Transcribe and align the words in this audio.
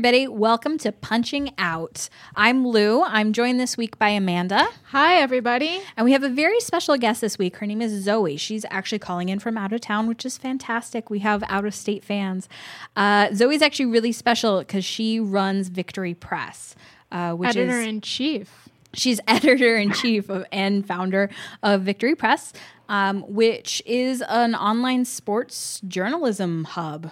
Everybody, 0.00 0.26
welcome 0.26 0.78
to 0.78 0.90
Punching 0.90 1.52
Out. 1.58 2.08
I'm 2.34 2.66
Lou. 2.66 3.02
I'm 3.02 3.34
joined 3.34 3.60
this 3.60 3.76
week 3.76 3.98
by 3.98 4.08
Amanda. 4.08 4.66
Hi, 4.84 5.16
everybody. 5.16 5.82
And 5.94 6.06
we 6.06 6.12
have 6.12 6.22
a 6.22 6.30
very 6.30 6.58
special 6.60 6.96
guest 6.96 7.20
this 7.20 7.36
week. 7.36 7.56
Her 7.58 7.66
name 7.66 7.82
is 7.82 8.02
Zoe. 8.02 8.38
She's 8.38 8.64
actually 8.70 9.00
calling 9.00 9.28
in 9.28 9.40
from 9.40 9.58
out 9.58 9.74
of 9.74 9.82
town, 9.82 10.06
which 10.06 10.24
is 10.24 10.38
fantastic. 10.38 11.10
We 11.10 11.18
have 11.18 11.44
out 11.48 11.66
of 11.66 11.74
state 11.74 12.02
fans. 12.02 12.48
Uh, 12.96 13.28
Zoe's 13.34 13.60
actually 13.60 13.90
really 13.90 14.12
special 14.12 14.60
because 14.60 14.86
she 14.86 15.20
runs 15.20 15.68
Victory 15.68 16.14
Press, 16.14 16.74
uh, 17.12 17.34
which 17.34 17.50
Editor 17.50 17.66
is 17.66 17.74
editor 17.74 17.88
in 17.90 18.00
chief. 18.00 18.70
she's 18.94 19.20
editor 19.28 19.76
in 19.76 19.92
chief 19.92 20.30
of, 20.30 20.46
and 20.50 20.86
founder 20.86 21.28
of 21.62 21.82
Victory 21.82 22.14
Press, 22.14 22.54
um, 22.88 23.20
which 23.28 23.82
is 23.84 24.24
an 24.30 24.54
online 24.54 25.04
sports 25.04 25.78
journalism 25.86 26.64
hub. 26.64 27.10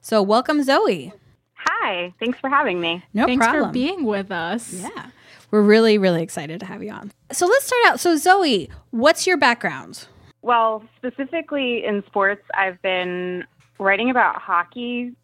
So, 0.00 0.20
welcome, 0.20 0.64
Zoe. 0.64 1.12
Hi, 1.66 2.12
thanks 2.18 2.38
for 2.38 2.48
having 2.50 2.80
me. 2.80 3.02
No 3.12 3.26
Thanks 3.26 3.44
problem. 3.44 3.68
for 3.68 3.72
being 3.72 4.04
with 4.04 4.30
us. 4.30 4.72
Yeah. 4.72 5.06
We're 5.50 5.62
really, 5.62 5.98
really 5.98 6.22
excited 6.22 6.60
to 6.60 6.66
have 6.66 6.82
you 6.82 6.90
on. 6.90 7.12
So 7.32 7.46
let's 7.46 7.66
start 7.66 7.80
out. 7.86 8.00
So, 8.00 8.16
Zoe, 8.16 8.68
what's 8.90 9.26
your 9.26 9.36
background? 9.36 10.06
Well, 10.42 10.82
specifically 10.96 11.84
in 11.84 12.02
sports, 12.06 12.42
I've 12.54 12.80
been 12.82 13.44
writing 13.78 14.10
about 14.10 14.36
hockey 14.36 15.14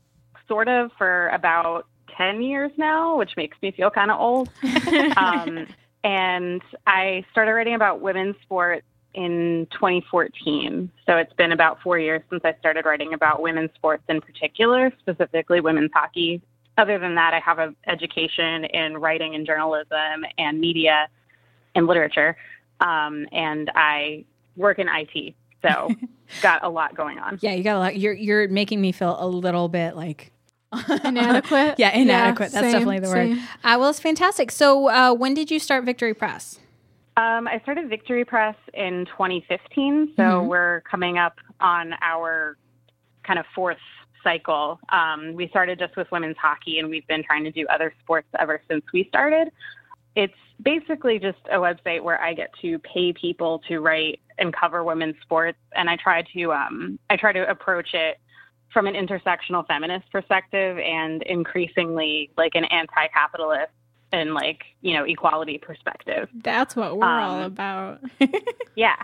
sort 0.49 0.69
of 0.69 0.91
for 0.97 1.29
about 1.29 1.87
10 2.17 2.43
years 2.43 2.71
now, 2.77 3.17
which 3.17 3.37
makes 3.37 3.57
me 3.63 3.71
feel 3.71 3.91
kind 3.91 4.11
of 4.11 4.21
old. 4.21 4.51
um, 5.17 5.67
and 6.05 6.63
I 6.87 7.25
started 7.33 7.53
writing 7.53 7.75
about 7.75 8.01
women's 8.01 8.37
sports 8.43 8.87
in 9.15 9.67
2014. 9.73 10.91
So 11.07 11.17
it's 11.17 11.33
been 11.35 11.53
about 11.53 11.81
four 11.83 11.99
years 11.99 12.23
since 12.31 12.43
I 12.45 12.55
started 12.59 12.85
writing 12.85 13.13
about 13.13 13.43
women's 13.43 13.71
sports 13.75 14.05
in 14.09 14.21
particular, 14.21 14.93
specifically 15.01 15.61
women's 15.61 15.91
hockey. 15.93 16.41
Other 16.79 16.99
than 16.99 17.15
that, 17.17 17.35
I 17.35 17.41
have 17.41 17.59
an 17.59 17.77
education 17.87 18.65
in 18.65 18.99
writing 18.99 19.35
and 19.35 19.47
journalism 19.47 20.25
and 20.39 20.61
media 20.61 21.09
and 21.75 21.87
literature. 21.87 22.37
Um, 22.81 23.27
and 23.33 23.71
I 23.75 24.25
work 24.57 24.79
in 24.79 24.89
IT. 24.89 25.35
So 25.63 25.91
got 26.43 26.65
a 26.65 26.69
lot 26.69 26.95
going 26.97 27.19
on. 27.19 27.39
Yeah, 27.43 27.53
you 27.53 27.65
got 27.65 27.77
a 27.77 27.79
lot. 27.81 27.97
You're, 27.99 28.15
you're 28.15 28.49
making 28.49 28.81
me 28.81 28.93
feel 28.93 29.17
a 29.19 29.27
little 29.27 29.69
bit 29.69 29.97
like. 29.97 30.33
Inadequate? 31.05 31.75
yeah, 31.79 31.91
inadequate. 31.97 32.53
That's 32.53 32.65
same, 32.65 32.73
definitely 32.73 33.01
the 33.01 33.09
word. 33.09 33.39
Uh, 33.65 33.77
well, 33.81 33.91
it's 33.91 33.99
fantastic. 33.99 34.53
So, 34.53 34.89
uh, 34.89 35.13
when 35.13 35.35
did 35.35 35.51
you 35.51 35.59
start 35.59 35.83
Victory 35.85 36.15
Press? 36.15 36.61
Um, 37.21 37.47
I 37.49 37.61
started 37.63 37.91
Victory 37.91 38.25
Press 38.25 38.57
in 38.73 39.05
2015, 39.07 40.15
so 40.17 40.23
Mhm. 40.23 40.47
we're 40.47 40.81
coming 40.83 41.19
up 41.19 41.39
on 41.61 41.95
our 42.01 42.57
kind 43.25 43.39
of 43.39 43.47
fourth 43.49 43.81
cycle. 44.23 44.81
Um, 44.89 45.35
we 45.35 45.47
started 45.49 45.79
just 45.79 45.97
with 45.97 46.11
women's 46.11 46.39
hockey, 46.39 46.79
and 46.79 46.89
we've 46.89 47.07
been 47.09 47.23
trying 47.23 47.45
to 47.45 47.51
do 47.51 47.67
other 47.69 47.93
sports 48.01 48.29
ever 48.39 48.63
since 48.69 48.85
we 48.95 49.05
started. 49.05 49.51
It's 50.15 50.39
basically 50.63 51.19
just 51.19 51.41
a 51.51 51.59
website 51.59 52.03
where 52.03 52.21
I 52.23 52.33
get 52.33 52.55
to 52.63 52.79
pay 52.79 53.13
people 53.13 53.59
to 53.69 53.81
write 53.81 54.21
and 54.39 54.51
cover 54.55 54.83
women's 54.83 55.21
sports, 55.21 55.59
and 55.73 55.91
I 55.91 55.97
try 55.97 56.23
to 56.23 56.53
um, 56.55 56.99
I 57.11 57.17
try 57.17 57.33
to 57.33 57.47
approach 57.51 57.93
it 57.93 58.19
from 58.73 58.87
an 58.87 58.95
intersectional 58.95 59.67
feminist 59.67 60.11
perspective 60.11 60.79
and 60.79 61.23
increasingly 61.25 62.31
like 62.39 62.55
an 62.55 62.65
anti-capitalist 62.67 63.73
and 64.13 64.35
like 64.35 64.65
you 64.81 64.95
know 64.95 65.05
equality 65.05 65.59
perspective. 65.59 66.29
That's 66.35 66.75
what 66.77 66.97
we're 66.97 67.07
all 67.07 67.37
Um, 67.41 67.43
about. 67.45 68.01
Yeah. 68.77 68.97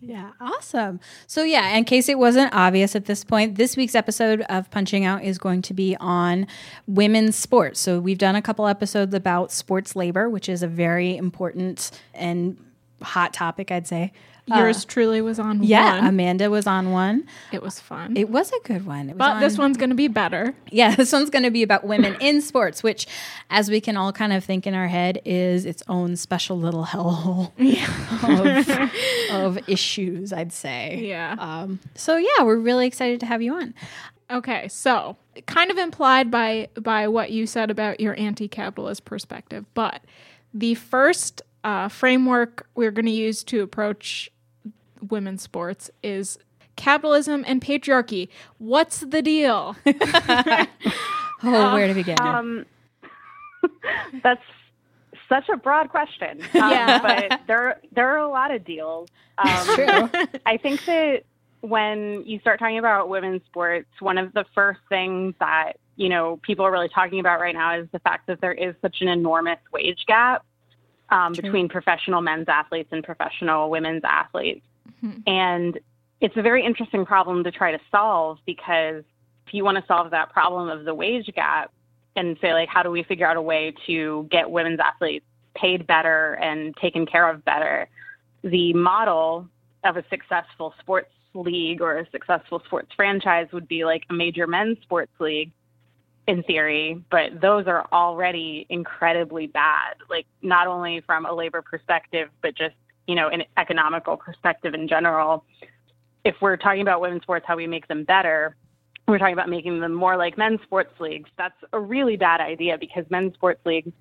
Yeah, 0.00 0.30
awesome. 0.40 1.00
So, 1.26 1.42
yeah, 1.42 1.76
in 1.76 1.82
case 1.84 2.08
it 2.08 2.20
wasn't 2.20 2.54
obvious 2.54 2.94
at 2.94 3.06
this 3.06 3.24
point, 3.24 3.56
this 3.56 3.76
week's 3.76 3.96
episode 3.96 4.42
of 4.42 4.70
Punching 4.70 5.04
Out 5.04 5.24
is 5.24 5.38
going 5.38 5.60
to 5.62 5.74
be 5.74 5.96
on 5.98 6.46
women's 6.86 7.34
sports. 7.34 7.80
So, 7.80 7.98
we've 7.98 8.16
done 8.16 8.36
a 8.36 8.40
couple 8.40 8.68
episodes 8.68 9.12
about 9.12 9.50
sports 9.50 9.96
labor, 9.96 10.30
which 10.30 10.48
is 10.48 10.62
a 10.62 10.68
very 10.68 11.16
important 11.16 11.90
and 12.14 12.56
hot 13.02 13.32
topic, 13.34 13.72
I'd 13.72 13.88
say. 13.88 14.12
Yours 14.48 14.84
truly 14.84 15.20
was 15.20 15.38
on 15.38 15.58
one. 15.58 15.66
Yeah, 15.66 16.00
one. 16.00 16.06
Amanda 16.08 16.50
was 16.50 16.66
on 16.66 16.90
one. 16.92 17.26
it 17.52 17.62
was 17.62 17.80
fun. 17.80 18.16
It 18.16 18.28
was 18.30 18.52
a 18.52 18.60
good 18.64 18.86
one. 18.86 19.10
It 19.10 19.12
was 19.12 19.18
but 19.18 19.40
this 19.40 19.58
one's 19.58 19.76
going 19.76 19.90
to 19.90 19.96
be 19.96 20.08
better. 20.08 20.54
Yeah, 20.70 20.94
this 20.96 21.12
one's 21.12 21.30
going 21.30 21.42
to 21.44 21.50
be 21.50 21.62
about 21.62 21.84
women 21.84 22.16
in 22.20 22.40
sports, 22.40 22.82
which, 22.82 23.06
as 23.50 23.70
we 23.70 23.80
can 23.80 23.96
all 23.96 24.12
kind 24.12 24.32
of 24.32 24.44
think 24.44 24.66
in 24.66 24.74
our 24.74 24.88
head, 24.88 25.20
is 25.24 25.64
its 25.64 25.82
own 25.88 26.16
special 26.16 26.58
little 26.58 26.84
hellhole 26.84 27.52
of, 29.30 29.56
of 29.56 29.68
issues, 29.68 30.32
I'd 30.32 30.52
say. 30.52 31.00
Yeah. 31.02 31.36
Um, 31.38 31.80
so 31.94 32.16
yeah, 32.16 32.42
we're 32.42 32.56
really 32.58 32.86
excited 32.86 33.20
to 33.20 33.26
have 33.26 33.42
you 33.42 33.54
on. 33.54 33.74
Okay, 34.30 34.68
so 34.68 35.16
kind 35.46 35.70
of 35.70 35.78
implied 35.78 36.30
by 36.30 36.68
by 36.78 37.08
what 37.08 37.30
you 37.30 37.46
said 37.46 37.70
about 37.70 38.00
your 38.00 38.18
anti-capitalist 38.18 39.04
perspective, 39.04 39.64
but 39.74 40.02
the 40.52 40.74
first 40.74 41.42
uh, 41.64 41.88
framework 41.88 42.66
we're 42.74 42.90
going 42.90 43.06
to 43.06 43.12
use 43.12 43.42
to 43.44 43.62
approach 43.62 44.30
women's 45.00 45.42
sports 45.42 45.90
is 46.02 46.38
capitalism 46.76 47.44
and 47.46 47.60
patriarchy. 47.60 48.28
What's 48.58 49.00
the 49.00 49.22
deal? 49.22 49.76
Oh, 51.42 51.72
where 51.72 51.86
to 51.86 51.94
begin? 51.94 52.20
Um, 52.20 52.66
that's 54.24 54.42
such 55.28 55.48
a 55.48 55.56
broad 55.56 55.88
question. 55.88 56.40
Um, 56.42 56.48
Yeah. 56.54 57.00
But 57.28 57.40
there, 57.46 57.80
there 57.92 58.08
are 58.08 58.18
a 58.18 58.28
lot 58.28 58.52
of 58.52 58.64
deals. 58.64 59.08
Um, 59.38 59.66
True. 59.74 60.10
I 60.46 60.56
think 60.56 60.84
that 60.86 61.22
when 61.60 62.24
you 62.26 62.40
start 62.40 62.58
talking 62.58 62.78
about 62.78 63.08
women's 63.08 63.42
sports, 63.46 63.88
one 64.00 64.18
of 64.18 64.32
the 64.32 64.44
first 64.54 64.80
things 64.88 65.34
that 65.40 65.74
you 65.96 66.08
know 66.08 66.38
people 66.42 66.64
are 66.64 66.72
really 66.72 66.88
talking 66.88 67.20
about 67.20 67.40
right 67.40 67.54
now 67.54 67.78
is 67.78 67.88
the 67.92 67.98
fact 68.00 68.26
that 68.28 68.40
there 68.40 68.52
is 68.52 68.74
such 68.82 68.96
an 69.00 69.08
enormous 69.08 69.58
wage 69.72 70.04
gap 70.06 70.44
um, 71.10 71.32
between 71.32 71.68
professional 71.68 72.20
men's 72.20 72.48
athletes 72.48 72.90
and 72.92 73.02
professional 73.02 73.70
women's 73.70 74.04
athletes, 74.04 74.66
Mhm. 75.02 75.22
and 75.26 75.78
it's 76.20 76.36
a 76.36 76.42
very 76.42 76.64
interesting 76.64 77.04
problem 77.04 77.44
to 77.44 77.50
try 77.50 77.72
to 77.72 77.80
solve 77.90 78.38
because 78.44 79.04
if 79.46 79.54
you 79.54 79.64
want 79.64 79.78
to 79.78 79.84
solve 79.86 80.10
that 80.10 80.30
problem 80.30 80.68
of 80.68 80.84
the 80.84 80.94
wage 80.94 81.32
gap 81.34 81.70
and 82.16 82.36
say 82.40 82.52
like 82.52 82.68
how 82.68 82.82
do 82.82 82.90
we 82.90 83.02
figure 83.02 83.26
out 83.26 83.36
a 83.36 83.42
way 83.42 83.72
to 83.86 84.26
get 84.30 84.50
women's 84.50 84.80
athletes 84.80 85.24
paid 85.54 85.86
better 85.86 86.34
and 86.34 86.76
taken 86.76 87.06
care 87.06 87.28
of 87.28 87.44
better? 87.44 87.88
The 88.42 88.72
model 88.74 89.48
of 89.84 89.96
a 89.96 90.04
successful 90.10 90.74
sports 90.80 91.12
league 91.34 91.80
or 91.80 91.98
a 91.98 92.10
successful 92.10 92.60
sports 92.66 92.92
franchise 92.94 93.48
would 93.52 93.68
be 93.68 93.84
like 93.84 94.04
a 94.10 94.12
major 94.12 94.46
men's 94.46 94.80
sports 94.82 95.12
league 95.20 95.52
in 96.28 96.42
theory, 96.42 97.02
but 97.10 97.40
those 97.40 97.66
are 97.66 97.88
already 97.90 98.66
incredibly 98.68 99.46
bad, 99.46 99.96
like 100.10 100.26
not 100.42 100.66
only 100.66 101.00
from 101.00 101.24
a 101.24 101.32
labor 101.32 101.62
perspective, 101.62 102.28
but 102.42 102.54
just, 102.54 102.74
you 103.06 103.14
know, 103.14 103.28
an 103.28 103.42
economical 103.56 104.16
perspective 104.16 104.74
in 104.74 104.86
general. 104.86 105.42
If 106.24 106.36
we're 106.42 106.58
talking 106.58 106.82
about 106.82 107.00
women's 107.00 107.22
sports, 107.22 107.46
how 107.48 107.56
we 107.56 107.66
make 107.66 107.88
them 107.88 108.04
better, 108.04 108.54
we're 109.08 109.16
talking 109.16 109.32
about 109.32 109.48
making 109.48 109.80
them 109.80 109.94
more 109.94 110.18
like 110.18 110.36
men's 110.36 110.60
sports 110.62 110.92
leagues. 111.00 111.30
That's 111.38 111.56
a 111.72 111.80
really 111.80 112.18
bad 112.18 112.42
idea 112.42 112.76
because 112.76 113.06
men's 113.08 113.32
sports 113.32 113.64
leagues 113.64 113.92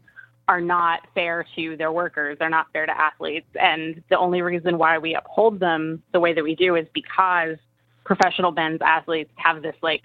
are 0.50 0.60
not 0.60 1.08
fair 1.16 1.46
to 1.56 1.78
their 1.78 1.94
workers. 1.94 2.38
They're 2.40 2.50
not 2.50 2.68
fair 2.74 2.86
to 2.86 3.02
athletes. 3.02 3.48
And 3.56 4.04
the 4.10 4.18
only 4.18 4.42
reason 4.42 4.78
why 4.78 4.98
we 4.98 5.16
uphold 5.16 5.62
them 5.62 6.04
the 6.12 6.20
way 6.20 6.34
that 6.34 6.44
we 6.44 6.56
do 6.56 6.76
is 6.76 6.88
because 6.94 7.56
professional 8.04 8.52
men's 8.52 8.82
athletes 8.82 9.32
have 9.38 9.62
this 9.62 9.76
like 9.82 10.02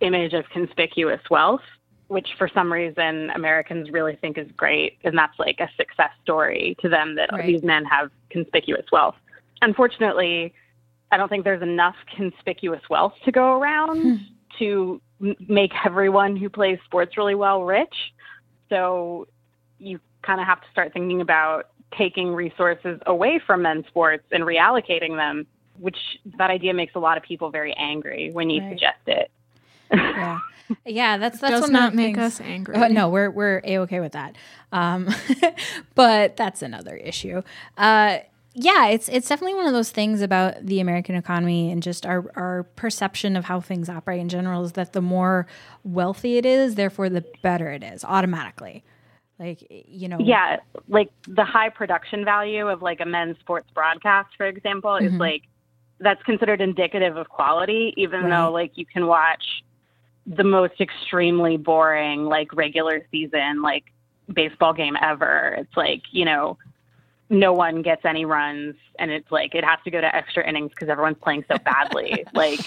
image 0.00 0.32
of 0.32 0.44
conspicuous 0.50 1.20
wealth, 1.30 1.62
which 2.08 2.28
for 2.38 2.48
some 2.52 2.72
reason 2.72 3.30
Americans 3.30 3.90
really 3.90 4.16
think 4.16 4.38
is 4.38 4.50
great. 4.56 4.98
And 5.04 5.16
that's 5.16 5.38
like 5.38 5.60
a 5.60 5.68
success 5.76 6.10
story 6.22 6.76
to 6.80 6.88
them 6.88 7.14
that 7.16 7.30
Right. 7.32 7.46
these 7.46 7.62
men 7.62 7.84
have 7.84 8.10
conspicuous 8.30 8.86
wealth. 8.92 9.16
Unfortunately, 9.62 10.54
I 11.10 11.16
don't 11.16 11.28
think 11.28 11.44
there's 11.44 11.62
enough 11.62 11.96
conspicuous 12.14 12.82
wealth 12.90 13.14
to 13.24 13.32
go 13.32 13.58
around 13.58 14.02
hmm. 14.02 14.16
to 14.58 15.00
make 15.48 15.72
everyone 15.84 16.36
who 16.36 16.48
plays 16.48 16.78
sports 16.84 17.16
really 17.16 17.34
well 17.34 17.64
rich. 17.64 17.94
So 18.68 19.26
you 19.78 20.00
kind 20.22 20.40
of 20.40 20.46
have 20.46 20.60
to 20.60 20.66
start 20.70 20.92
thinking 20.92 21.20
about 21.20 21.70
taking 21.96 22.34
resources 22.34 23.00
away 23.06 23.40
from 23.46 23.62
men's 23.62 23.86
sports 23.86 24.24
and 24.30 24.44
reallocating 24.44 25.16
them, 25.16 25.46
which 25.78 25.96
that 26.36 26.50
idea 26.50 26.74
makes 26.74 26.94
a 26.94 26.98
lot 26.98 27.16
of 27.16 27.22
people 27.22 27.50
very 27.50 27.72
angry 27.74 28.30
when 28.32 28.50
you 28.50 28.60
Right. 28.60 28.70
suggest 28.70 28.98
it. 29.06 29.30
Yeah. 29.92 30.38
Yeah, 30.84 31.16
that's 31.16 31.38
that's 31.40 31.52
Does 31.52 31.60
one 31.62 31.72
not 31.72 31.94
make 31.94 32.16
things- 32.16 32.34
us 32.34 32.40
angry. 32.42 32.74
Oh, 32.76 32.88
no, 32.88 33.08
we're 33.08 33.30
we're 33.30 33.62
a 33.64 33.78
okay 33.78 34.00
with 34.00 34.12
that. 34.12 34.36
Um, 34.70 35.08
but 35.94 36.36
that's 36.36 36.60
another 36.62 36.94
issue. 36.96 37.42
Uh, 37.78 38.18
yeah, 38.54 38.86
it's 38.88 39.08
it's 39.08 39.28
definitely 39.28 39.54
one 39.54 39.66
of 39.66 39.72
those 39.72 39.90
things 39.90 40.20
about 40.20 40.66
the 40.66 40.80
American 40.80 41.14
economy 41.14 41.70
and 41.70 41.82
just 41.82 42.04
our 42.04 42.30
our 42.36 42.64
perception 42.76 43.34
of 43.36 43.44
how 43.46 43.60
things 43.60 43.88
operate 43.88 44.20
in 44.20 44.28
general 44.28 44.64
is 44.64 44.72
that 44.72 44.92
the 44.92 45.00
more 45.00 45.46
wealthy 45.84 46.36
it 46.36 46.44
is, 46.44 46.74
therefore 46.74 47.08
the 47.08 47.24
better 47.42 47.70
it 47.70 47.82
is 47.82 48.04
automatically. 48.04 48.84
Like 49.38 49.64
you 49.70 50.08
know, 50.08 50.18
Yeah, 50.20 50.56
like 50.88 51.10
the 51.28 51.44
high 51.44 51.68
production 51.70 52.24
value 52.24 52.66
of 52.68 52.82
like 52.82 53.00
a 53.00 53.06
men's 53.06 53.38
sports 53.38 53.70
broadcast, 53.72 54.30
for 54.36 54.44
example, 54.46 54.96
is 54.96 55.12
Mhm. 55.12 55.20
like 55.20 55.42
that's 56.00 56.22
considered 56.24 56.60
indicative 56.60 57.16
of 57.16 57.28
quality, 57.28 57.94
even 57.96 58.22
Right. 58.24 58.30
though 58.30 58.52
like 58.52 58.72
you 58.76 58.84
can 58.84 59.06
watch 59.06 59.62
the 60.36 60.44
most 60.44 60.80
extremely 60.80 61.56
boring 61.56 62.26
like 62.26 62.54
regular 62.54 63.06
season 63.10 63.62
like 63.62 63.84
baseball 64.32 64.72
game 64.72 64.96
ever. 65.00 65.56
It's 65.58 65.76
like 65.76 66.02
you 66.10 66.24
know 66.24 66.58
no 67.30 67.52
one 67.52 67.82
gets 67.82 68.04
any 68.04 68.24
runs 68.24 68.74
and 68.98 69.10
it's 69.10 69.30
like 69.30 69.54
it 69.54 69.64
has 69.64 69.78
to 69.84 69.90
go 69.90 70.00
to 70.00 70.16
extra 70.16 70.46
innings 70.48 70.70
because 70.70 70.88
everyone's 70.88 71.18
playing 71.22 71.44
so 71.46 71.58
badly 71.58 72.24
like 72.34 72.58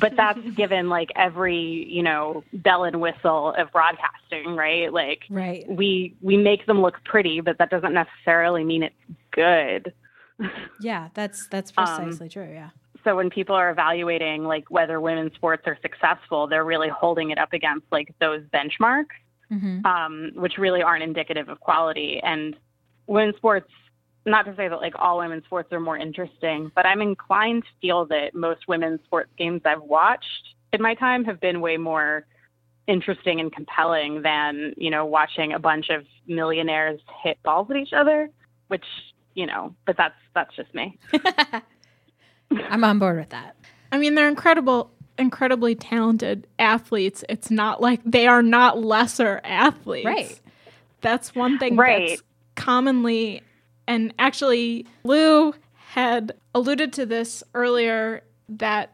but 0.00 0.16
that's 0.16 0.40
given 0.56 0.88
like 0.88 1.10
every 1.14 1.86
you 1.88 2.02
know 2.02 2.42
bell 2.52 2.82
and 2.84 3.00
whistle 3.00 3.54
of 3.56 3.70
broadcasting 3.70 4.56
right 4.56 4.92
like 4.92 5.22
right. 5.30 5.64
we 5.68 6.14
we 6.20 6.36
make 6.36 6.66
them 6.66 6.80
look 6.80 7.02
pretty, 7.04 7.40
but 7.40 7.58
that 7.58 7.70
doesn't 7.70 7.94
necessarily 7.94 8.64
mean 8.64 8.82
it's 8.82 8.94
good. 9.30 9.92
Yeah, 10.80 11.08
that's 11.14 11.46
that's 11.48 11.72
Um, 11.78 11.86
precisely 11.86 12.28
true. 12.28 12.50
Yeah. 12.52 12.70
So 13.04 13.16
when 13.16 13.30
people 13.30 13.54
are 13.54 13.70
evaluating 13.70 14.44
like 14.44 14.70
whether 14.70 15.00
women's 15.00 15.34
sports 15.34 15.62
are 15.66 15.78
successful, 15.82 16.46
they're 16.46 16.64
really 16.64 16.88
holding 16.88 17.30
it 17.30 17.38
up 17.38 17.52
against 17.52 17.86
like 17.90 18.14
those 18.20 18.42
benchmarks, 18.52 19.06
hmm 19.48 19.84
um, 19.84 20.30
which 20.34 20.58
really 20.58 20.82
aren't 20.82 21.02
indicative 21.02 21.48
of 21.48 21.60
quality. 21.60 22.20
And 22.22 22.56
women's 23.06 23.36
sports, 23.36 23.70
not 24.26 24.44
to 24.44 24.54
say 24.56 24.68
that 24.68 24.80
like 24.80 24.94
all 24.96 25.18
women's 25.18 25.44
sports 25.44 25.72
are 25.72 25.80
more 25.80 25.96
interesting, 25.96 26.70
but 26.74 26.86
I'm 26.86 27.00
inclined 27.00 27.64
to 27.64 27.68
feel 27.80 28.06
that 28.06 28.34
most 28.34 28.68
women's 28.68 29.00
sports 29.04 29.30
games 29.38 29.62
I've 29.64 29.82
watched 29.82 30.54
in 30.72 30.82
my 30.82 30.94
time 30.94 31.24
have 31.24 31.40
been 31.40 31.60
way 31.60 31.76
more 31.76 32.26
interesting 32.86 33.40
and 33.40 33.52
compelling 33.52 34.22
than 34.22 34.74
you 34.76 34.90
know 34.90 35.04
watching 35.04 35.52
a 35.52 35.58
bunch 35.58 35.90
of 35.90 36.04
millionaires 36.26 37.00
hit 37.22 37.40
balls 37.44 37.68
at 37.70 37.76
each 37.76 37.92
other 37.92 38.28
which 38.68 38.84
you 39.34 39.46
know 39.46 39.74
but 39.86 39.96
that's 39.96 40.14
that's 40.34 40.54
just 40.56 40.74
me 40.74 40.98
I'm 42.50 42.84
on 42.84 42.98
board 42.98 43.18
with 43.18 43.30
that. 43.30 43.56
I 43.92 43.98
mean, 43.98 44.14
they're 44.14 44.28
incredible, 44.28 44.90
incredibly 45.18 45.74
talented 45.74 46.46
athletes. 46.58 47.24
It's 47.28 47.50
not 47.50 47.80
like 47.80 48.00
they 48.04 48.26
are 48.26 48.42
not 48.42 48.78
lesser 48.78 49.40
athletes. 49.44 50.06
Right. 50.06 50.40
That's 51.00 51.34
one 51.34 51.58
thing 51.58 51.76
Right. 51.76 52.10
that's 52.10 52.22
commonly, 52.56 53.42
and 53.86 54.12
actually, 54.18 54.86
Lou 55.04 55.54
had 55.88 56.32
alluded 56.54 56.92
to 56.94 57.06
this 57.06 57.42
earlier 57.54 58.22
that 58.48 58.92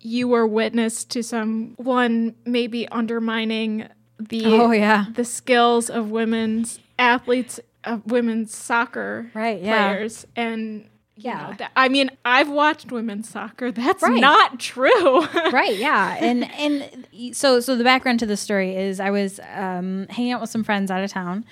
you 0.00 0.28
were 0.28 0.46
witness 0.46 1.04
to 1.04 1.22
someone 1.22 2.34
maybe 2.46 2.88
undermining 2.88 3.86
the 4.18 4.44
Oh 4.46 4.70
yeah. 4.70 5.06
the 5.14 5.24
skills 5.24 5.90
of 5.90 6.10
women's 6.10 6.78
athletes 6.98 7.58
of 7.84 8.06
women's 8.10 8.54
soccer 8.56 9.30
Right, 9.34 9.60
yeah. 9.60 9.92
players 9.94 10.26
and 10.36 10.88
you 11.16 11.24
Yeah. 11.30 11.54
know, 11.58 11.66
I 11.76 11.88
mean, 11.88 12.10
I've 12.24 12.48
watched 12.50 12.90
women's 12.90 13.28
soccer. 13.28 13.70
That's 13.70 14.02
Right. 14.02 14.20
not 14.20 14.58
true. 14.58 15.20
right 15.52 15.76
yeah 15.76 16.16
and 16.20 16.50
and 16.52 17.06
so 17.36 17.60
so 17.60 17.76
the 17.76 17.84
background 17.84 18.18
to 18.20 18.26
the 18.26 18.36
story 18.36 18.74
is 18.74 18.98
i 19.00 19.10
was 19.10 19.38
um 19.54 20.06
hanging 20.08 20.32
out 20.32 20.40
with 20.40 20.48
some 20.50 20.64
friends 20.64 20.90
out 20.90 21.02
of 21.04 21.10
town 21.10 21.44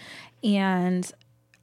and 0.43 1.13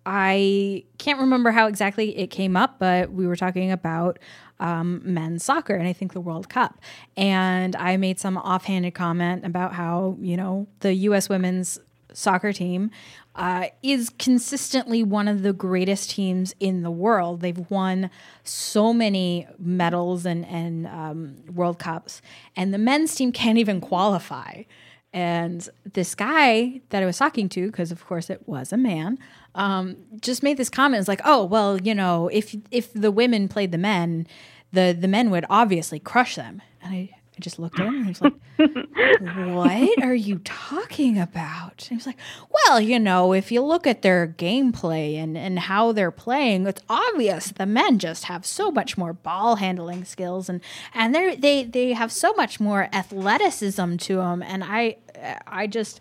i 0.06 0.84
can't 0.98 1.20
remember 1.20 1.52
how 1.52 1.68
exactly 1.68 2.18
it 2.18 2.28
came 2.28 2.56
up 2.56 2.78
but 2.80 3.12
we 3.12 3.26
were 3.28 3.36
talking 3.36 3.72
about 3.72 4.20
um, 4.60 5.02
men's 5.04 5.44
soccer 5.44 5.76
and 5.76 5.88
i 5.88 5.94
think 5.94 6.14
the 6.14 6.22
world 6.22 6.50
cup 6.50 6.80
and 7.16 7.76
i 7.76 7.98
made 7.98 8.20
some 8.20 8.38
offhanded 8.38 8.94
comment 8.94 9.46
about 9.46 9.74
how 9.74 10.16
you 10.20 10.38
know 10.38 10.68
the 10.82 10.94
us 10.94 11.30
women's 11.30 11.80
soccer 12.14 12.54
team 12.54 12.92
uh, 13.36 13.68
is 13.84 14.10
consistently 14.18 15.04
one 15.04 15.28
of 15.28 15.44
the 15.44 15.54
greatest 15.54 16.10
teams 16.12 16.56
in 16.60 16.82
the 16.82 16.92
world. 16.92 17.42
They've 17.42 17.70
won 17.70 18.10
so 18.44 18.94
many 18.94 19.48
medals 19.60 20.26
and 20.26 20.46
and 20.46 20.88
um, 20.88 21.36
World 21.54 21.80
Cups, 21.80 22.22
and 22.56 22.74
the 22.74 22.80
men's 22.80 23.16
team 23.16 23.32
can't 23.32 23.58
even 23.58 23.80
qualify. 23.80 24.64
And 25.14 25.68
this 25.94 26.16
guy 26.16 26.82
that 26.90 27.02
I 27.02 27.06
was 27.06 27.18
talking 27.18 27.48
to, 27.50 27.68
because 27.68 27.92
of 27.92 28.06
course 28.06 28.30
it 28.30 28.48
was 28.48 28.74
a 28.74 28.78
man, 28.78 29.18
um, 29.56 29.98
just 30.20 30.44
made 30.44 30.58
this 30.58 30.70
comment. 30.70 31.00
It's 31.00 31.08
like, 31.08 31.22
oh 31.24 31.46
well, 31.46 31.80
you 31.80 31.96
know, 31.96 32.30
if 32.30 32.56
if 32.72 32.92
the 32.94 33.12
women 33.12 33.48
played 33.48 33.72
the 33.72 33.78
men, 33.78 34.28
the 34.74 34.98
the 35.00 35.08
men 35.08 35.30
would 35.30 35.46
obviously 35.50 36.00
crush 36.00 36.36
them. 36.36 36.62
And 36.82 36.94
I, 36.94 37.17
I 37.38 37.40
just 37.40 37.60
looked 37.60 37.80
at 37.80 37.86
him 37.86 37.96
and 37.96 38.06
I 38.06 38.10
was 38.10 38.22
like, 38.22 38.34
what 39.54 40.04
are 40.04 40.16
you 40.16 40.40
talking 40.40 41.20
about? 41.20 41.74
And 41.84 41.90
he 41.90 41.96
was 41.96 42.08
like, 42.08 42.18
well, 42.50 42.82
you 42.82 43.00
know, 43.00 43.32
if 43.32 43.52
you 43.52 43.62
look 43.62 43.86
at 43.86 44.02
their 44.02 44.28
gameplay 44.28 45.16
and, 45.18 45.38
and 45.38 45.60
how 45.60 45.92
they're 45.92 46.10
playing, 46.10 46.66
it's 46.66 46.82
obvious 46.90 47.52
the 47.52 47.68
men 47.68 48.00
just 48.00 48.24
have 48.24 48.44
so 48.44 48.72
much 48.72 48.98
more 48.98 49.14
ball 49.14 49.58
handling 49.58 50.04
skills 50.04 50.50
and 50.50 50.62
and 50.96 51.14
they 51.14 51.36
they 51.36 51.64
they 51.64 51.94
have 51.94 52.12
so 52.12 52.34
much 52.34 52.60
more 52.60 52.90
athleticism 52.92 53.98
to 53.98 54.16
them. 54.16 54.42
And 54.42 54.64
I 54.64 54.98
I 55.46 55.68
just 55.68 56.00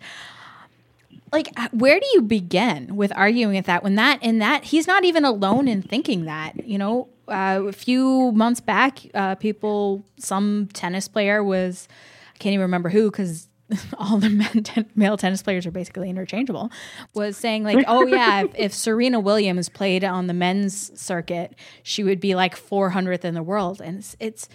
like 1.31 1.55
where 1.71 1.99
do 1.99 2.07
you 2.13 2.21
begin 2.23 2.95
with 2.95 3.11
arguing 3.15 3.55
with 3.55 3.65
that 3.67 3.83
when 3.83 3.95
that 3.95 4.17
and 4.23 4.41
that 4.41 4.65
he's 4.65 4.87
not 4.87 5.03
even 5.03 5.23
alone 5.23 5.67
in 5.67 5.83
thinking 5.83 6.25
that 6.25 6.65
you 6.67 6.77
know 6.77 7.09
uh, 7.27 7.63
a 7.67 7.71
few 7.71 8.31
months 8.33 8.59
back 8.59 8.99
uh, 9.13 9.35
people 9.35 10.05
some 10.17 10.69
tennis 10.73 11.07
player 11.07 11.43
was 11.43 11.87
i 12.33 12.37
can't 12.37 12.53
even 12.53 12.61
remember 12.61 12.89
who 12.89 13.09
because 13.11 13.47
all 13.97 14.17
the 14.17 14.29
men 14.29 14.63
ten- 14.63 14.89
male 14.95 15.17
tennis 15.17 15.41
players 15.41 15.65
are 15.65 15.71
basically 15.71 16.09
interchangeable 16.09 16.71
was 17.13 17.35
saying 17.35 17.63
like 17.63 17.83
oh 17.87 18.05
yeah 18.05 18.43
if, 18.43 18.51
if 18.55 18.73
serena 18.73 19.19
williams 19.19 19.67
played 19.69 20.03
on 20.03 20.27
the 20.27 20.33
men's 20.33 20.99
circuit 20.99 21.53
she 21.83 22.03
would 22.03 22.19
be 22.19 22.33
like 22.33 22.55
400th 22.55 23.25
in 23.25 23.33
the 23.33 23.43
world 23.43 23.81
and 23.81 23.99
it's, 23.99 24.15
it's 24.19 24.49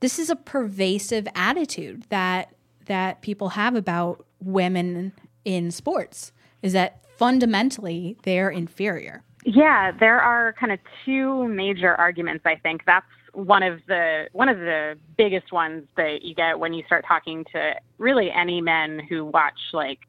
this 0.00 0.18
is 0.18 0.30
a 0.30 0.36
pervasive 0.36 1.28
attitude 1.34 2.04
that 2.08 2.54
that 2.86 3.22
people 3.22 3.50
have 3.50 3.74
about 3.74 4.24
women 4.40 5.12
in 5.44 5.70
sports 5.70 6.32
is 6.62 6.72
that 6.72 7.04
fundamentally 7.16 8.16
they're 8.22 8.50
inferior. 8.50 9.22
Yeah, 9.44 9.92
there 9.92 10.20
are 10.20 10.54
kind 10.58 10.72
of 10.72 10.78
two 11.04 11.46
major 11.48 11.94
arguments. 11.94 12.44
I 12.46 12.56
think 12.56 12.82
that's 12.86 13.06
one 13.34 13.62
of 13.62 13.80
the 13.86 14.26
one 14.32 14.48
of 14.48 14.58
the 14.58 14.96
biggest 15.16 15.52
ones 15.52 15.86
that 15.96 16.22
you 16.22 16.34
get 16.34 16.58
when 16.58 16.72
you 16.72 16.84
start 16.86 17.04
talking 17.06 17.44
to 17.52 17.74
really 17.98 18.30
any 18.30 18.60
men 18.60 19.00
who 19.08 19.24
watch 19.24 19.58
like 19.72 20.00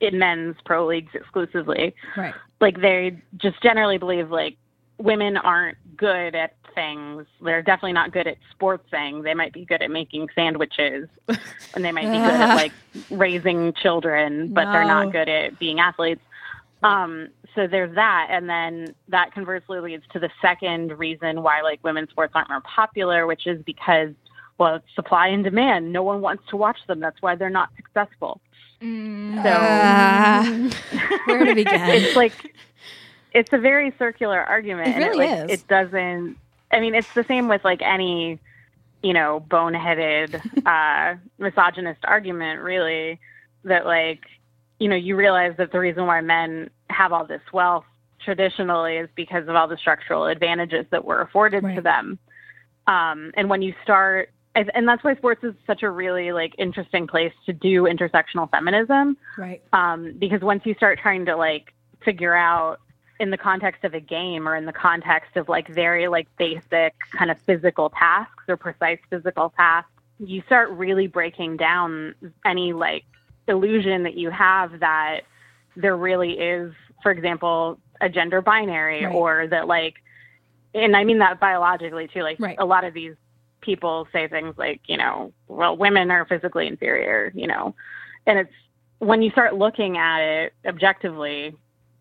in 0.00 0.18
men's 0.18 0.56
pro 0.64 0.86
leagues 0.86 1.12
exclusively. 1.14 1.94
Right. 2.16 2.34
Like 2.60 2.80
they 2.80 3.20
just 3.36 3.60
generally 3.62 3.98
believe 3.98 4.30
like 4.30 4.56
women 4.98 5.36
aren't 5.36 5.78
good 5.96 6.34
at 6.34 6.54
things. 6.74 7.26
They're 7.40 7.62
definitely 7.62 7.94
not 7.94 8.12
good 8.12 8.26
at 8.26 8.36
sports 8.50 8.84
things. 8.90 9.24
They 9.24 9.34
might 9.34 9.52
be 9.52 9.64
good 9.64 9.82
at 9.82 9.90
making 9.90 10.28
sandwiches 10.34 11.08
and 11.74 11.84
they 11.84 11.92
might 11.92 12.06
be 12.06 12.18
good 12.18 12.40
at 12.40 12.54
like 12.54 12.72
raising 13.10 13.72
children, 13.74 14.52
but 14.52 14.70
they're 14.72 14.84
not 14.84 15.10
good 15.12 15.28
at 15.28 15.58
being 15.58 15.80
athletes. 15.80 16.20
Um, 16.82 17.28
so 17.54 17.66
there's 17.66 17.94
that, 17.94 18.28
and 18.30 18.48
then 18.48 18.94
that 19.08 19.32
conversely 19.32 19.80
leads 19.80 20.04
to 20.12 20.18
the 20.18 20.30
second 20.40 20.98
reason 20.98 21.42
why 21.42 21.62
like 21.62 21.82
women's 21.82 22.10
sports 22.10 22.32
aren't 22.34 22.48
more 22.48 22.60
popular, 22.60 23.26
which 23.26 23.46
is 23.46 23.62
because 23.62 24.10
well, 24.58 24.76
it's 24.76 24.94
supply 24.94 25.28
and 25.28 25.44
demand. 25.44 25.92
No 25.92 26.02
one 26.02 26.20
wants 26.20 26.42
to 26.50 26.56
watch 26.56 26.78
them. 26.88 27.00
That's 27.00 27.22
why 27.22 27.36
they're 27.36 27.48
not 27.48 27.70
successful. 27.76 28.40
Mm. 28.82 29.42
So 29.42 29.50
Uh, 29.50 31.18
where 31.26 31.44
to 31.44 31.54
begin? 31.54 31.80
it's 31.90 32.16
like 32.16 32.54
it's 33.32 33.52
a 33.52 33.58
very 33.58 33.92
circular 33.98 34.40
argument. 34.40 34.88
It 34.88 34.94
and 34.96 35.04
really 35.04 35.26
like, 35.26 35.50
is. 35.50 35.60
It 35.60 35.68
doesn't. 35.68 36.36
I 36.70 36.80
mean, 36.80 36.94
it's 36.94 37.12
the 37.14 37.24
same 37.24 37.48
with 37.48 37.64
like 37.64 37.82
any, 37.82 38.38
you 39.02 39.12
know, 39.12 39.44
boneheaded, 39.48 40.40
uh, 40.66 41.18
misogynist 41.38 42.00
argument. 42.04 42.60
Really, 42.60 43.20
that 43.64 43.86
like, 43.86 44.24
you 44.78 44.88
know, 44.88 44.96
you 44.96 45.16
realize 45.16 45.54
that 45.58 45.72
the 45.72 45.78
reason 45.78 46.06
why 46.06 46.20
men 46.20 46.70
have 46.90 47.12
all 47.12 47.26
this 47.26 47.42
wealth 47.52 47.84
traditionally 48.24 48.96
is 48.96 49.08
because 49.14 49.48
of 49.48 49.56
all 49.56 49.68
the 49.68 49.76
structural 49.76 50.26
advantages 50.26 50.86
that 50.90 51.04
were 51.04 51.20
afforded 51.20 51.62
to 51.74 51.80
them. 51.80 52.18
Um, 52.86 53.32
and 53.36 53.50
when 53.50 53.62
you 53.62 53.74
start, 53.82 54.30
and 54.54 54.70
and 54.74 54.88
that's 54.88 55.04
why 55.04 55.14
sports 55.14 55.44
is 55.44 55.54
such 55.66 55.82
a 55.82 55.90
really 55.90 56.32
like 56.32 56.54
interesting 56.58 57.06
place 57.06 57.32
to 57.46 57.52
do 57.52 57.82
intersectional 57.82 58.50
feminism 58.50 59.16
right. 59.36 59.62
um, 59.72 60.14
because 60.18 60.40
once 60.40 60.62
you 60.64 60.74
start 60.74 60.98
trying 60.98 61.26
to 61.26 61.36
like 61.36 61.72
figure 62.04 62.34
out 62.34 62.80
in 63.20 63.30
the 63.30 63.36
context 63.36 63.84
of 63.84 63.94
a 63.94 64.00
game 64.00 64.48
or 64.48 64.56
in 64.56 64.64
the 64.64 64.72
context 64.72 65.36
of 65.36 65.48
like 65.48 65.68
very 65.68 66.08
like 66.08 66.28
basic 66.38 66.94
kind 67.16 67.30
of 67.30 67.38
physical 67.42 67.90
tasks 67.90 68.44
or 68.48 68.56
precise 68.56 68.98
physical 69.10 69.52
tasks 69.56 69.90
you 70.18 70.42
start 70.46 70.70
really 70.70 71.06
breaking 71.06 71.56
down 71.56 72.14
any 72.44 72.72
like 72.72 73.04
illusion 73.48 74.02
that 74.04 74.14
you 74.14 74.30
have 74.30 74.80
that 74.80 75.20
there 75.76 75.96
really 75.96 76.32
is, 76.32 76.72
for 77.02 77.10
example, 77.12 77.78
a 78.00 78.08
gender 78.08 78.40
binary 78.40 79.04
Right. 79.04 79.14
or 79.14 79.46
that 79.48 79.66
like, 79.66 79.94
and 80.74 80.96
I 80.96 81.04
mean 81.04 81.18
that 81.18 81.40
biologically 81.40 82.08
too. 82.08 82.22
Like 82.22 82.38
Right. 82.40 82.56
a 82.58 82.64
lot 82.64 82.84
of 82.84 82.94
these 82.94 83.14
people 83.60 84.06
say 84.12 84.28
things 84.28 84.54
like, 84.56 84.80
you 84.86 84.96
know, 84.96 85.32
well, 85.48 85.76
women 85.76 86.10
are 86.10 86.26
physically 86.26 86.66
inferior, 86.66 87.32
you 87.34 87.46
know, 87.46 87.74
and 88.26 88.38
it's 88.38 88.52
when 88.98 89.22
you 89.22 89.30
start 89.30 89.54
looking 89.54 89.96
at 89.96 90.20
it 90.20 90.52
objectively, 90.66 91.54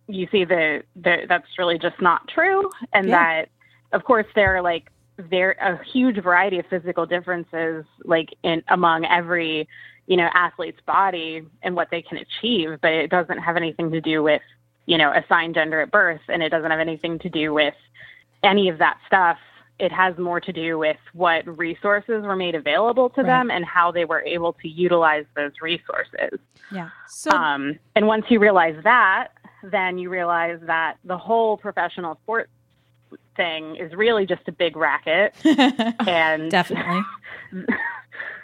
you 0.07 0.27
see 0.31 0.45
that, 0.45 0.83
that 0.95 1.27
that's 1.27 1.47
really 1.57 1.77
just 1.77 2.01
not 2.01 2.27
true, 2.27 2.69
and 2.93 3.07
Yeah. 3.07 3.13
that 3.15 3.49
of 3.93 4.03
course 4.03 4.25
there 4.35 4.55
are 4.55 4.61
like 4.61 4.91
there 5.17 5.51
a 5.61 5.83
huge 5.83 6.21
variety 6.21 6.59
of 6.59 6.65
physical 6.67 7.05
differences 7.05 7.85
like 8.03 8.29
in 8.43 8.61
among 8.67 9.05
every 9.05 9.67
you 10.07 10.17
know 10.17 10.29
athlete's 10.33 10.79
body 10.85 11.43
and 11.63 11.75
what 11.75 11.89
they 11.91 12.01
can 12.01 12.17
achieve 12.17 12.79
but 12.81 12.91
it 12.91 13.09
doesn't 13.09 13.37
have 13.39 13.55
anything 13.57 13.91
to 13.91 14.01
do 14.01 14.23
with 14.23 14.41
you 14.85 14.97
know 14.97 15.11
assigned 15.13 15.53
gender 15.53 15.81
at 15.81 15.91
birth 15.91 16.21
and 16.29 16.41
it 16.41 16.49
doesn't 16.49 16.71
have 16.71 16.79
anything 16.79 17.19
to 17.19 17.29
do 17.29 17.53
with 17.53 17.73
any 18.43 18.69
of 18.69 18.77
that 18.79 18.97
stuff 19.05 19.37
it 19.79 19.91
has 19.91 20.17
more 20.17 20.39
to 20.39 20.51
do 20.51 20.77
with 20.79 20.97
what 21.13 21.45
resources 21.57 22.23
were 22.23 22.35
made 22.35 22.55
available 22.55 23.09
to 23.11 23.21
Right. 23.21 23.27
them 23.27 23.51
and 23.51 23.63
how 23.63 23.91
they 23.91 24.05
were 24.05 24.21
able 24.21 24.53
to 24.53 24.67
utilize 24.67 25.25
those 25.35 25.51
resources 25.61 26.39
Yeah. 26.71 26.89
So 27.07 27.29
um, 27.31 27.77
and 27.95 28.07
once 28.07 28.25
you 28.29 28.39
realize 28.39 28.75
that, 28.83 29.27
then 29.63 29.97
you 29.97 30.09
realize 30.09 30.59
that 30.63 30.97
the 31.03 31.17
whole 31.17 31.57
professional 31.57 32.15
sports 32.23 32.49
thing 33.35 33.75
is 33.75 33.93
really 33.93 34.25
just 34.25 34.41
a 34.47 34.51
big 34.51 34.75
racket, 34.75 35.33
and 36.07 36.49
Definitely. 36.51 37.01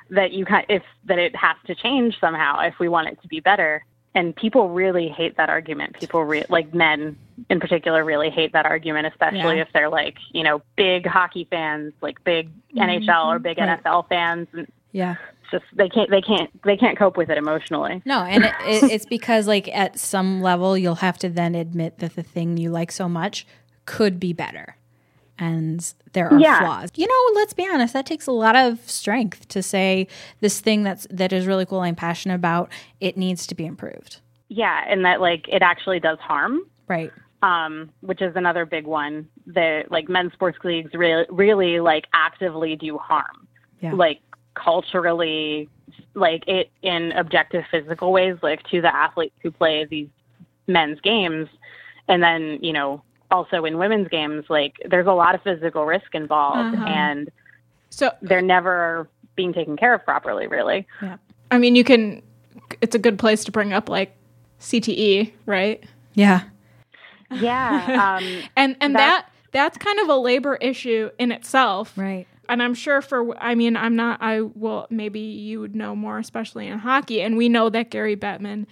that 0.10 0.32
you 0.34 0.46
kind 0.46 0.66
if 0.70 0.84
that 1.06 1.20
it 1.20 1.36
has 1.36 1.56
to 1.68 1.76
change 1.76 2.20
somehow 2.20 2.60
if 2.62 2.76
we 2.80 2.88
want 2.88 3.08
it 3.08 3.22
to 3.22 3.28
be 3.28 3.40
better. 3.40 3.84
And 4.16 4.36
people 4.36 4.70
really 4.70 5.08
hate 5.10 5.38
that 5.38 5.50
argument. 5.50 6.00
People 6.00 6.24
re- 6.24 6.46
like 6.48 6.72
men 6.72 7.18
in 7.50 7.60
particular 7.60 8.06
really 8.06 8.30
hate 8.30 8.54
that 8.54 8.68
argument, 8.68 9.08
especially 9.08 9.40
Yeah. 9.58 9.64
if 9.64 9.70
they're 9.74 9.90
like 9.90 10.18
you 10.34 10.44
know 10.44 10.62
big 10.76 11.08
hockey 11.08 11.48
fans, 11.50 11.94
like 12.02 12.24
big 12.24 12.50
NHL 12.76 13.26
or 13.28 13.40
big 13.40 13.58
Mm-hmm. 13.58 13.70
Right. 13.70 13.84
NFL 13.84 14.08
fans. 14.10 14.48
And 14.54 14.68
Yeah. 14.92 15.16
just 15.50 15.66
they 15.76 15.90
can't 15.90 16.12
they 16.12 16.22
can't 16.22 16.50
they 16.64 16.78
can't 16.78 16.96
cope 16.98 17.18
with 17.18 17.30
it 17.32 17.40
emotionally. 17.40 18.04
No, 18.06 18.20
and 18.20 18.44
it, 18.46 18.54
it, 18.68 18.92
it's 18.92 19.06
because 19.08 19.48
like 19.48 19.68
at 19.76 19.98
some 19.98 20.42
level 20.44 20.78
you'll 20.78 20.96
have 20.96 21.18
to 21.20 21.30
then 21.30 21.56
admit 21.56 21.98
that 22.00 22.16
the 22.16 22.24
thing 22.24 22.58
you 22.58 22.70
like 22.70 22.92
so 22.92 23.10
much 23.10 23.48
could 23.86 24.20
be 24.20 24.32
better, 24.32 24.76
and 25.44 25.94
there 26.14 26.32
are 26.32 26.40
Yeah. 26.40 26.60
flaws. 26.60 26.90
You 26.96 27.08
know, 27.08 27.40
let's 27.40 27.54
be 27.54 27.68
honest. 27.72 27.94
That 27.94 28.06
takes 28.06 28.28
a 28.28 28.32
lot 28.32 28.56
of 28.56 28.80
strength 28.90 29.48
to 29.50 29.62
say 29.62 30.08
this 30.42 30.60
thing 30.62 30.84
that's 30.84 31.06
that 31.10 31.34
is 31.34 31.46
really 31.48 31.66
cool. 31.66 31.80
I'm 31.82 31.96
passionate 31.96 32.36
about. 32.36 32.72
It 33.02 33.18
needs 33.18 33.46
to 33.48 33.56
be 33.56 33.66
improved. 33.66 34.20
Yeah, 34.50 34.84
and 34.88 35.04
that 35.06 35.20
like 35.22 35.48
it 35.50 35.62
actually 35.62 36.00
does 36.00 36.20
harm. 36.20 36.62
Right. 36.88 37.12
um, 37.42 37.90
which 38.00 38.22
is 38.22 38.34
another 38.38 38.66
big 38.66 38.86
one 38.88 39.28
that 39.48 39.92
like 39.92 40.08
men's 40.08 40.32
sports 40.32 40.58
leagues 40.64 40.94
really, 40.94 41.26
really 41.30 41.80
like 41.82 42.06
actively 42.14 42.78
do 42.78 42.98
harm, 42.98 43.48
Yeah. 43.82 43.92
like 43.94 44.22
culturally, 44.54 45.68
like 46.14 46.48
it 46.48 46.70
in 46.84 47.12
objective 47.14 47.66
physical 47.70 48.12
ways, 48.14 48.38
like 48.42 48.64
to 48.72 48.80
the 48.82 48.94
athletes 48.96 49.36
who 49.42 49.52
play 49.52 49.84
these 49.86 50.08
men's 50.68 51.02
games, 51.02 51.50
and 52.08 52.24
then 52.24 52.60
you 52.62 52.72
know 52.74 53.02
also 53.34 53.66
in 53.66 53.78
women's 53.78 54.08
games, 54.08 54.46
like 54.48 54.76
there's 54.90 55.08
a 55.08 55.12
lot 55.12 55.36
of 55.36 55.42
physical 55.42 55.86
risk 55.86 56.14
involved, 56.16 56.76
Uh-huh. 56.78 56.86
and 56.86 57.30
so 57.90 58.12
they're 58.22 58.42
never 58.42 59.10
being 59.36 59.52
taken 59.52 59.76
care 59.76 59.94
of 59.94 60.06
properly, 60.06 60.48
really. 60.48 60.88
I 61.52 61.58
mean, 61.58 61.76
you 61.76 61.84
can. 61.84 62.22
It's 62.82 62.96
a 62.96 63.00
good 63.00 63.20
place 63.20 63.44
to 63.46 63.52
bring 63.52 63.74
up 63.74 63.90
like 63.90 64.16
CTE, 64.60 65.34
right? 65.46 65.84
Yeah. 66.14 66.44
Yeah, 67.32 68.18
um, 68.20 68.44
And 68.56 68.76
and 68.80 68.96
That's- 68.96 69.24
that 69.24 69.26
that's 69.52 69.78
kind 69.78 70.00
of 70.00 70.10
a 70.10 70.16
labor 70.16 70.56
issue 70.56 71.10
in 71.20 71.32
itself. 71.32 71.96
Right. 71.98 72.26
And 72.50 72.62
I'm 72.62 72.74
sure 72.74 73.02
for 73.02 73.36
I 73.42 73.56
mean, 73.56 73.76
I'm 73.78 73.96
not 73.96 74.20
I 74.22 74.42
will 74.42 74.88
maybe 74.90 75.20
you 75.20 75.60
would 75.60 75.76
know 75.76 75.96
more 75.96 76.20
especially 76.20 76.68
in 76.68 76.80
hockey 76.80 77.22
and 77.22 77.38
we 77.38 77.50
know 77.50 77.70
that 77.70 77.90
Gary 77.90 78.16
Bettman, 78.16 78.66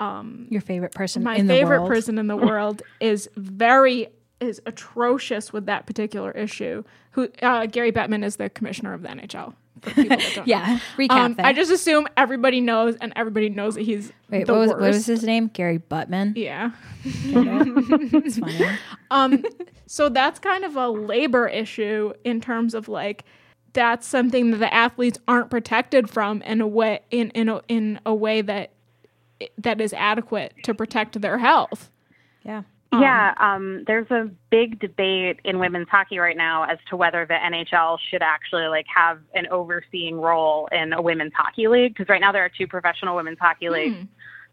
Your 0.00 0.60
favorite 0.60 0.92
person 0.92 1.22
my 1.22 1.36
in 1.36 1.46
the 1.46 1.54
favorite 1.54 1.78
world. 1.80 1.90
person 1.90 2.18
in 2.18 2.26
the 2.26 2.36
world 2.50 2.82
is 3.00 3.28
very 3.36 4.08
is 4.40 4.60
atrocious 4.66 5.52
with 5.52 5.66
that 5.66 5.86
particular 5.86 6.30
issue. 6.32 6.82
Who 7.12 7.28
uh, 7.40 7.66
Gary 7.66 7.92
Bettman 7.92 8.24
is 8.24 8.36
the 8.36 8.50
commissioner 8.50 8.92
of 8.92 9.02
the 9.02 9.08
NHL. 9.08 9.54
For 9.80 9.90
people 9.90 10.16
that 10.16 10.32
don't 10.34 10.36
know. 10.36 10.42
Yeah. 10.46 10.78
Recap 10.96 11.10
Um, 11.10 11.34
that. 11.34 11.46
I 11.46 11.52
just 11.52 11.70
assume 11.70 12.06
everybody 12.16 12.60
knows, 12.60 12.96
and 13.00 13.12
everybody 13.16 13.48
knows 13.48 13.74
that 13.76 13.82
he's 13.82 14.12
Wait. 14.30 14.48
What 14.48 14.58
was, 14.58 14.68
what 14.70 14.80
was 14.80 15.06
his 15.06 15.22
name? 15.24 15.48
Gary 15.48 15.78
Buttman. 15.78 16.36
Yeah. 16.36 16.72
It's 17.04 18.38
funny. 18.38 18.66
Um, 19.10 19.44
so 19.86 20.08
that's 20.08 20.38
kind 20.38 20.64
of 20.64 20.76
a 20.76 20.88
labor 20.88 21.46
issue 21.48 22.12
in 22.24 22.40
terms 22.40 22.74
of 22.74 22.88
like 22.88 23.24
that's 23.72 24.06
something 24.06 24.50
that 24.52 24.58
the 24.58 24.72
athletes 24.72 25.18
aren't 25.28 25.50
protected 25.50 26.08
from 26.08 26.42
in 26.42 26.60
a 26.60 26.66
way 26.66 27.00
in 27.10 27.30
in 27.30 27.48
a, 27.48 27.60
in 27.68 28.00
a 28.06 28.14
way 28.14 28.40
that 28.42 28.70
that 29.58 29.80
is 29.80 29.92
adequate 29.92 30.54
to 30.64 30.74
protect 30.74 31.20
their 31.20 31.38
health. 31.38 31.90
Yeah. 32.44 32.62
yeah, 32.92 33.34
um, 33.38 33.82
there's 33.86 34.10
a 34.10 34.30
big 34.50 34.78
debate 34.78 35.40
in 35.44 35.58
women's 35.58 35.88
hockey 35.88 36.18
right 36.18 36.36
now 36.36 36.64
as 36.64 36.78
to 36.90 36.96
whether 36.96 37.26
the 37.26 37.34
NHL 37.34 37.98
should 38.10 38.22
actually 38.22 38.66
like 38.68 38.86
have 38.94 39.18
an 39.34 39.46
overseeing 39.50 40.20
role 40.20 40.68
in 40.70 40.92
a 40.92 41.02
women's 41.02 41.32
hockey 41.34 41.66
league 41.66 41.94
because 41.94 42.08
right 42.08 42.20
now 42.20 42.30
there 42.30 42.44
are 42.44 42.50
two 42.56 42.66
professional 42.66 43.16
women's 43.16 43.38
hockey 43.40 43.68
leagues. 43.68 43.96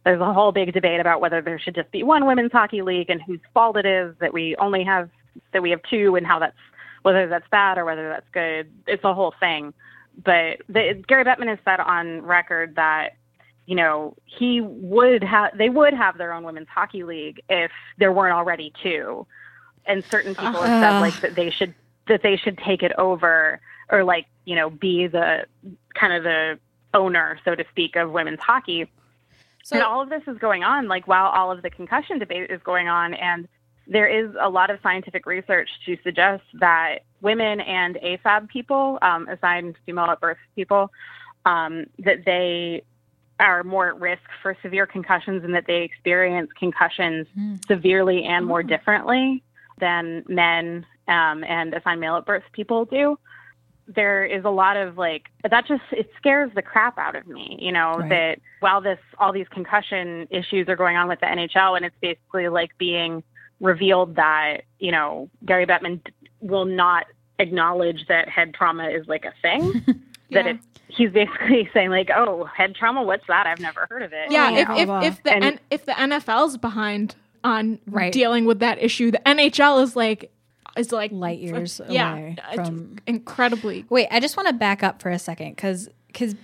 There's 0.03 0.21
a 0.21 0.33
whole 0.33 0.51
big 0.51 0.73
debate 0.73 0.99
about 0.99 1.21
whether 1.21 1.41
there 1.41 1.59
should 1.59 1.75
just 1.75 1.91
be 1.91 2.01
one 2.01 2.25
women's 2.25 2.51
hockey 2.51 2.81
league 2.81 3.11
and 3.11 3.21
whose 3.21 3.39
fault 3.53 3.77
it 3.77 3.85
is 3.85 4.15
that 4.19 4.33
we 4.33 4.55
only 4.55 4.83
have 4.83 5.09
that 5.53 5.61
we 5.61 5.69
have 5.69 5.81
two 5.89 6.15
and 6.15 6.25
how 6.25 6.39
that's 6.39 6.57
whether 7.03 7.27
that's 7.27 7.47
bad 7.51 7.77
or 7.77 7.85
whether 7.85 8.09
that's 8.09 8.27
good. 8.31 8.71
It's 8.87 9.03
a 9.03 9.13
whole 9.13 9.33
thing. 9.39 9.73
But 10.23 10.57
the, 10.67 11.03
Gary 11.07 11.23
Bettman 11.23 11.47
has 11.47 11.59
said 11.63 11.79
on 11.79 12.21
record 12.23 12.75
that 12.75 13.11
you 13.65 13.75
know, 13.75 14.15
he 14.25 14.61
would 14.61 15.23
have, 15.23 15.57
they 15.57 15.69
would 15.69 15.93
have 15.93 16.17
their 16.17 16.33
own 16.33 16.43
women's 16.43 16.67
hockey 16.67 17.03
league 17.03 17.41
if 17.49 17.71
there 17.97 18.11
weren't 18.11 18.33
already 18.33 18.73
two. 18.81 19.25
And 19.85 20.03
certain 20.05 20.35
people 20.35 20.61
have 20.61 20.83
said 20.83 20.99
like 20.99 21.21
that 21.21 21.35
they 21.35 21.49
should, 21.49 21.73
that 22.07 22.21
they 22.23 22.37
should 22.37 22.57
take 22.57 22.83
it 22.83 22.91
over 22.97 23.61
or 23.89 24.03
like, 24.03 24.25
you 24.45 24.55
know, 24.55 24.69
be 24.69 25.07
the 25.07 25.45
kind 25.93 26.13
of 26.13 26.23
the 26.23 26.59
owner, 26.93 27.39
so 27.45 27.55
to 27.55 27.63
speak, 27.69 27.95
of 27.95 28.11
women's 28.11 28.39
hockey. 28.39 28.89
So 29.63 29.75
and 29.75 29.83
all 29.83 30.01
of 30.01 30.09
this 30.09 30.23
is 30.27 30.37
going 30.37 30.63
on, 30.63 30.87
like 30.87 31.07
while 31.07 31.27
all 31.27 31.51
of 31.51 31.61
the 31.61 31.69
concussion 31.69 32.19
debate 32.19 32.49
is 32.49 32.61
going 32.63 32.87
on. 32.87 33.13
And 33.13 33.47
there 33.87 34.07
is 34.07 34.33
a 34.39 34.49
lot 34.49 34.69
of 34.69 34.79
scientific 34.81 35.25
research 35.25 35.69
to 35.85 35.97
suggest 36.03 36.43
that 36.59 36.99
women 37.21 37.59
and 37.61 37.95
AFAB 37.95 38.49
people, 38.49 38.97
um, 39.01 39.27
assigned 39.27 39.75
female 39.85 40.05
at 40.05 40.19
birth 40.19 40.37
people, 40.55 40.91
um, 41.45 41.85
that 41.99 42.25
they 42.25 42.83
are 43.41 43.63
more 43.63 43.89
at 43.89 43.99
risk 43.99 44.21
for 44.41 44.55
severe 44.61 44.85
concussions 44.85 45.43
and 45.43 45.53
that 45.53 45.65
they 45.67 45.81
experience 45.81 46.49
concussions 46.57 47.27
severely 47.67 48.23
and 48.23 48.45
more 48.45 48.63
differently 48.63 49.43
than 49.79 50.23
men 50.27 50.85
um, 51.07 51.43
and 51.43 51.73
assigned 51.73 51.99
male 51.99 52.15
at 52.15 52.25
birth 52.25 52.43
people 52.53 52.85
do. 52.85 53.17
There 53.87 54.23
is 54.23 54.45
a 54.45 54.49
lot 54.49 54.77
of 54.77 54.97
like 54.97 55.23
that 55.49 55.67
just 55.67 55.81
it 55.91 56.09
scares 56.17 56.51
the 56.55 56.61
crap 56.61 56.97
out 56.97 57.15
of 57.15 57.27
me, 57.27 57.57
you 57.59 57.71
know, 57.71 57.95
Right. 57.97 58.09
that 58.09 58.39
while 58.61 58.79
this 58.79 58.99
all 59.17 59.33
these 59.33 59.47
concussion 59.49 60.27
issues 60.29 60.69
are 60.69 60.75
going 60.77 60.95
on 60.95 61.07
with 61.09 61.19
the 61.19 61.25
NHL 61.25 61.75
and 61.75 61.85
it's 61.85 61.95
basically 61.99 62.47
like 62.47 62.77
being 62.77 63.23
revealed 63.59 64.15
that, 64.15 64.61
you 64.79 64.91
know, 64.91 65.29
Gary 65.45 65.65
Bettman 65.65 65.99
will 66.39 66.65
not 66.65 67.05
acknowledge 67.39 68.05
that 68.07 68.29
head 68.29 68.53
trauma 68.53 68.87
is 68.89 69.07
like 69.07 69.25
a 69.25 69.33
thing. 69.41 69.83
that 70.31 70.45
Yeah. 70.45 70.51
it 70.53 70.57
he's 70.87 71.11
basically 71.11 71.69
saying 71.73 71.89
like, 71.89 72.09
"Oh, 72.15 72.45
head 72.45 72.75
trauma, 72.75 73.03
what's 73.03 73.25
that? 73.27 73.47
I've 73.47 73.59
never 73.59 73.87
heard 73.89 74.01
of 74.01 74.11
it." 74.13 74.31
Yeah, 74.31 74.51
if, 74.51 74.69
if, 74.69 75.03
if 75.17 75.23
the 75.23 75.33
And- 75.33 75.43
N- 75.45 75.59
if 75.69 75.85
the 75.85 75.93
NFL's 75.93 76.57
behind 76.57 77.15
on 77.43 77.79
Right. 77.87 78.11
dealing 78.11 78.45
with 78.45 78.59
that 78.59 78.81
issue, 78.81 79.11
the 79.11 79.21
NHL 79.25 79.81
is 79.83 79.95
like 79.95 80.31
is 80.77 80.91
like 80.91 81.11
Light 81.11 81.39
years 81.39 81.81
yeah, 81.89 82.13
away 82.13 82.37
it's 82.53 82.67
from- 82.69 82.97
incredibly. 83.07 83.85
Wait, 83.89 84.07
I 84.11 84.19
just 84.19 84.37
want 84.37 84.47
to 84.47 84.53
back 84.53 84.83
up 84.83 85.01
for 85.01 85.09
a 85.09 85.19
second 85.19 85.51
because 85.55 85.89
because 86.07 86.35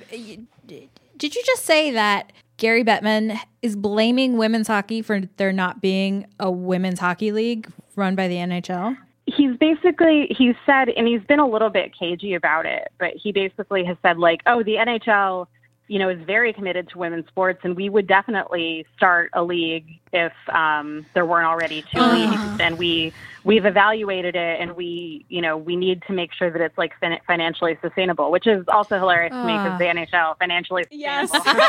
did 0.68 1.36
you 1.36 1.44
just 1.46 1.66
say 1.66 1.92
that 1.92 2.32
Gary 2.58 2.84
Bettman 2.84 3.38
is 3.62 3.76
blaming 3.76 4.38
women's 4.38 4.68
hockey 4.68 5.02
for 5.02 5.22
there 5.38 5.54
not 5.54 5.82
being 5.82 6.26
a 6.40 6.50
women's 6.52 7.00
hockey 7.00 7.32
league 7.32 7.70
run 7.96 8.16
by 8.16 8.28
the 8.28 8.36
NHL? 8.36 8.98
He's 9.28 9.56
basically 9.58 10.28
he's 10.38 10.56
said 10.66 10.90
and 10.90 11.08
he's 11.08 11.22
been 11.28 11.40
a 11.40 11.48
little 11.48 11.70
bit 11.70 11.92
cagey 11.98 12.34
about 12.36 12.66
it 12.66 12.88
but 12.98 13.12
he 13.22 13.32
basically 13.32 13.84
has 13.84 13.98
said 14.02 14.18
like 14.18 14.42
oh 14.46 14.64
the 14.64 14.76
nhl 14.76 15.46
you 15.88 16.00
know 16.00 16.10
is 16.10 16.20
very 16.26 16.54
committed 16.54 16.88
to 16.90 16.98
women's 16.98 17.28
sports 17.28 17.60
and 17.64 17.76
we 17.76 17.90
would 17.90 18.08
definitely 18.08 18.86
start 18.96 19.30
a 19.34 19.44
league 19.44 19.86
if 20.14 20.32
um, 20.54 21.06
there 21.14 21.26
weren't 21.26 21.46
already 21.48 21.84
2 21.94 22.00
Uh. 22.00 22.12
leagues, 22.12 22.56
and 22.60 22.78
we 22.78 23.14
we've 23.48 23.66
evaluated 23.66 24.36
it, 24.36 24.60
and 24.62 24.76
we 24.76 25.26
you 25.30 25.42
know 25.42 25.58
we 25.58 25.76
need 25.76 26.04
to 26.08 26.14
make 26.14 26.32
sure 26.34 26.52
that 26.52 26.62
it's 26.62 26.78
like 26.78 26.92
fin- 27.00 27.18
financially 27.26 27.78
sustainable, 27.82 28.30
which 28.30 28.46
is 28.46 28.64
also 28.68 29.00
hilarious 29.00 29.32
to 29.32 29.44
me 29.44 29.54
Uh. 29.54 29.64
because 29.64 29.80
the 29.80 29.86
NHL 29.86 30.38
financially 30.38 30.84
Yes. 30.92 31.32
sustainable. 31.32 31.64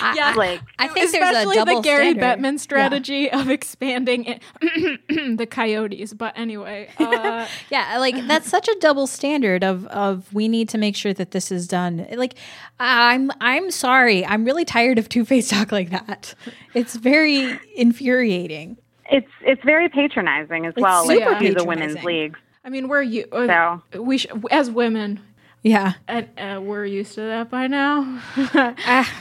I, 0.00 0.12
Yeah. 0.16 0.32
like 0.36 0.60
I 0.78 0.88
think 0.88 1.10
there's 1.12 1.14
a 1.14 1.28
Especially 1.28 1.56
double 1.56 1.76
the 1.76 1.82
Gary 1.82 2.10
standard. 2.12 2.38
Bettman 2.40 2.58
strategy 2.58 3.30
of 3.30 3.50
expanding 3.50 4.24
it, 4.24 4.42
the 5.38 5.46
Coyotes. 5.46 6.14
But 6.14 6.32
anyway, 6.38 6.88
uh, 6.98 7.46
Yeah, 7.70 7.98
like 7.98 8.16
that's 8.26 8.48
such 8.48 8.68
a 8.68 8.76
double 8.80 9.06
standard 9.06 9.62
of 9.64 9.86
of 9.88 10.32
we 10.32 10.48
need 10.48 10.68
to 10.70 10.78
make 10.78 10.96
sure 10.96 11.12
that 11.14 11.32
this 11.32 11.50
is 11.52 11.66
done. 11.68 12.06
Like 12.14 12.34
I'm 12.80 13.30
I'm 13.40 13.70
sorry. 13.70 14.24
I'm 14.24 14.44
really 14.44 14.64
tired 14.64 14.98
of 14.98 15.08
two-faced 15.08 15.50
talk 15.50 15.72
like 15.72 15.90
that. 15.90 16.34
It's 16.74 16.94
very 16.96 17.58
infuriating. 17.76 18.76
It's 19.10 19.28
it's 19.42 19.62
very 19.64 19.88
patronizing 19.88 20.66
as 20.66 20.74
well, 20.76 21.06
like 21.06 21.18
super 21.18 21.38
to 21.40 21.54
the 21.54 21.64
women's 21.64 22.02
leagues. 22.02 22.38
I 22.64 22.70
mean, 22.70 22.88
we're 22.88 23.02
you. 23.02 23.26
Uh, 23.32 23.78
So 23.92 24.02
we 24.02 24.18
sh- 24.18 24.26
as 24.50 24.70
women, 24.70 25.20
Yeah. 25.62 25.92
and 26.08 26.28
uh, 26.38 26.60
we're 26.62 26.86
used 26.86 27.14
to 27.16 27.20
that 27.22 27.50
by 27.50 27.66
now. 27.66 28.20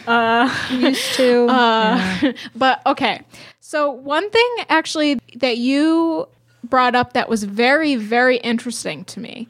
Ah, 0.08 0.70
used 0.74 1.14
to. 1.16 1.48
Uh, 1.50 2.34
but 2.56 2.82
okay. 2.86 3.22
So 3.60 3.92
one 3.92 4.30
thing 4.30 4.50
actually 4.70 5.20
that 5.36 5.58
you 5.58 6.28
brought 6.64 6.96
up 6.96 7.14
that 7.14 7.28
was 7.28 7.44
very, 7.44 7.96
very 7.96 8.38
interesting 8.38 9.04
to 9.06 9.20
me, 9.20 9.48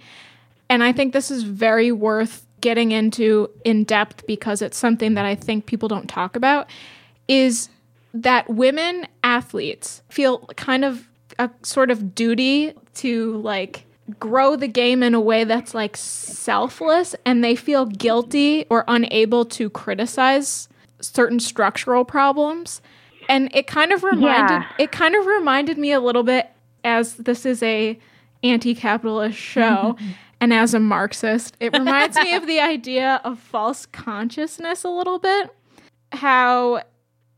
and 0.70 0.84
I 0.84 0.92
think 0.92 1.14
this 1.14 1.30
is 1.30 1.44
very 1.44 1.92
worth 1.92 2.46
getting 2.62 2.92
into 2.92 3.50
in 3.66 3.84
depth 3.84 4.26
because 4.26 4.62
it's 4.62 4.78
something 4.78 5.14
that 5.16 5.26
I 5.26 5.36
think 5.36 5.66
people 5.66 5.88
don't 5.90 6.08
talk 6.08 6.36
about, 6.36 6.68
is 7.28 7.70
that 8.14 8.50
women 8.50 9.08
athletes 9.24 10.02
feel 10.10 10.40
kind 10.56 10.86
of 10.86 11.08
a 11.40 11.50
sort 11.64 11.90
of 11.92 12.14
duty 12.14 12.74
to 12.96 13.38
like 13.38 13.86
grow 14.20 14.56
the 14.56 14.68
game 14.68 15.02
in 15.02 15.14
a 15.14 15.20
way 15.20 15.44
that's 15.46 15.74
like 15.74 15.96
selfless 15.98 17.16
and 17.26 17.44
they 17.44 17.56
feel 17.56 17.86
guilty 17.86 18.66
or 18.70 18.84
unable 18.88 19.46
to 19.46 19.70
criticize 19.70 20.68
certain 21.02 21.40
structural 21.40 22.04
problems 22.06 22.82
and 23.30 23.50
it 23.56 23.66
kind 23.68 23.92
of 23.94 24.04
reminded 24.04 24.54
Yeah. 24.62 24.68
it 24.78 24.92
kind 24.92 25.16
of 25.16 25.26
reminded 25.26 25.78
me 25.78 25.92
a 25.92 26.00
little 26.00 26.24
bit 26.24 26.50
as 26.84 27.16
this 27.16 27.46
is 27.46 27.64
a 27.64 27.98
anti-capitalist 28.44 29.38
show 29.38 29.96
and 30.42 30.54
as 30.54 30.74
a 30.74 30.80
marxist 30.80 31.56
it 31.62 31.72
reminds 31.74 32.18
me 32.18 32.36
of 32.36 32.46
the 32.46 32.60
idea 32.60 33.22
of 33.24 33.40
false 33.40 33.86
consciousness 33.88 34.84
a 34.84 34.90
little 34.90 35.18
bit 35.18 35.50
how 36.12 36.82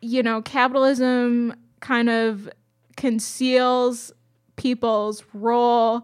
you 0.05 0.21
know 0.21 0.41
capitalism 0.41 1.53
kind 1.79 2.09
of 2.09 2.50
conceals 2.95 4.12
people's 4.55 5.24
role 5.33 6.03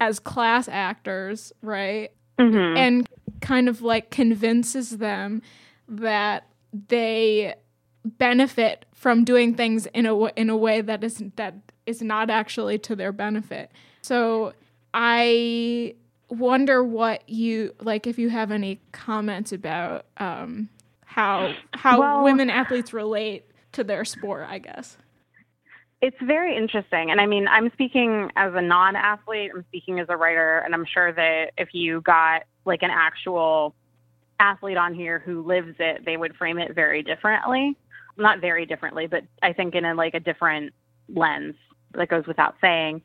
as 0.00 0.18
class 0.18 0.68
actors 0.68 1.52
right 1.60 2.12
mhm. 2.38 2.76
and 2.76 3.08
kind 3.40 3.68
of 3.68 3.82
like 3.82 4.10
convinces 4.10 4.98
them 4.98 5.42
that 5.88 6.46
they 6.88 7.54
benefit 8.04 8.84
from 8.92 9.24
doing 9.24 9.54
things 9.54 9.86
in 9.86 10.06
a 10.06 10.10
w- 10.10 10.32
in 10.36 10.48
a 10.48 10.56
way 10.56 10.80
that 10.80 11.02
is 11.02 11.22
that 11.36 11.54
is 11.86 12.00
not 12.00 12.30
actually 12.30 12.78
to 12.78 12.96
their 12.96 13.12
benefit. 13.12 13.70
So 14.02 14.54
I 14.92 15.94
wonder 16.28 16.82
what 16.82 17.28
you 17.28 17.74
like 17.80 18.06
if 18.06 18.18
you 18.18 18.30
have 18.30 18.50
any 18.50 18.80
comments 18.92 19.52
about 19.52 20.06
um, 20.18 20.68
how 21.14 21.54
how 21.72 22.00
Well- 22.00 22.24
women 22.24 22.50
athletes 22.50 22.92
relate 22.92 23.44
to 23.72 23.84
their 23.84 24.04
sport. 24.04 24.46
I 24.48 24.58
guess. 24.58 24.98
It's 26.00 26.20
very 26.20 26.56
interesting. 26.56 27.10
And 27.10 27.20
I 27.20 27.26
mean, 27.26 27.46
I'm 27.48 27.70
speaking 27.72 28.30
as 28.36 28.52
a 28.54 28.60
non 28.60 28.96
athlete, 28.96 29.52
I'm 29.54 29.64
speaking 29.68 30.00
as 30.00 30.08
a 30.10 30.16
writer, 30.16 30.58
and 30.58 30.74
I'm 30.74 30.84
sure 30.84 31.12
that 31.12 31.52
if 31.56 31.72
you 31.72 32.00
got 32.00 32.42
like 32.64 32.82
an 32.82 32.90
actual 32.90 33.74
athlete 34.40 34.76
on 34.76 34.92
here 34.92 35.20
who 35.20 35.42
lives 35.42 35.76
it, 35.78 36.04
they 36.04 36.16
would 36.16 36.34
frame 36.36 36.58
it 36.58 36.74
very 36.74 37.02
differently. 37.02 37.76
Not 38.16 38.40
very 38.40 38.66
differently, 38.66 39.06
but 39.06 39.22
I 39.40 39.52
think 39.52 39.74
in 39.74 39.84
a 39.84 39.94
like 39.94 40.14
a 40.14 40.20
different 40.20 40.74
lens 41.08 41.54
that 41.92 42.08
goes 42.08 42.26
without 42.26 42.56
saying. 42.60 43.00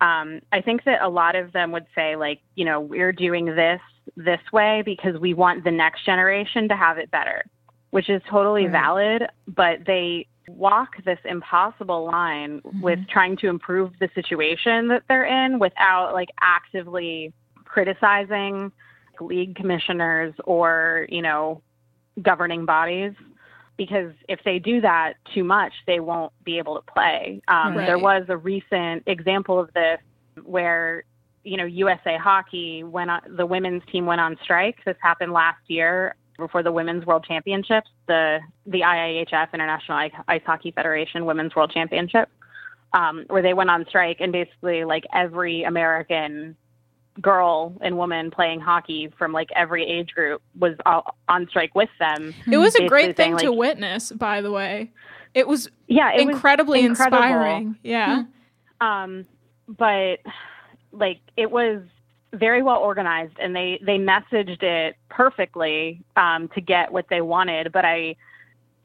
Um, 0.00 0.40
I 0.52 0.60
think 0.60 0.84
that 0.84 1.02
a 1.02 1.08
lot 1.08 1.34
of 1.34 1.52
them 1.52 1.72
would 1.72 1.86
say, 1.92 2.14
like, 2.14 2.40
you 2.54 2.64
know, 2.64 2.80
we're 2.80 3.12
doing 3.12 3.46
this 3.46 3.80
this 4.16 4.40
way 4.52 4.82
because 4.84 5.18
we 5.20 5.34
want 5.34 5.64
the 5.64 5.70
next 5.70 6.04
generation 6.04 6.68
to 6.68 6.76
have 6.76 6.98
it 6.98 7.10
better, 7.10 7.44
which 7.90 8.08
is 8.08 8.22
totally 8.30 8.64
Right. 8.64 8.72
valid, 8.72 9.22
but 9.46 9.84
they 9.86 10.26
walk 10.48 11.02
this 11.04 11.18
impossible 11.24 12.06
line 12.06 12.62
with 12.80 12.98
trying 13.08 13.36
to 13.36 13.48
improve 13.48 13.92
the 14.00 14.08
situation 14.14 14.88
that 14.88 15.02
they're 15.08 15.24
in 15.24 15.58
without 15.58 16.14
like 16.14 16.28
actively 16.40 17.32
criticizing 17.64 18.72
league 19.20 19.54
commissioners 19.56 20.34
or, 20.44 21.06
you 21.10 21.20
know, 21.20 21.60
governing 22.22 22.64
bodies 22.64 23.12
because 23.76 24.12
if 24.28 24.40
they 24.44 24.58
do 24.58 24.80
that 24.80 25.14
too 25.34 25.44
much, 25.44 25.72
they 25.86 26.00
won't 26.00 26.32
be 26.44 26.58
able 26.58 26.74
to 26.74 26.92
play. 26.92 27.40
Um, 27.48 27.76
Right. 27.76 27.86
There 27.86 27.98
was 27.98 28.24
a 28.28 28.36
recent 28.36 29.04
example 29.06 29.58
of 29.58 29.72
this 29.72 30.00
where, 30.44 31.04
you 31.48 31.56
know, 31.56 31.64
USA 31.64 32.16
Hockey 32.16 32.82
went 32.84 33.10
on, 33.10 33.20
the 33.36 33.46
women's 33.46 33.82
team 33.90 34.04
went 34.06 34.20
on 34.20 34.36
strike. 34.42 34.76
This 34.84 34.96
happened 35.00 35.32
last 35.32 35.60
year 35.68 36.14
before 36.36 36.62
the 36.62 36.70
Women's 36.70 37.04
World 37.06 37.24
Championships, 37.26 37.88
the 38.06 38.38
the 38.66 38.80
IIHF 38.82 39.52
International 39.54 39.98
Ice 40.28 40.42
Hockey 40.46 40.70
Federation 40.72 41.24
Women's 41.26 41.54
World 41.56 41.72
Championship, 41.72 42.28
um, 42.92 43.24
where 43.28 43.42
they 43.42 43.54
went 43.54 43.70
on 43.70 43.86
strike 43.88 44.18
and 44.20 44.30
basically 44.32 44.84
like 44.84 45.04
every 45.12 45.62
American 45.64 46.56
girl 47.20 47.76
and 47.80 47.96
woman 47.96 48.30
playing 48.30 48.60
hockey 48.60 49.12
from 49.18 49.32
like 49.32 49.48
every 49.56 49.84
age 49.84 50.10
group 50.14 50.40
was 50.58 50.74
all 50.86 51.16
on 51.28 51.48
strike 51.48 51.74
with 51.74 51.88
them. 51.98 52.32
It 52.50 52.58
was 52.58 52.74
a 52.76 52.86
great 52.86 53.16
thing 53.16 53.36
saying, 53.36 53.50
to 53.50 53.52
witness, 53.52 54.12
by 54.12 54.40
the 54.40 54.52
way. 54.52 54.92
It 55.34 55.48
was 55.48 55.68
Yeah, 55.88 56.12
it 56.12 56.26
was 56.26 56.34
incredibly 56.36 56.84
incredible. 56.84 57.18
inspiring. 57.18 57.76
Yeah. 57.82 58.24
um 58.80 59.26
but 59.66 60.20
like 60.92 61.20
it 61.36 61.50
was 61.50 61.82
very 62.34 62.62
well 62.62 62.78
organized 62.78 63.32
and 63.40 63.54
they 63.56 63.80
they 63.84 63.96
messaged 63.98 64.62
it 64.62 64.96
perfectly 65.08 66.00
um 66.16 66.48
to 66.48 66.60
get 66.60 66.92
what 66.92 67.06
they 67.08 67.20
wanted 67.22 67.72
but 67.72 67.84
i 67.84 68.14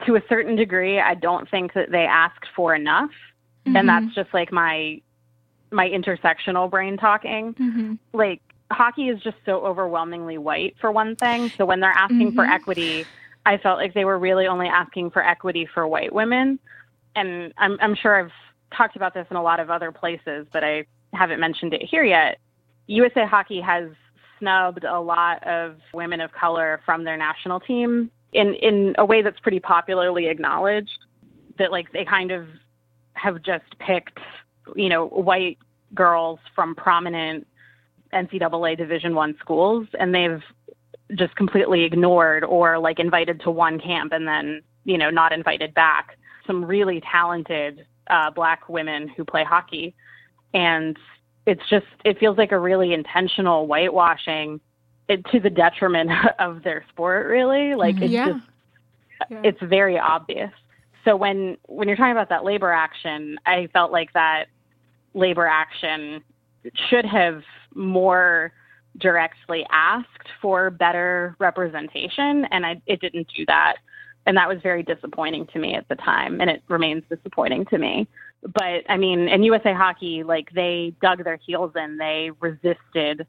to 0.06 0.16
a 0.16 0.22
certain 0.30 0.56
degree 0.56 1.00
i 1.00 1.14
don't 1.14 1.50
think 1.50 1.74
that 1.74 1.92
they 1.92 2.06
asked 2.06 2.46
for 2.56 2.74
enough 2.74 3.12
Mhm. 3.68 3.78
and 3.78 3.90
that's 3.90 4.14
just 4.16 4.34
like 4.34 4.52
my 4.52 5.02
my 5.72 5.90
intersectional 5.90 6.70
brain 6.70 6.96
talking 6.98 7.54
Mhm. 7.54 7.98
like 8.14 8.42
hockey 8.72 9.10
is 9.10 9.22
just 9.22 9.38
so 9.46 9.60
overwhelmingly 9.66 10.38
white 10.38 10.76
for 10.80 10.92
one 10.92 11.16
thing 11.18 11.52
so 11.58 11.66
when 11.66 11.80
they're 11.82 11.92
asking 11.92 12.32
for 12.32 12.46
Mhm. 12.46 12.54
equity 12.54 13.08
i 13.46 13.58
felt 13.58 13.78
like 13.78 13.94
they 13.94 14.06
were 14.06 14.18
really 14.20 14.48
only 14.48 14.68
asking 14.68 15.12
for 15.12 15.22
equity 15.24 15.66
for 15.66 15.86
white 15.86 16.14
women 16.14 16.60
and 17.16 17.54
i'm 17.58 17.78
i'm 17.82 17.94
sure 17.96 18.16
i've 18.16 18.32
talked 18.74 18.96
about 18.96 19.14
this 19.14 19.28
in 19.30 19.36
a 19.38 19.44
lot 19.44 19.60
of 19.60 19.70
other 19.70 19.92
places 19.92 20.48
but 20.54 20.64
i 20.64 20.86
haven't 21.14 21.40
mentioned 21.40 21.74
it 21.74 21.82
here 21.84 22.04
yet 22.04 22.38
usa 22.88 23.26
hockey 23.26 23.62
has 23.62 23.90
snubbed 24.40 24.84
a 24.84 25.00
lot 25.00 25.46
of 25.48 25.76
women 25.94 26.20
of 26.20 26.32
color 26.32 26.82
from 26.86 27.04
their 27.04 27.18
national 27.18 27.60
team 27.60 28.10
in 28.34 28.54
in 28.56 28.96
a 28.98 29.06
way 29.06 29.22
that's 29.22 29.40
pretty 29.40 29.60
popularly 29.60 30.28
acknowledged 30.28 31.00
that 31.58 31.72
like 31.72 31.92
they 31.92 32.04
kind 32.04 32.32
of 32.32 32.48
have 33.14 33.42
just 33.42 33.78
picked 33.80 34.20
you 34.76 34.90
know 34.90 35.08
white 35.08 35.58
girls 35.94 36.40
from 36.56 36.76
prominent 36.76 37.46
NCAA 38.14 38.78
Division 38.78 39.16
One 39.16 39.36
schools, 39.40 39.88
and 40.00 40.14
they've 40.14 40.42
just 41.16 41.36
completely 41.36 41.84
ignored 41.84 42.44
or 42.44 42.80
like 42.80 43.00
invited 43.00 43.42
to 43.42 43.52
one 43.52 43.80
camp 43.80 44.14
and 44.14 44.28
then 44.28 44.62
you 44.86 44.98
know 44.98 45.10
not 45.10 45.32
invited 45.32 45.74
back. 45.74 46.18
Some 46.48 46.64
really 46.66 47.02
talented 47.12 47.86
uh, 48.10 48.32
black 48.32 48.68
women 48.68 49.08
who 49.08 49.24
play 49.24 49.44
hockey, 49.44 49.96
and 50.54 50.98
it's 51.46 51.62
just 51.70 51.86
it 52.06 52.20
feels 52.20 52.38
like 52.38 52.52
a 52.52 52.60
really 52.60 52.94
intentional 52.94 53.68
whitewashing 53.68 54.60
it, 55.10 55.26
to 55.32 55.40
the 55.40 55.50
detriment 55.50 56.12
of 56.40 56.64
their 56.64 56.86
sport. 56.90 57.28
Really, 57.28 57.76
like 57.76 57.96
mm-hmm. 57.96 58.04
it's 58.04 58.14
Yeah. 58.14 58.28
just 58.28 58.46
Yeah. 59.30 59.42
it's 59.44 59.62
very 59.62 59.98
obvious. 59.98 60.52
So 61.06 61.16
when 61.16 61.58
when 61.68 61.88
you're 61.88 61.98
talking 61.98 62.14
about 62.14 62.30
that 62.30 62.44
labor 62.44 62.72
action, 62.72 63.38
I 63.46 63.68
felt 63.74 63.92
like 63.92 64.14
that 64.14 64.46
labor 65.14 65.46
action 65.46 66.24
should 66.90 67.06
have 67.06 67.44
more 67.76 68.54
directly 68.98 69.66
asked 69.72 70.30
for 70.42 70.70
better 70.70 71.36
representation, 71.40 72.46
and 72.52 72.66
I, 72.66 72.82
it 72.86 73.02
didn't 73.02 73.28
do 73.36 73.46
that, 73.48 73.78
and 74.26 74.38
that 74.38 74.48
was 74.48 74.60
very 74.62 74.84
disappointing 74.84 75.48
to 75.48 75.60
me 75.60 75.76
at 75.76 75.88
the 75.90 75.96
time, 75.96 76.40
and 76.40 76.50
it 76.50 76.64
remains 76.68 77.04
disappointing 77.10 77.66
to 77.66 77.78
me. 77.78 78.08
But 78.46 78.84
I 78.90 78.98
mean, 78.98 79.30
in 79.30 79.44
USA 79.44 79.74
Hockey, 79.74 80.24
like 80.24 80.52
they 80.54 80.94
dug 81.02 81.24
their 81.24 81.38
heels 81.38 81.72
in, 81.76 81.98
they 81.98 82.32
resisted 82.40 83.26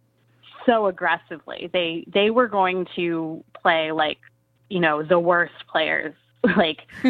so 0.67 0.87
aggressively. 0.87 1.71
They 1.73 2.05
they 2.13 2.31
were 2.31 2.49
going 2.49 2.87
to 2.97 3.45
play 3.61 3.93
like 3.93 4.19
you 4.69 4.81
know 4.81 5.03
the 5.03 5.19
worst 5.19 5.55
players 5.71 6.15
like 6.57 6.81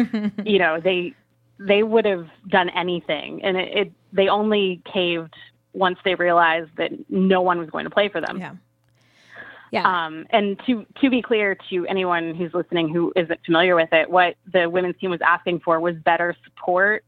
you 0.45 0.59
know 0.59 0.79
they 0.79 1.13
they 1.59 1.83
would 1.83 2.05
have 2.05 2.27
done 2.49 2.69
anything, 2.69 3.43
and 3.43 3.57
it, 3.57 3.77
it 3.77 3.91
they 4.13 4.27
only 4.27 4.81
caved 4.91 5.33
once 5.73 5.97
they 6.05 6.15
realized 6.15 6.71
that 6.77 6.91
no 7.09 7.41
one 7.41 7.59
was 7.59 7.69
going 7.69 7.85
to 7.85 7.89
play 7.89 8.09
for 8.09 8.21
them. 8.21 8.39
Yeah. 8.39 8.55
Yeah. 9.71 10.05
Um, 10.05 10.25
and 10.29 10.59
to 10.67 10.85
to 11.01 11.09
be 11.09 11.21
clear 11.21 11.57
to 11.69 11.85
anyone 11.87 12.35
who's 12.35 12.53
listening 12.53 12.87
who 12.89 13.11
isn't 13.15 13.39
familiar 13.45 13.75
with 13.75 13.91
it, 13.91 14.09
what 14.09 14.35
the 14.53 14.69
women's 14.69 14.95
team 14.99 15.09
was 15.09 15.19
asking 15.21 15.61
for 15.61 15.79
was 15.79 15.95
better 15.95 16.35
support 16.45 17.03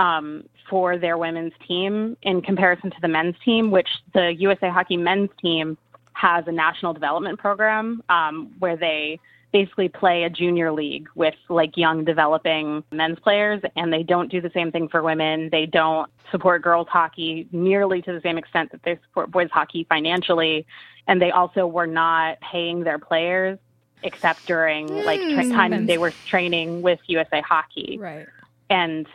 um, 0.00 0.44
for 0.68 0.96
their 0.98 1.18
women's 1.18 1.52
team 1.68 2.16
in 2.22 2.40
comparison 2.40 2.90
to 2.90 2.96
the 3.02 3.08
men's 3.08 3.36
team, 3.44 3.70
which 3.70 3.88
the 4.14 4.34
USA 4.38 4.70
Hockey 4.70 4.96
men's 4.96 5.30
team 5.40 5.76
has 6.14 6.44
a 6.46 6.52
national 6.52 6.94
development 6.94 7.38
program 7.38 8.02
um, 8.08 8.54
where 8.58 8.76
they 8.76 9.20
basically 9.52 9.88
play 9.88 10.24
a 10.24 10.30
junior 10.30 10.72
league 10.72 11.08
with 11.14 11.34
like 11.48 11.76
young 11.76 12.04
developing 12.04 12.82
men's 12.92 13.18
players 13.18 13.60
and 13.76 13.92
they 13.92 14.02
don't 14.02 14.30
do 14.30 14.40
the 14.40 14.50
same 14.54 14.70
thing 14.70 14.88
for 14.88 15.02
women 15.02 15.48
they 15.50 15.66
don't 15.66 16.08
support 16.30 16.62
girls 16.62 16.86
hockey 16.88 17.48
nearly 17.50 18.00
to 18.00 18.12
the 18.12 18.20
same 18.20 18.38
extent 18.38 18.70
that 18.70 18.80
they 18.84 18.96
support 19.08 19.28
boys 19.32 19.50
hockey 19.50 19.84
financially 19.88 20.64
and 21.08 21.20
they 21.20 21.32
also 21.32 21.66
were 21.66 21.86
not 21.88 22.38
paying 22.40 22.84
their 22.84 22.98
players 22.98 23.58
except 24.04 24.46
during 24.46 24.86
like 25.04 25.20
tra- 25.20 25.42
Hmm. 25.42 25.50
times 25.52 25.86
they 25.88 25.98
were 25.98 26.12
training 26.28 26.80
with 26.82 27.00
USA 27.08 27.40
hockey 27.40 27.98
right. 28.00 28.26
and 28.68 29.08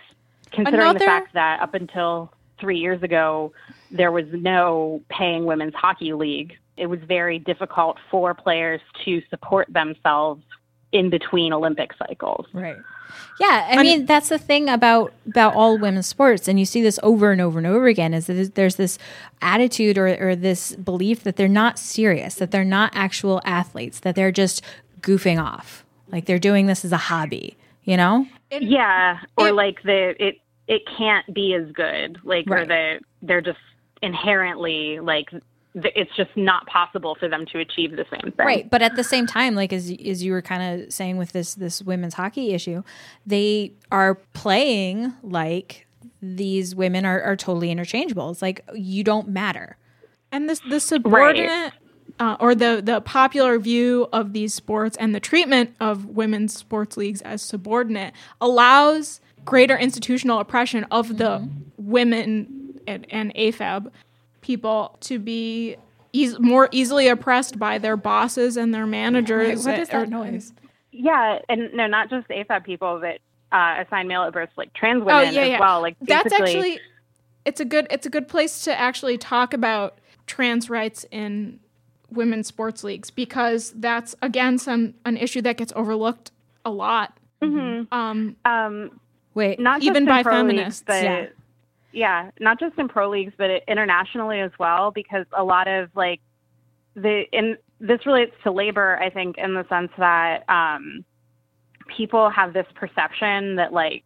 considering 0.55 0.81
Another- 0.81 0.99
the 0.99 1.05
fact 1.05 1.33
that 1.33 1.61
up 1.61 1.73
until 1.73 2.31
three 2.59 2.77
years 2.79 3.03
ago 3.03 3.51
there 3.91 4.11
was 4.11 4.25
no 4.31 5.01
paying 5.09 5.45
women's 5.45 5.73
hockey 5.75 6.13
league 6.13 6.53
it 6.77 6.87
was 6.87 6.99
very 7.01 7.37
difficult 7.39 7.97
for 8.09 8.33
players 8.33 8.81
to 9.03 9.21
support 9.29 9.67
themselves 9.71 10.41
in 10.91 11.09
between 11.09 11.51
olympic 11.53 11.91
cycles 11.97 12.45
Right. 12.53 12.77
Yeah, 13.39 13.67
I 13.69 13.81
mean 13.83 14.05
that's 14.05 14.29
the 14.29 14.37
thing 14.39 14.67
about 14.67 15.13
about 15.27 15.53
all 15.55 15.77
women's 15.77 16.07
sports, 16.07 16.47
and 16.47 16.57
you 16.59 16.65
see 16.65 16.81
this 16.81 16.99
over 17.03 17.31
and 17.31 17.39
over 17.39 17.57
and 17.59 17.67
over 17.67 17.87
again. 17.87 18.13
Is 18.13 18.27
that 18.27 18.55
there's 18.55 18.75
this 18.77 18.97
attitude 19.41 19.97
or 19.97 20.07
or 20.19 20.35
this 20.35 20.75
belief 20.75 21.23
that 21.23 21.35
they're 21.35 21.47
not 21.47 21.77
serious, 21.77 22.35
that 22.35 22.51
they're 22.51 22.65
not 22.65 22.91
actual 22.95 23.41
athletes, 23.45 23.99
that 24.01 24.15
they're 24.15 24.31
just 24.31 24.61
goofing 25.01 25.41
off, 25.41 25.85
like 26.11 26.25
they're 26.25 26.39
doing 26.39 26.65
this 26.65 26.83
as 26.83 26.91
a 26.91 26.97
hobby. 26.97 27.55
You 27.83 27.95
know? 27.97 28.25
yeah 28.51 29.19
or 29.37 29.49
it- 29.49 29.53
like 29.55 29.83
the 29.83 30.15
it 30.25 30.39
it 30.67 30.81
can't 30.97 31.31
be 31.33 31.53
as 31.53 31.71
good 31.71 32.17
like 32.23 32.45
or 32.49 32.55
Right. 32.55 32.67
the 32.67 32.99
they're 33.21 33.41
just 33.41 33.59
inherently 34.01 34.99
like 34.99 35.29
it's 35.75 36.15
just 36.15 36.29
not 36.37 36.65
possible 36.67 37.15
for 37.19 37.27
them 37.27 37.45
to 37.47 37.59
achieve 37.59 37.91
the 37.91 38.05
same 38.09 38.31
thing 38.31 38.45
Right, 38.45 38.69
but 38.69 38.81
at 38.81 38.95
the 38.95 39.03
same 39.03 39.27
time, 39.27 39.55
like 39.55 39.73
as 39.73 39.91
as 40.05 40.23
you 40.23 40.31
were 40.31 40.41
kind 40.41 40.81
of 40.83 40.93
saying 40.93 41.17
with 41.17 41.33
this 41.33 41.53
this 41.55 41.81
women's 41.81 42.13
hockey 42.13 42.53
issue, 42.53 42.81
they 43.25 43.73
are 43.91 44.15
playing 44.33 45.13
like 45.21 45.85
these 46.21 46.73
women 46.73 47.05
are, 47.05 47.21
are 47.21 47.35
totally 47.35 47.71
interchangeable. 47.71 48.29
It's 48.31 48.41
like 48.41 48.61
you 48.73 49.03
don't 49.03 49.27
matter. 49.27 49.75
and 50.31 50.49
this 50.49 50.61
the 50.69 50.79
subordinate 50.79 51.73
uh, 52.21 52.37
or 52.39 52.55
the 52.55 52.81
the 52.81 53.01
popular 53.01 53.59
view 53.59 54.07
of 54.13 54.31
these 54.31 54.53
sports 54.53 54.95
and 54.95 55.13
the 55.13 55.19
treatment 55.19 55.75
of 55.81 56.05
women's 56.05 56.55
sports 56.55 56.95
leagues 56.95 57.21
as 57.23 57.41
subordinate 57.41 58.13
allows 58.39 59.19
greater 59.45 59.77
institutional 59.77 60.39
oppression 60.39 60.83
of 60.91 61.17
the 61.17 61.47
women 61.77 62.79
and, 62.87 63.05
and 63.09 63.33
AFAB 63.35 63.91
people 64.41 64.97
to 65.01 65.17
be 65.19 65.75
eas- 66.13 66.39
more 66.39 66.67
easily 66.71 67.07
oppressed 67.07 67.57
by 67.57 67.77
their 67.77 67.97
bosses 67.97 68.57
and 68.57 68.73
their 68.73 68.85
managers. 68.85 69.65
what 69.65 69.79
is 69.79 69.89
or- 69.89 69.91
that 70.01 70.09
noise? 70.09 70.53
yeah 70.91 71.39
and 71.49 71.73
no 71.73 71.87
not 71.87 72.09
just 72.09 72.25
afab 72.29 72.63
people 72.63 72.99
but 73.01 73.19
uh, 73.51 73.83
assigned 73.85 74.07
male 74.07 74.23
at 74.23 74.31
birth 74.31 74.49
like 74.55 74.71
trans 74.73 74.99
women 75.03 75.13
Oh 75.15 75.19
yeah, 75.29 75.41
as 75.41 75.49
yeah. 75.49 75.59
well 75.59 75.81
like 75.81 75.95
that's 76.01 76.31
actually 76.33 76.79
it's 77.43 77.59
a 77.59 77.65
good 77.65 77.85
it's 77.91 78.05
a 78.05 78.09
good 78.09 78.27
place 78.29 78.63
to 78.63 78.77
actually 78.79 79.17
talk 79.17 79.53
about 79.53 79.97
trans 80.25 80.69
rights 80.69 81.05
in 81.11 81.59
women's 82.11 82.47
sports 82.47 82.81
leagues 82.83 83.09
because 83.11 83.71
that's 83.75 84.15
again 84.21 84.57
some 84.57 84.93
an 85.05 85.17
issue 85.17 85.41
that 85.41 85.57
gets 85.57 85.73
overlooked 85.75 86.31
a 86.63 86.71
lot. 86.71 87.17
Mhm. 87.43 87.87
Um, 87.91 88.35
um 88.45 88.99
Wait, 89.35 89.59
not 89.59 89.83
Even 89.83 90.05
just 90.05 90.07
by 90.07 90.17
in 90.19 90.23
pro 90.23 90.33
leagues, 90.41 90.47
feminists, 90.47 90.83
but 90.87 91.03
yeah. 91.03 91.25
yeah, 91.91 92.31
not 92.39 92.59
just 92.59 92.77
in 92.79 92.87
pro 92.87 93.09
leagues, 93.09 93.33
but 93.37 93.49
internationally 93.67 94.39
as 94.39 94.51
well, 94.57 94.91
because 94.91 95.25
a 95.33 95.43
lot 95.43 95.67
of 95.67 95.89
like 95.95 96.21
the 96.95 97.25
in 97.31 97.57
this 97.79 98.05
relates 98.05 98.33
to 98.43 98.51
labor, 98.51 98.97
I 98.97 99.09
think, 99.09 99.37
in 99.37 99.53
the 99.53 99.67
sense 99.67 99.91
that 99.97 100.49
um, 100.49 101.03
people 101.95 102.29
have 102.29 102.53
this 102.53 102.67
perception 102.75 103.55
that 103.57 103.73
like 103.73 104.03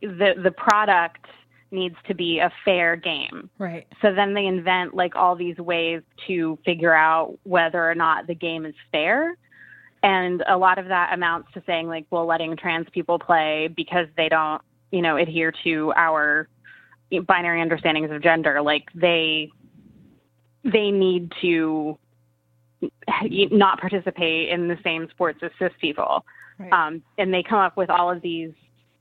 the 0.00 0.34
the 0.42 0.52
product 0.52 1.26
needs 1.70 1.96
to 2.06 2.14
be 2.14 2.38
a 2.38 2.52
fair 2.64 2.94
game. 2.94 3.50
right. 3.58 3.86
So 4.00 4.14
then 4.14 4.34
they 4.34 4.46
invent 4.46 4.94
like 4.94 5.16
all 5.16 5.34
these 5.34 5.56
ways 5.58 6.02
to 6.28 6.56
figure 6.64 6.94
out 6.94 7.36
whether 7.42 7.90
or 7.90 7.96
not 7.96 8.28
the 8.28 8.34
game 8.34 8.64
is 8.64 8.74
fair. 8.92 9.36
And 10.04 10.44
a 10.46 10.56
lot 10.56 10.78
of 10.78 10.86
that 10.88 11.12
amounts 11.12 11.52
to 11.54 11.62
saying 11.66 11.88
like, 11.88 12.06
well, 12.10 12.26
letting 12.26 12.56
trans 12.56 12.86
people 12.92 13.18
play 13.18 13.68
because 13.74 14.06
they 14.16 14.28
don't, 14.28 14.60
you 14.92 15.02
know, 15.02 15.16
adhere 15.16 15.52
to 15.64 15.92
our 15.96 16.48
binary 17.26 17.60
understandings 17.60 18.10
of 18.10 18.22
gender. 18.22 18.60
Like 18.62 18.84
they, 18.94 19.50
they 20.62 20.90
need 20.90 21.32
to 21.40 21.98
not 23.50 23.80
participate 23.80 24.50
in 24.50 24.68
the 24.68 24.78
same 24.84 25.08
sports 25.10 25.38
as 25.42 25.50
cis 25.58 25.72
people. 25.80 26.24
Right. 26.58 26.72
Um, 26.72 27.02
and 27.18 27.32
they 27.32 27.42
come 27.42 27.58
up 27.58 27.76
with 27.76 27.88
all 27.90 28.10
of 28.10 28.20
these 28.20 28.52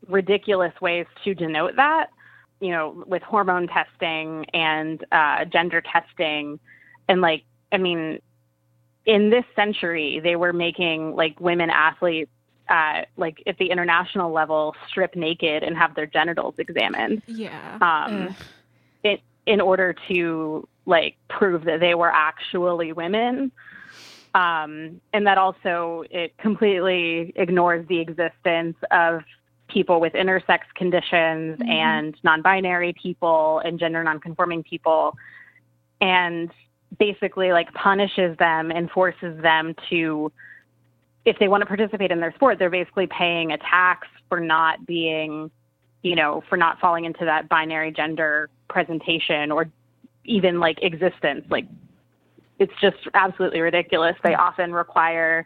ridiculous 0.07 0.73
ways 0.81 1.05
to 1.23 1.35
denote 1.35 1.75
that 1.75 2.07
you 2.63 2.69
know, 2.69 3.03
with 3.07 3.21
hormone 3.23 3.67
testing 3.67 4.45
and 4.53 5.05
uh, 5.11 5.43
gender 5.43 5.81
testing. 5.81 6.57
And 7.09 7.19
like, 7.19 7.43
I 7.73 7.77
mean, 7.77 8.21
in 9.05 9.29
this 9.29 9.45
century, 9.55 10.19
they 10.21 10.35
were 10.35 10.53
making 10.53 11.15
like 11.15 11.39
women 11.39 11.69
athletes, 11.69 12.31
uh, 12.69 13.01
like 13.17 13.43
at 13.45 13.57
the 13.57 13.69
international 13.69 14.31
level, 14.31 14.75
strip 14.87 15.15
naked 15.15 15.63
and 15.63 15.77
have 15.77 15.95
their 15.95 16.05
genitals 16.05 16.55
examined 16.57 17.21
yeah. 17.27 17.77
um, 17.81 18.35
in, 19.03 19.17
in 19.45 19.61
order 19.61 19.95
to 20.07 20.67
like 20.85 21.15
prove 21.29 21.65
that 21.65 21.79
they 21.79 21.95
were 21.95 22.11
actually 22.11 22.93
women. 22.93 23.51
Um, 24.35 24.99
and 25.11 25.27
that 25.27 25.37
also 25.37 26.05
it 26.09 26.35
completely 26.37 27.33
ignores 27.35 27.87
the 27.87 27.99
existence 27.99 28.75
of 28.89 29.21
people 29.67 29.99
with 29.99 30.13
intersex 30.13 30.61
conditions 30.75 31.59
and 31.67 32.15
non-binary 32.23 32.93
people 32.93 33.59
and 33.63 33.79
gender 33.79 34.03
non-conforming 34.03 34.63
people 34.63 35.15
and 36.01 36.51
basically 36.99 37.51
like 37.51 37.71
punishes 37.73 38.37
them 38.37 38.71
and 38.71 38.89
forces 38.91 39.41
them 39.41 39.75
to 39.89 40.31
if 41.25 41.37
they 41.39 41.47
want 41.47 41.61
to 41.61 41.65
participate 41.65 42.11
in 42.11 42.19
their 42.19 42.33
sport 42.33 42.59
they're 42.59 42.69
basically 42.69 43.07
paying 43.07 43.51
a 43.51 43.57
tax 43.57 44.07
for 44.29 44.39
not 44.39 44.85
being 44.85 45.49
you 46.01 46.15
know 46.15 46.43
for 46.49 46.57
not 46.57 46.79
falling 46.79 47.05
into 47.05 47.25
that 47.25 47.47
binary 47.49 47.91
gender 47.91 48.49
presentation 48.69 49.51
or 49.51 49.71
even 50.25 50.59
like 50.59 50.79
existence. 50.81 51.45
Like 51.49 51.65
it's 52.59 52.73
just 52.81 52.97
absolutely 53.13 53.61
ridiculous. 53.61 54.15
They 54.23 54.35
often 54.35 54.73
require 54.73 55.45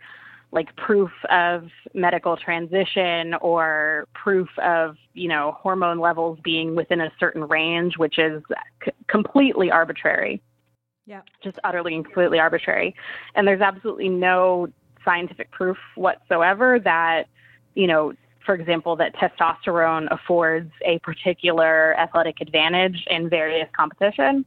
like 0.52 0.74
proof 0.78 1.12
of 1.30 1.68
medical 1.94 2.38
transition 2.38 3.34
or 3.42 4.08
proof 4.14 4.48
of 4.60 4.96
you 5.14 5.28
know 5.28 5.58
hormone 5.60 6.00
levels 6.00 6.40
being 6.44 6.74
within 6.74 7.02
a 7.02 7.12
certain 7.20 7.44
range 7.44 7.98
which 7.98 8.18
is 8.18 8.42
c- 8.86 8.92
completely 9.08 9.70
arbitrary 9.70 10.42
Yeah. 11.08 11.22
just 11.44 11.58
utterly 11.64 11.96
and 11.96 12.06
completely 12.06 12.38
arbitrary 12.38 12.94
and 13.34 13.48
there's 13.48 13.62
absolutely 13.62 14.10
no 14.10 14.68
scientific 15.04 15.50
proof 15.52 15.78
whatsoever 15.96 16.80
that 16.84 17.28
you 17.76 17.88
know 17.88 18.14
for 18.46 18.54
example 18.54 18.96
that 18.98 19.16
testosterone 19.16 20.08
affords 20.12 20.72
a 20.86 21.00
particular 21.00 21.98
athletic 21.98 22.42
advantage 22.42 23.06
in 23.10 23.30
various 23.30 23.70
competition 23.76 24.46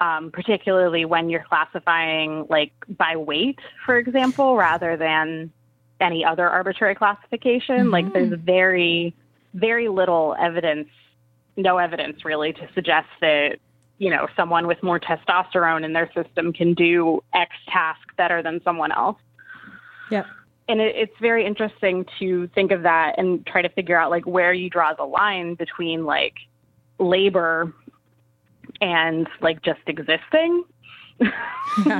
um, 0.00 0.30
particularly 0.32 1.04
when 1.04 1.30
you're 1.30 1.44
classifying 1.48 2.46
like 2.50 2.72
by 2.98 3.16
weight, 3.16 3.58
for 3.86 3.96
example, 3.96 4.56
rather 4.56 4.96
than 4.96 5.52
any 6.00 6.24
other 6.24 6.48
arbitrary 6.48 6.94
classification. 6.94 7.90
Like 7.90 8.12
there's 8.12 8.38
very, 8.40 9.14
very 9.54 9.88
little 9.88 10.36
evidence, 10.38 10.88
no 11.56 11.78
evidence 11.78 12.24
really 12.24 12.52
to 12.52 12.68
suggest 12.74 13.08
that, 13.20 13.58
you 13.98 14.10
know, 14.10 14.26
someone 14.36 14.66
with 14.66 14.82
more 14.82 14.98
testosterone 14.98 15.84
in 15.84 15.92
their 15.92 16.10
system 16.12 16.52
can 16.52 16.74
do 16.74 17.22
X 17.34 17.52
task 17.68 18.00
better 18.16 18.42
than 18.42 18.60
someone 18.64 18.92
else. 18.92 19.18
Yeah. 20.10 20.24
And 20.68 20.80
it, 20.80 20.96
it's 20.96 21.14
very 21.20 21.46
interesting 21.46 22.06
to 22.18 22.48
think 22.54 22.72
of 22.72 22.82
that 22.82 23.14
and 23.18 23.46
try 23.46 23.62
to 23.62 23.68
figure 23.68 23.98
out 23.98 24.10
like 24.10 24.26
where 24.26 24.52
you 24.52 24.68
draw 24.68 24.94
the 24.94 25.04
line 25.04 25.54
between 25.54 26.04
like 26.04 26.34
labor 26.98 27.72
and 28.80 29.28
like 29.40 29.62
just 29.62 29.80
existing. 29.86 30.64
Hey, 31.20 31.30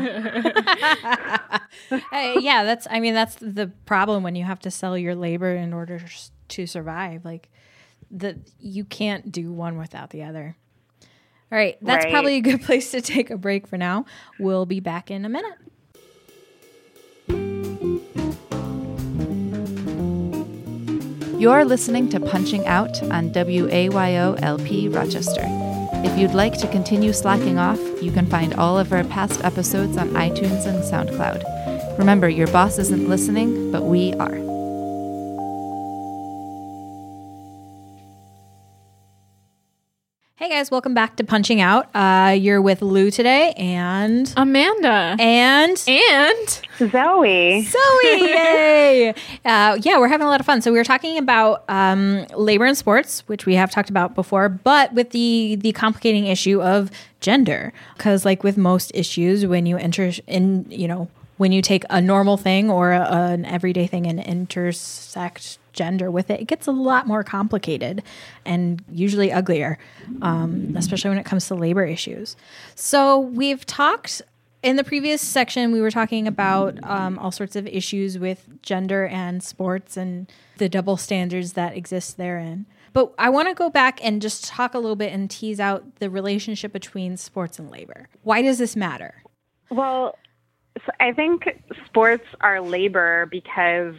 uh, 1.92 2.40
yeah, 2.40 2.64
that's. 2.64 2.87
I 2.90 2.98
mean, 3.00 3.14
that's 3.14 3.37
the 3.37 3.70
problem 3.87 4.22
when 4.22 4.35
you 4.35 4.44
have 4.44 4.59
to 4.61 4.70
sell 4.70 4.98
your 4.98 5.14
labor 5.14 5.54
in 5.54 5.72
order 5.72 6.00
to 6.48 6.66
survive. 6.66 7.24
Like, 7.24 7.48
that 8.11 8.37
you 8.59 8.85
can't 8.85 9.30
do 9.30 9.52
one 9.52 9.78
without 9.78 10.11
the 10.11 10.24
other. 10.24 10.57
All 11.52 11.59
right, 11.59 11.76
that's 11.83 12.04
Right. 12.04 12.12
probably 12.12 12.37
a 12.37 12.40
good 12.40 12.62
place 12.68 12.90
to 12.92 13.00
take 13.00 13.30
a 13.30 13.37
break 13.37 13.66
for 13.66 13.76
now. 13.78 14.07
We'll 14.38 14.66
be 14.66 14.80
back 14.80 15.11
in 15.11 15.24
a 15.24 15.28
minute. 15.28 15.54
You're 21.38 21.64
listening 21.64 22.09
to 22.11 22.20
Punching 22.20 22.66
Out 22.66 23.02
on 23.04 23.30
WAYO 23.30 24.40
LP 24.42 24.88
Rochester. 24.88 25.42
If 26.02 26.18
you'd 26.18 26.33
like 26.33 26.57
to 26.59 26.68
continue 26.68 27.12
slacking 27.12 27.59
off, 27.59 27.78
you 28.02 28.11
can 28.11 28.26
find 28.26 28.54
all 28.54 28.78
of 28.78 28.92
our 28.92 29.04
past 29.04 29.44
episodes 29.44 29.96
on 29.98 30.09
iTunes 30.11 30.64
and 30.66 30.83
SoundCloud. 30.83 31.98
Remember, 31.98 32.28
your 32.28 32.46
boss 32.48 32.78
isn't 32.78 33.09
listening, 33.09 33.70
but 33.70 33.85
we 33.85 34.14
are. 34.14 34.38
Hey 40.44 40.50
guys, 40.50 40.70
welcome 40.70 40.92
back 40.92 41.16
to 41.16 41.24
Punching 41.24 41.62
Out. 41.62 41.88
Uh, 41.96 42.33
you're 42.38 42.61
with 42.61 42.83
Lou 42.83 43.11
today 43.11 43.54
and 43.57 44.30
Amanda. 44.37 45.16
and 45.18 45.83
And 45.88 46.48
Zoe. 46.76 47.62
Zoe. 47.62 48.02
Yay! 48.04 49.14
Uh, 49.42 49.78
yeah, 49.80 49.98
we're 49.98 50.09
having 50.09 50.26
a 50.26 50.28
lot 50.28 50.40
of 50.40 50.44
fun. 50.44 50.61
So 50.61 50.70
we 50.70 50.76
were 50.76 50.85
talking 50.85 51.16
about 51.16 51.64
um, 51.70 52.26
labor 52.37 52.66
and 52.66 52.76
sports, 52.76 53.26
which 53.26 53.46
we 53.46 53.54
have 53.54 53.70
talked 53.70 53.88
about 53.88 54.14
before, 54.14 54.50
but 54.50 54.92
with 54.92 55.12
the 55.12 55.57
the 55.59 55.72
complicating 55.72 56.26
issue 56.26 56.61
of 56.61 56.90
gender, 57.20 57.72
because 57.96 58.26
like 58.26 58.44
with 58.44 58.59
most 58.59 58.92
issues, 58.92 59.46
when 59.46 59.64
you 59.64 59.78
enter 59.78 60.12
in, 60.26 60.66
you 60.68 60.87
know, 60.87 61.09
when 61.36 61.52
you 61.52 61.62
take 61.62 61.84
a 61.90 62.00
normal 62.00 62.36
thing 62.36 62.70
or 62.70 62.92
a, 62.92 63.02
an 63.02 63.44
everyday 63.44 63.86
thing 63.86 64.06
and 64.06 64.20
intersect 64.20 65.58
gender 65.72 66.10
with 66.10 66.30
it, 66.30 66.40
it 66.40 66.46
gets 66.46 66.66
a 66.66 66.72
lot 66.72 67.06
more 67.06 67.24
complicated 67.24 68.02
and 68.44 68.82
usually 68.90 69.32
uglier, 69.32 69.78
um, 70.22 70.74
especially 70.76 71.10
when 71.10 71.18
it 71.18 71.26
comes 71.26 71.46
to 71.48 71.54
labor 71.54 71.84
issues. 71.84 72.36
So 72.74 73.18
we've 73.18 73.66
talked 73.66 74.22
in 74.62 74.76
the 74.76 74.84
previous 74.84 75.20
section, 75.20 75.72
we 75.72 75.80
were 75.82 75.90
talking 75.90 76.26
about 76.26 76.82
um, 76.84 77.18
all 77.18 77.30
sorts 77.30 77.54
of 77.54 77.66
issues 77.66 78.18
with 78.18 78.48
gender 78.62 79.06
and 79.06 79.42
sports 79.42 79.98
and 79.98 80.32
the 80.56 80.70
double 80.70 80.96
standards 80.96 81.52
that 81.52 81.76
exist 81.76 82.16
therein. 82.16 82.64
But 82.94 83.12
I 83.18 83.28
want 83.28 83.48
to 83.48 83.54
go 83.54 83.68
back 83.68 84.02
and 84.02 84.22
just 84.22 84.46
talk 84.46 84.72
a 84.72 84.78
little 84.78 84.96
bit 84.96 85.12
and 85.12 85.30
tease 85.30 85.60
out 85.60 85.96
the 85.96 86.08
relationship 86.08 86.72
between 86.72 87.18
sports 87.18 87.58
and 87.58 87.70
labor. 87.70 88.08
Why 88.22 88.40
does 88.40 88.56
this 88.56 88.74
matter? 88.74 89.22
Well, 89.68 90.16
so 90.84 90.92
I 91.00 91.12
think 91.12 91.48
sports 91.87 92.24
are 92.40 92.60
labor 92.60 93.26
because 93.30 93.94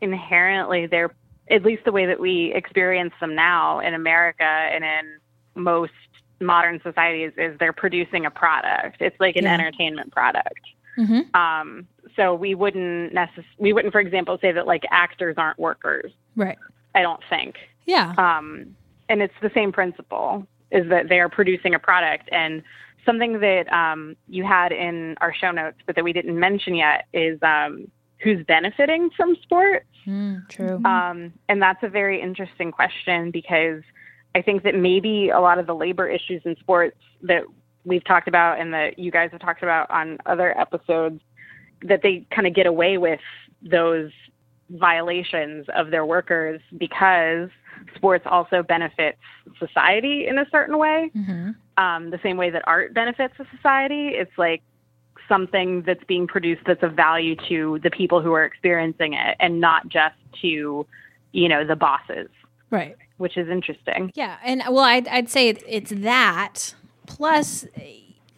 inherently 0.00 0.86
they're, 0.86 1.10
at 1.50 1.64
least 1.64 1.84
the 1.84 1.92
way 1.92 2.06
that 2.06 2.20
we 2.20 2.52
experience 2.54 3.12
them 3.20 3.34
now 3.34 3.80
in 3.80 3.94
America 3.94 4.44
and 4.44 4.84
in 4.84 5.62
most 5.62 5.92
modern 6.40 6.80
societies, 6.82 7.32
is 7.36 7.58
they're 7.58 7.72
producing 7.72 8.24
a 8.26 8.30
product. 8.30 8.98
It's 9.00 9.18
like 9.18 9.36
an 9.36 9.44
Yeah. 9.44 9.54
entertainment 9.54 10.12
product. 10.12 10.60
Mhm. 10.96 11.34
Um, 11.34 11.86
so 12.16 12.34
we 12.34 12.54
wouldn't 12.54 13.12
necess- 13.12 13.44
we 13.58 13.72
wouldn't, 13.72 13.92
for 13.92 14.00
example, 14.00 14.38
say 14.38 14.52
that 14.52 14.66
like 14.66 14.84
actors 14.90 15.36
aren't 15.36 15.58
workers. 15.58 16.12
Right. 16.36 16.58
I 16.94 17.02
don't 17.02 17.22
think. 17.28 17.56
Yeah. 17.86 18.14
um, 18.18 18.76
and 19.08 19.22
it's 19.22 19.34
the 19.40 19.50
same 19.54 19.72
principle 19.72 20.46
is 20.70 20.86
that 20.90 21.08
they 21.08 21.18
are 21.20 21.30
producing 21.30 21.74
a 21.74 21.78
product 21.78 22.28
and 22.30 22.62
something 23.08 23.40
that 23.40 23.72
um, 23.72 24.16
you 24.28 24.44
had 24.44 24.70
in 24.70 25.16
our 25.22 25.32
show 25.32 25.50
notes 25.50 25.78
but 25.86 25.96
that 25.96 26.04
we 26.04 26.12
didn't 26.12 26.38
mention 26.38 26.74
yet 26.74 27.06
is 27.14 27.38
um, 27.42 27.90
who's 28.22 28.44
benefiting 28.46 29.08
from 29.16 29.34
sports. 29.42 29.86
Mm, 30.06 30.46
true. 30.48 30.84
um, 30.84 31.32
and 31.48 31.62
that's 31.62 31.82
a 31.82 31.88
very 31.88 32.20
interesting 32.20 32.70
question 32.70 33.30
because 33.30 33.82
i 34.34 34.40
think 34.40 34.62
that 34.62 34.74
maybe 34.74 35.28
a 35.28 35.40
lot 35.40 35.58
of 35.58 35.66
the 35.66 35.74
labor 35.74 36.08
issues 36.08 36.40
in 36.44 36.56
sports 36.60 36.96
that 37.22 37.42
we've 37.84 38.04
talked 38.04 38.28
about 38.28 38.60
and 38.60 38.72
that 38.72 38.98
you 38.98 39.10
guys 39.10 39.30
have 39.32 39.40
talked 39.40 39.62
about 39.62 39.90
on 39.90 40.18
other 40.26 40.58
episodes 40.58 41.20
that 41.82 42.00
they 42.02 42.26
kind 42.34 42.46
of 42.46 42.54
get 42.54 42.66
away 42.66 42.96
with 42.96 43.20
those 43.62 44.10
violations 44.70 45.66
of 45.74 45.90
their 45.90 46.04
workers 46.04 46.60
because 46.78 47.48
sports 47.94 48.24
also 48.28 48.62
benefits 48.62 49.18
society 49.58 50.26
in 50.26 50.38
a 50.38 50.46
certain 50.50 50.78
way. 50.78 51.10
Hmm 51.14 51.50
um, 51.78 52.10
the 52.10 52.18
same 52.22 52.36
way 52.36 52.50
that 52.50 52.62
art 52.66 52.92
benefits 52.92 53.34
a 53.38 53.46
society. 53.56 54.08
It's 54.08 54.36
like 54.36 54.62
something 55.28 55.82
that's 55.82 56.02
being 56.04 56.26
produced 56.26 56.62
that's 56.66 56.82
of 56.82 56.92
value 56.92 57.36
to 57.48 57.78
the 57.82 57.90
people 57.90 58.20
who 58.22 58.32
are 58.32 58.44
experiencing 58.44 59.12
it 59.14 59.36
and 59.40 59.60
not 59.60 59.88
just 59.88 60.16
to, 60.42 60.86
you 61.32 61.48
know, 61.48 61.64
the 61.66 61.76
bosses, 61.76 62.28
Right. 62.70 62.96
which 63.18 63.36
is 63.36 63.48
interesting. 63.48 64.10
Yeah, 64.14 64.36
and 64.44 64.62
well, 64.68 64.84
I'd, 64.84 65.06
I'd 65.08 65.28
say 65.28 65.48
it's 65.50 65.90
that 65.90 66.74
plus, 67.06 67.66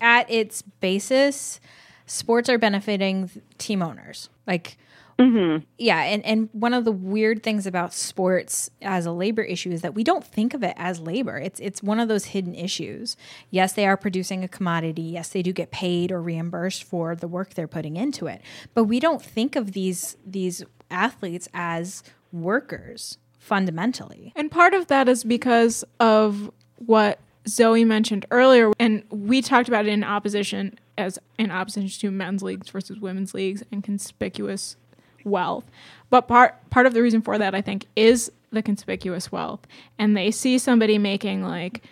at 0.00 0.30
its 0.30 0.62
basis, 0.62 1.60
sports 2.06 2.48
are 2.48 2.58
benefiting 2.58 3.30
team 3.58 3.82
owners. 3.82 4.28
Like, 4.46 4.76
Mm-hmm. 5.20 5.64
yeah, 5.76 6.02
and 6.02 6.24
and 6.24 6.48
one 6.52 6.72
of 6.72 6.84
the 6.86 6.92
weird 6.92 7.42
things 7.42 7.66
about 7.66 7.92
sports 7.92 8.70
as 8.80 9.04
a 9.04 9.12
labor 9.12 9.42
issue 9.42 9.70
is 9.70 9.82
that 9.82 9.94
we 9.94 10.02
don't 10.02 10.24
think 10.24 10.54
of 10.54 10.62
it 10.62 10.74
as 10.78 10.98
labor. 10.98 11.36
It's 11.36 11.60
it's 11.60 11.82
one 11.82 12.00
of 12.00 12.08
those 12.08 12.26
hidden 12.26 12.54
issues. 12.54 13.16
Yes, 13.50 13.74
they 13.74 13.86
are 13.86 13.96
producing 13.96 14.42
a 14.42 14.48
commodity. 14.48 15.02
Yes, 15.02 15.28
they 15.28 15.42
do 15.42 15.52
get 15.52 15.70
paid 15.70 16.10
or 16.10 16.22
reimbursed 16.22 16.84
for 16.84 17.14
the 17.14 17.28
work 17.28 17.54
they're 17.54 17.68
putting 17.68 17.96
into 17.96 18.26
it. 18.26 18.40
But 18.72 18.84
we 18.84 18.98
don't 18.98 19.22
think 19.22 19.56
of 19.56 19.72
these 19.72 20.16
these 20.24 20.64
athletes 20.90 21.48
as 21.52 22.02
workers 22.32 23.18
fundamentally. 23.38 24.32
And 24.36 24.50
part 24.50 24.74
of 24.74 24.86
that 24.86 25.08
is 25.08 25.24
because 25.24 25.84
of 25.98 26.50
what 26.76 27.18
Zoe 27.48 27.84
mentioned 27.84 28.26
earlier, 28.30 28.72
and 28.78 29.02
we 29.10 29.42
talked 29.42 29.68
about 29.68 29.86
it 29.86 29.92
in 29.92 30.04
opposition 30.04 30.78
as 30.98 31.18
in 31.38 31.50
opposition 31.50 31.88
to 31.88 32.10
men's 32.10 32.42
leagues 32.42 32.68
versus 32.68 32.98
women's 33.00 33.34
leagues 33.34 33.62
and 33.72 33.82
conspicuous 33.82 34.76
wealth. 35.24 35.64
But 36.10 36.28
part 36.28 36.56
part 36.70 36.86
of 36.86 36.94
the 36.94 37.02
reason 37.02 37.22
for 37.22 37.38
that, 37.38 37.54
I 37.54 37.60
think, 37.60 37.86
is 37.96 38.30
the 38.50 38.62
conspicuous 38.62 39.30
wealth. 39.30 39.60
And 39.98 40.16
they 40.16 40.30
see 40.30 40.58
somebody 40.58 40.98
making 40.98 41.42
like 41.42 41.82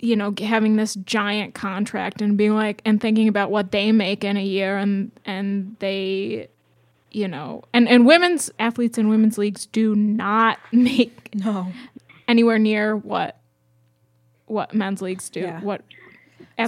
you 0.00 0.14
know 0.16 0.34
having 0.42 0.76
this 0.76 0.94
giant 0.96 1.54
contract 1.54 2.20
and 2.20 2.36
being 2.36 2.54
like 2.54 2.82
and 2.84 3.00
thinking 3.00 3.28
about 3.28 3.50
what 3.50 3.70
they 3.72 3.92
make 3.92 4.24
in 4.24 4.36
a 4.36 4.42
year 4.44 4.76
and 4.76 5.10
and 5.24 5.74
they 5.78 6.48
you 7.12 7.26
know 7.26 7.62
and 7.72 7.88
and 7.88 8.04
women's 8.04 8.50
athletes 8.58 8.98
in 8.98 9.08
women's 9.08 9.38
leagues 9.38 9.64
do 9.66 9.94
not 9.94 10.58
make 10.72 11.34
No. 11.34 11.72
anywhere 12.28 12.58
near 12.58 12.94
what 12.96 13.38
what 14.46 14.74
men's 14.74 15.00
leagues 15.02 15.30
do. 15.30 15.40
Yeah. 15.40 15.60
What 15.60 15.82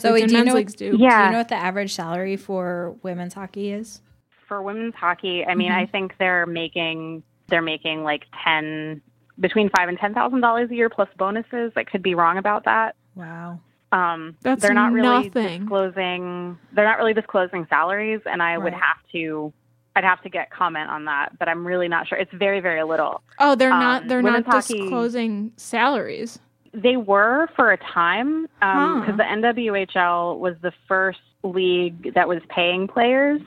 Zoe, 0.01 0.23
athletes 0.23 0.23
in 0.23 0.29
do 0.29 0.33
you 0.33 0.39
men's 0.39 0.47
know- 0.49 0.55
leagues 0.55 0.75
do. 0.75 0.91
Do 0.93 0.99
you 1.03 1.09
know 1.09 1.33
what 1.39 1.49
the 1.49 1.55
average 1.57 1.95
salary 1.95 2.37
for 2.37 2.95
women's 3.03 3.35
hockey 3.35 3.73
is? 3.73 4.01
For 4.49 4.63
women's 4.63 4.95
hockey, 4.95 5.45
I 5.45 5.55
mean, 5.55 5.71
I 5.73 5.87
think 5.87 6.15
they're 6.19 6.47
making 6.47 7.23
they're 7.49 7.63
making 7.63 8.03
like 8.03 8.25
ten 8.45 9.01
between 9.39 9.69
five 9.77 9.89
and 9.89 9.99
ten 9.99 10.15
thousand 10.15 10.41
dollars 10.41 10.71
a 10.71 10.75
year 10.75 10.89
plus 10.89 11.09
bonuses. 11.19 11.73
I 11.77 11.85
could 11.85 12.03
be 12.03 12.15
wrong 12.15 12.39
about 12.39 12.65
that. 12.65 12.97
Wow. 13.15 13.61
Um, 13.93 14.37
That's 14.43 14.61
they're 14.63 14.75
not 14.75 14.93
really 14.93 15.29
nothing. 15.29 15.61
disclosing. 15.61 16.59
They're 16.73 16.85
not 16.85 16.99
really 16.99 17.15
disclosing 17.15 17.67
salaries, 17.71 18.21
and 18.27 18.43
I 18.43 18.59
would 18.59 18.73
have 18.75 18.99
to. 19.13 19.53
I'd 19.97 20.05
have 20.05 20.23
to 20.23 20.29
get 20.29 20.51
comment 20.51 20.91
on 20.91 21.07
that, 21.07 21.39
but 21.39 21.49
I'm 21.49 21.67
really 21.67 21.89
not 21.89 22.07
sure. 22.07 22.17
It's 22.19 22.33
very, 22.33 22.61
very 22.61 22.85
little. 22.85 23.23
Oh, 23.41 23.55
they're 23.55 23.71
not. 23.71 24.03
Um, 24.03 24.09
They're 24.09 24.23
not 24.23 24.45
women's 24.47 24.47
hockey- 24.47 24.81
disclosing 24.83 25.53
salaries. 25.57 26.39
They 26.73 26.97
were 26.97 27.49
for 27.57 27.73
a 27.73 27.79
time 27.79 28.43
because 28.61 29.07
Huh. 29.07 29.13
the 29.17 29.25
NWHL 29.25 30.39
was 30.39 30.55
the 30.63 30.73
first 30.87 31.19
league 31.43 32.13
that 32.15 32.29
was 32.29 32.41
paying 32.51 32.87
players, 32.87 33.41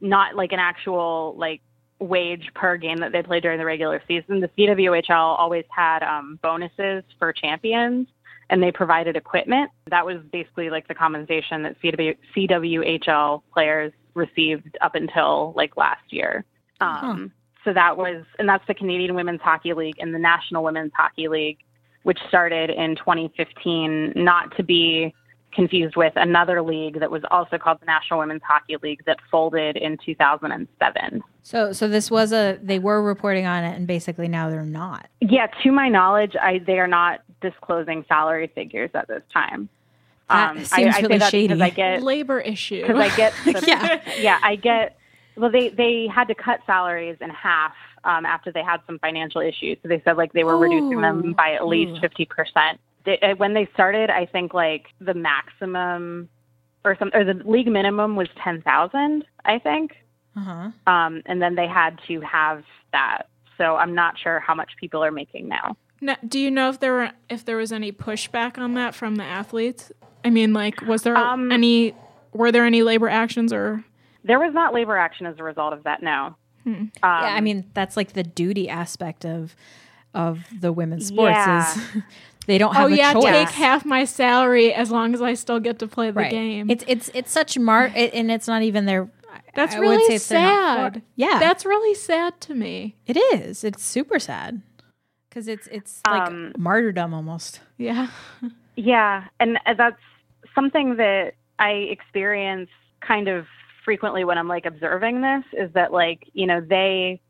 not 0.00 0.36
like 0.36 0.52
an 0.52 0.58
actual 0.58 1.34
like 1.38 1.60
wage 1.98 2.48
per 2.54 2.76
game 2.76 2.98
that 2.98 3.12
they 3.12 3.22
played 3.22 3.42
during 3.42 3.58
the 3.58 3.64
regular 3.64 4.02
season. 4.08 4.40
The 4.40 4.48
CWHL 4.48 5.38
always 5.38 5.64
had 5.68 6.02
um, 6.02 6.38
bonuses 6.42 7.04
for 7.18 7.32
champions, 7.32 8.08
and 8.48 8.62
they 8.62 8.72
provided 8.72 9.16
equipment. 9.16 9.70
That 9.90 10.04
was 10.06 10.18
basically 10.32 10.70
like 10.70 10.88
the 10.88 10.94
compensation 10.94 11.62
that 11.62 11.80
CW, 11.82 12.16
CWHL 12.34 13.42
players 13.52 13.92
received 14.14 14.76
up 14.80 14.94
until 14.94 15.52
like 15.56 15.76
last 15.76 16.10
year. 16.10 16.44
Um, 16.80 17.32
So 17.64 17.74
that 17.74 17.96
was, 17.98 18.24
and 18.38 18.48
that's 18.48 18.66
the 18.66 18.74
Canadian 18.74 19.14
Women's 19.14 19.42
Hockey 19.42 19.74
League 19.74 19.96
and 19.98 20.14
the 20.14 20.18
National 20.18 20.64
Women's 20.64 20.92
Hockey 20.96 21.28
League, 21.28 21.58
which 22.04 22.18
started 22.28 22.70
in 22.70 22.96
2015, 22.96 24.14
not 24.16 24.56
to 24.56 24.62
be 24.62 25.14
confused 25.52 25.96
with 25.96 26.12
another 26.16 26.62
league 26.62 27.00
that 27.00 27.10
was 27.10 27.22
also 27.30 27.58
called 27.58 27.80
the 27.80 27.86
National 27.86 28.20
Women's 28.20 28.42
Hockey 28.42 28.76
League 28.82 29.02
that 29.06 29.18
folded 29.30 29.76
in 29.76 29.98
2007. 30.04 31.22
So 31.42 31.72
so 31.72 31.88
this 31.88 32.10
was 32.10 32.32
a 32.32 32.58
they 32.62 32.78
were 32.78 33.02
reporting 33.02 33.46
on 33.46 33.64
it 33.64 33.76
and 33.76 33.86
basically 33.86 34.28
now 34.28 34.50
they're 34.50 34.64
not. 34.64 35.08
Yeah, 35.20 35.46
to 35.62 35.72
my 35.72 35.88
knowledge, 35.88 36.36
I 36.40 36.58
they 36.58 36.78
are 36.78 36.86
not 36.86 37.20
disclosing 37.40 38.04
salary 38.08 38.50
figures 38.54 38.90
at 38.94 39.08
this 39.08 39.22
time. 39.32 39.68
That 40.28 40.50
um, 40.50 40.64
seems 40.64 40.94
I, 40.94 40.98
I 40.98 41.00
really 41.00 41.20
shady. 41.20 41.60
I 41.60 41.70
get 41.70 42.02
labor 42.02 42.40
issue. 42.40 42.86
Cuz 42.86 42.96
I 42.96 43.16
get 43.16 43.32
the, 43.44 43.64
yeah. 43.66 44.00
yeah, 44.18 44.38
I 44.42 44.56
get 44.56 44.96
well 45.36 45.50
they 45.50 45.70
they 45.70 46.06
had 46.06 46.28
to 46.28 46.34
cut 46.34 46.60
salaries 46.66 47.16
in 47.20 47.30
half 47.30 47.74
um, 48.04 48.24
after 48.24 48.52
they 48.52 48.62
had 48.62 48.80
some 48.86 48.98
financial 48.98 49.40
issues. 49.40 49.78
So 49.82 49.88
they 49.88 50.00
said 50.04 50.16
like 50.16 50.32
they 50.32 50.44
were 50.44 50.56
Ooh. 50.56 50.62
reducing 50.62 51.00
them 51.00 51.32
by 51.32 51.52
at 51.52 51.66
least 51.66 52.00
50% 52.02 52.78
they, 53.04 53.18
uh, 53.20 53.34
when 53.36 53.54
they 53.54 53.68
started, 53.74 54.10
I 54.10 54.26
think 54.26 54.54
like 54.54 54.86
the 55.00 55.14
maximum 55.14 56.28
or 56.84 56.96
some 56.98 57.10
or 57.14 57.24
the 57.24 57.34
league 57.44 57.68
minimum 57.68 58.16
was 58.16 58.28
ten 58.42 58.62
thousand, 58.62 59.24
I 59.44 59.58
think. 59.58 59.92
Uh-huh. 60.36 60.70
Um, 60.86 61.22
and 61.26 61.42
then 61.42 61.54
they 61.54 61.66
had 61.66 61.98
to 62.08 62.20
have 62.20 62.64
that. 62.92 63.22
So 63.58 63.76
I'm 63.76 63.94
not 63.94 64.18
sure 64.18 64.40
how 64.40 64.54
much 64.54 64.70
people 64.78 65.04
are 65.04 65.10
making 65.10 65.48
now. 65.48 65.76
now. 66.00 66.16
Do 66.26 66.38
you 66.38 66.50
know 66.50 66.70
if 66.70 66.80
there 66.80 66.92
were 66.92 67.10
if 67.28 67.44
there 67.44 67.56
was 67.56 67.72
any 67.72 67.92
pushback 67.92 68.58
on 68.58 68.74
that 68.74 68.94
from 68.94 69.16
the 69.16 69.24
athletes? 69.24 69.92
I 70.24 70.30
mean, 70.30 70.52
like, 70.52 70.80
was 70.82 71.02
there 71.02 71.16
um, 71.16 71.50
any 71.50 71.94
were 72.32 72.52
there 72.52 72.64
any 72.64 72.82
labor 72.82 73.08
actions 73.08 73.52
or? 73.52 73.84
There 74.22 74.38
was 74.38 74.52
not 74.52 74.74
labor 74.74 74.98
action 74.98 75.24
as 75.24 75.38
a 75.38 75.42
result 75.42 75.72
of 75.72 75.84
that. 75.84 76.02
No. 76.02 76.36
Hmm. 76.64 76.72
Um, 76.72 76.90
yeah, 77.02 77.20
I 77.20 77.38
um, 77.38 77.44
mean 77.44 77.70
that's 77.72 77.96
like 77.96 78.12
the 78.12 78.22
duty 78.22 78.68
aspect 78.68 79.24
of 79.24 79.56
of 80.12 80.40
the 80.58 80.72
women's 80.72 81.06
sports 81.06 81.34
yeah. 81.34 81.72
is 81.72 82.02
they 82.46 82.58
don't 82.58 82.74
have 82.74 82.90
oh 82.90 82.92
a 82.92 82.96
yeah, 82.96 83.12
choice. 83.12 83.24
take 83.24 83.48
half 83.50 83.84
my 83.84 84.04
salary 84.04 84.72
as 84.72 84.90
long 84.90 85.14
as 85.14 85.22
I 85.22 85.34
still 85.34 85.60
get 85.60 85.78
to 85.80 85.86
play 85.86 86.10
the 86.10 86.20
right. 86.20 86.30
game. 86.30 86.70
It's 86.70 86.84
it's 86.88 87.10
it's 87.14 87.30
such 87.30 87.58
mar 87.58 87.92
it, 87.94 88.12
and 88.14 88.30
it's 88.30 88.48
not 88.48 88.62
even 88.62 88.86
their. 88.86 89.08
That's 89.54 89.74
I 89.74 89.78
would 89.80 89.88
really 89.88 90.06
say 90.06 90.14
it's 90.14 90.28
they're 90.28 90.40
not 90.40 90.92
sad. 90.94 91.02
yeah, 91.16 91.38
That's 91.40 91.64
really 91.64 91.94
sad 91.94 92.40
to 92.42 92.54
me. 92.54 92.94
it 93.06 93.16
is. 93.16 93.64
It's 93.64 93.82
super 93.84 94.18
sad 94.20 94.62
because 95.28 95.48
it's 95.48 95.66
it's 95.72 96.00
like 96.06 96.28
Um, 96.28 96.52
martyrdom 96.56 97.12
almost. 97.14 97.60
Yeah. 97.76 98.08
Yeah, 98.76 99.24
and 99.40 99.58
uh, 99.66 99.74
that's 99.74 100.00
something 100.54 100.96
that 100.96 101.32
I 101.58 101.70
experience 101.70 102.70
kind 103.06 103.28
of 103.28 103.44
frequently 103.84 104.24
when 104.24 104.38
I'm 104.38 104.48
like 104.48 104.64
observing 104.64 105.20
this 105.20 105.44
is 105.52 105.70
that 105.74 105.92
like, 105.92 106.22
you 106.32 106.46
know, 106.46 106.60
they 106.62 107.20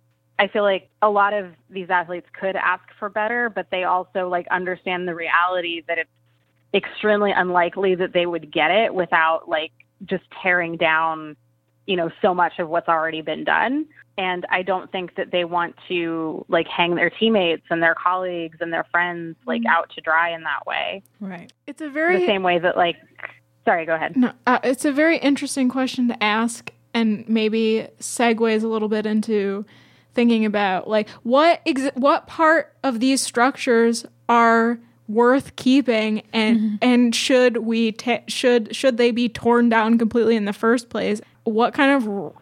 I 0.40 0.48
feel 0.48 0.62
like 0.62 0.88
a 1.02 1.10
lot 1.10 1.34
of 1.34 1.52
these 1.68 1.90
athletes 1.90 2.26
could 2.32 2.56
ask 2.56 2.82
for 2.98 3.10
better, 3.10 3.50
but 3.50 3.66
they 3.70 3.84
also 3.84 4.26
like 4.26 4.48
understand 4.48 5.06
the 5.06 5.14
reality 5.14 5.82
that 5.86 5.98
it's 5.98 6.10
extremely 6.72 7.30
unlikely 7.30 7.94
that 7.96 8.14
they 8.14 8.24
would 8.24 8.50
get 8.50 8.70
it 8.70 8.94
without 8.94 9.50
like 9.50 9.70
just 10.06 10.24
tearing 10.42 10.78
down, 10.78 11.36
you 11.84 11.94
know, 11.94 12.10
so 12.22 12.32
much 12.32 12.54
of 12.58 12.70
what's 12.70 12.88
already 12.88 13.20
been 13.20 13.44
done. 13.44 13.84
And 14.16 14.46
I 14.48 14.62
don't 14.62 14.90
think 14.90 15.14
that 15.16 15.30
they 15.30 15.44
want 15.44 15.74
to 15.88 16.42
like 16.48 16.66
hang 16.68 16.94
their 16.94 17.10
teammates 17.10 17.66
and 17.68 17.82
their 17.82 17.94
colleagues 17.94 18.56
and 18.62 18.72
their 18.72 18.84
friends 18.90 19.36
like 19.46 19.62
out 19.68 19.90
to 19.94 20.00
dry 20.00 20.34
in 20.34 20.42
that 20.44 20.66
way 20.66 21.02
Right. 21.20 21.52
It's 21.66 21.82
a 21.82 21.90
very 21.90 22.20
the 22.20 22.26
same 22.26 22.42
way 22.42 22.58
that 22.58 22.78
like 22.78 22.96
sorry 23.66 23.84
go 23.84 23.94
ahead 23.94 24.16
No, 24.16 24.32
uh, 24.46 24.58
it's 24.64 24.86
a 24.86 24.92
very 24.92 25.18
interesting 25.18 25.68
question 25.68 26.08
to 26.08 26.22
ask, 26.22 26.70
and 26.92 27.28
maybe 27.28 27.88
segues 27.98 28.62
a 28.62 28.68
little 28.68 28.88
bit 28.88 29.06
into 29.06 29.64
thinking 30.14 30.44
about 30.44 30.88
like 30.88 31.08
what 31.22 31.60
ex- 31.66 31.90
what 31.94 32.26
part 32.26 32.74
of 32.82 33.00
these 33.00 33.20
structures 33.20 34.04
are 34.28 34.78
worth 35.08 35.56
keeping, 35.56 36.22
and 36.32 36.78
and 36.82 37.14
should 37.14 37.58
we 37.58 37.92
ta- 37.92 38.22
should 38.28 38.74
should 38.74 38.96
they 38.96 39.10
be 39.10 39.28
torn 39.28 39.68
down 39.68 39.98
completely 39.98 40.36
in 40.36 40.44
the 40.44 40.52
first 40.52 40.88
place? 40.88 41.20
What 41.44 41.74
kind 41.74 41.90
of 42.04 42.32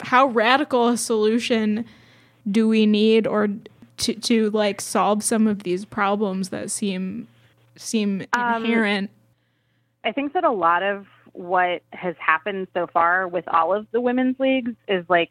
how 0.00 0.26
radical 0.26 0.88
a 0.88 0.96
solution 0.96 1.84
do 2.50 2.68
we 2.68 2.86
need, 2.86 3.26
or 3.26 3.48
to 3.98 4.14
to 4.14 4.50
like 4.50 4.80
solve 4.80 5.22
some 5.22 5.46
of 5.46 5.62
these 5.64 5.84
problems 5.84 6.48
that 6.50 6.70
seem 6.70 7.28
seem 7.76 8.26
Um, 8.32 8.64
inherent? 8.64 9.10
i 10.04 10.10
think 10.12 10.32
that 10.32 10.44
a 10.44 10.50
lot 10.50 10.82
of 10.82 11.06
what 11.32 11.82
has 11.92 12.14
happened 12.18 12.66
so 12.74 12.86
far 12.88 13.26
with 13.28 13.46
all 13.48 13.72
of 13.72 13.86
the 13.92 14.00
women's 14.00 14.38
leagues 14.40 14.72
is 14.88 15.04
like 15.08 15.30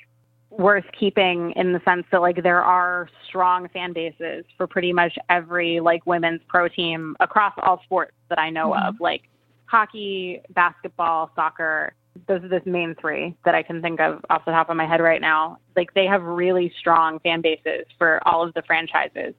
worth 0.51 0.85
keeping 0.97 1.53
in 1.55 1.73
the 1.73 1.81
sense 1.85 2.05
that 2.11 2.21
like 2.21 2.43
there 2.43 2.61
are 2.61 3.09
strong 3.27 3.67
fan 3.69 3.93
bases 3.93 4.45
for 4.57 4.67
pretty 4.67 4.93
much 4.93 5.17
every 5.29 5.79
like 5.79 6.05
women's 6.05 6.41
pro 6.47 6.67
team 6.67 7.15
across 7.19 7.53
all 7.63 7.81
sports 7.83 8.11
that 8.29 8.37
i 8.37 8.49
know 8.49 8.75
of 8.75 8.95
mm-hmm. 8.95 9.03
like 9.03 9.23
hockey 9.65 10.41
basketball 10.53 11.31
soccer 11.35 11.93
those 12.27 12.43
are 12.43 12.47
the 12.47 12.61
main 12.65 12.95
three 12.99 13.35
that 13.45 13.55
I 13.55 13.63
can 13.63 13.81
think 13.81 13.99
of 13.99 14.23
off 14.29 14.45
the 14.45 14.51
top 14.51 14.69
of 14.69 14.75
my 14.75 14.85
head 14.85 15.01
right 15.01 15.21
now. 15.21 15.59
Like 15.75 15.93
they 15.93 16.05
have 16.05 16.23
really 16.23 16.71
strong 16.79 17.19
fan 17.19 17.41
bases 17.41 17.85
for 17.97 18.25
all 18.27 18.45
of 18.45 18.53
the 18.53 18.61
franchises. 18.63 19.33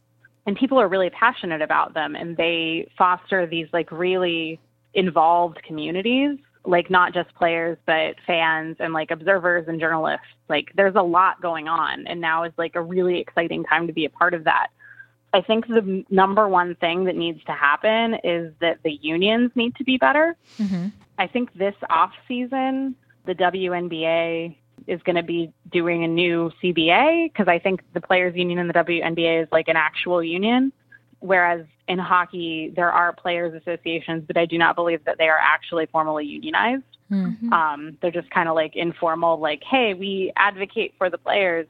And 0.46 0.56
people 0.56 0.80
are 0.80 0.88
really 0.88 1.10
passionate 1.10 1.62
about 1.62 1.94
them 1.94 2.16
and 2.16 2.36
they 2.36 2.88
foster 2.98 3.46
these 3.46 3.68
like 3.72 3.92
really 3.92 4.58
involved 4.94 5.62
communities, 5.66 6.38
like 6.64 6.90
not 6.90 7.12
just 7.12 7.34
players 7.34 7.76
but 7.86 8.14
fans 8.26 8.76
and 8.78 8.92
like 8.92 9.10
observers 9.10 9.66
and 9.68 9.80
journalists. 9.80 10.26
Like 10.48 10.72
there's 10.74 10.94
a 10.94 11.02
lot 11.02 11.40
going 11.40 11.68
on 11.68 12.06
and 12.06 12.20
now 12.20 12.44
is 12.44 12.52
like 12.56 12.76
a 12.76 12.82
really 12.82 13.20
exciting 13.20 13.64
time 13.64 13.86
to 13.86 13.92
be 13.92 14.04
a 14.04 14.10
part 14.10 14.34
of 14.34 14.44
that. 14.44 14.68
I 15.34 15.40
think 15.40 15.66
the 15.66 16.04
number 16.10 16.46
one 16.46 16.74
thing 16.76 17.04
that 17.04 17.16
needs 17.16 17.42
to 17.44 17.52
happen 17.52 18.16
is 18.22 18.52
that 18.60 18.78
the 18.84 18.92
unions 19.00 19.50
need 19.54 19.74
to 19.76 19.84
be 19.84 19.96
better. 19.96 20.36
Mm-hmm. 20.58 20.88
I 21.18 21.26
think 21.26 21.54
this 21.54 21.74
off 21.88 22.12
season, 22.28 22.94
the 23.24 23.34
WNBA 23.34 24.56
is 24.86 25.02
going 25.04 25.16
to 25.16 25.22
be 25.22 25.52
doing 25.70 26.04
a 26.04 26.08
new 26.08 26.50
CBA 26.62 27.32
because 27.32 27.48
I 27.48 27.58
think 27.58 27.82
the 27.94 28.00
players 28.00 28.34
union 28.36 28.58
in 28.58 28.66
the 28.66 28.74
WNBA 28.74 29.44
is 29.44 29.48
like 29.52 29.68
an 29.68 29.76
actual 29.76 30.22
union, 30.22 30.72
whereas 31.22 31.64
in 31.88 31.98
hockey 31.98 32.72
there 32.76 32.92
are 32.92 33.12
players 33.12 33.54
associations, 33.54 34.24
but 34.26 34.36
I 34.36 34.44
do 34.44 34.58
not 34.58 34.76
believe 34.76 35.04
that 35.04 35.16
they 35.18 35.28
are 35.28 35.38
actually 35.40 35.86
formally 35.86 36.26
unionized. 36.26 36.84
Um, 37.52 37.98
they're 38.00 38.10
just 38.10 38.30
kind 38.30 38.48
of 38.48 38.54
like 38.54 38.74
informal, 38.76 39.38
like, 39.38 39.62
hey, 39.64 39.94
we 39.94 40.32
advocate 40.36 40.94
for 40.98 41.10
the 41.10 41.18
players, 41.18 41.66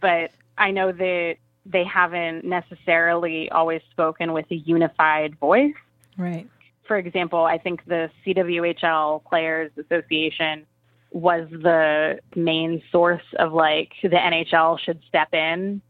but 0.00 0.30
I 0.58 0.70
know 0.70 0.92
that 0.92 1.36
they 1.66 1.84
haven't 1.84 2.44
necessarily 2.44 3.50
always 3.50 3.82
spoken 3.90 4.32
with 4.32 4.46
a 4.50 4.56
unified 4.56 5.38
voice 5.38 5.74
Right. 6.16 6.48
for 6.84 6.96
example, 6.98 7.44
I 7.44 7.58
think 7.58 7.84
the 7.86 8.10
CWHL 8.26 9.24
Players 9.24 9.70
Association 9.78 10.66
was 11.12 11.48
the 11.50 12.20
main 12.34 12.82
source 12.92 13.22
of 13.38 13.52
like 13.52 13.92
the 14.02 14.08
NHL 14.10 14.78
should 14.78 15.00
step 15.08 15.32
in 15.32 15.80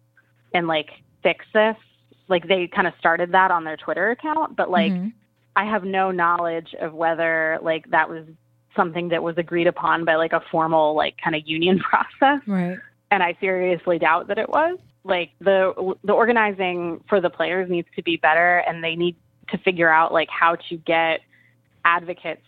and 0.54 0.66
like 0.66 0.90
fix 1.22 1.44
this. 1.52 1.76
Like 2.30 2.48
they 2.48 2.68
kind 2.68 2.86
of 2.86 2.94
started 2.98 3.32
that 3.32 3.50
on 3.50 3.64
their 3.64 3.76
Twitter 3.76 4.10
account, 4.10 4.56
but 4.56 4.70
like 4.70 4.92
mm-hmm. 4.92 5.08
I 5.56 5.64
have 5.64 5.84
no 5.84 6.10
knowledge 6.10 6.74
of 6.80 6.94
whether 6.94 7.58
like 7.62 7.90
that 7.90 8.08
was 8.08 8.24
something 8.76 9.08
that 9.08 9.22
was 9.22 9.36
agreed 9.36 9.66
upon 9.66 10.04
by 10.04 10.14
like 10.14 10.32
a 10.32 10.40
formal 10.50 10.94
like 10.94 11.16
kind 11.22 11.34
of 11.34 11.42
union 11.44 11.78
process 11.90 12.40
Right. 12.46 12.78
and 13.10 13.22
I 13.22 13.36
seriously 13.40 13.98
doubt 13.98 14.28
that 14.28 14.38
it 14.38 14.48
was. 14.48 14.78
Like 15.02 15.30
the 15.40 15.94
the 16.04 16.12
organizing 16.12 17.02
for 17.08 17.20
the 17.20 17.30
players 17.30 17.70
needs 17.70 17.88
to 17.96 18.02
be 18.02 18.16
better, 18.16 18.58
and 18.58 18.84
they 18.84 18.94
need 18.94 19.16
to 19.48 19.58
figure 19.58 19.90
out 19.90 20.12
like 20.12 20.28
how 20.30 20.56
to 20.68 20.76
get 20.76 21.20
advocates 21.84 22.42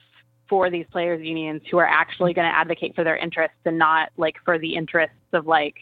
for 0.49 0.69
these 0.69 0.85
players 0.93 1.25
unions 1.25 1.63
who 1.71 1.79
are 1.79 1.87
actually 1.87 2.35
going 2.35 2.47
to 2.47 2.55
advocate 2.55 2.95
for 2.95 3.05
their 3.05 3.17
interests 3.17 3.57
and 3.65 3.79
not 3.79 4.11
like 4.19 4.37
for 4.45 4.59
the 4.59 4.75
interests 4.75 5.17
of 5.33 5.47
like 5.47 5.77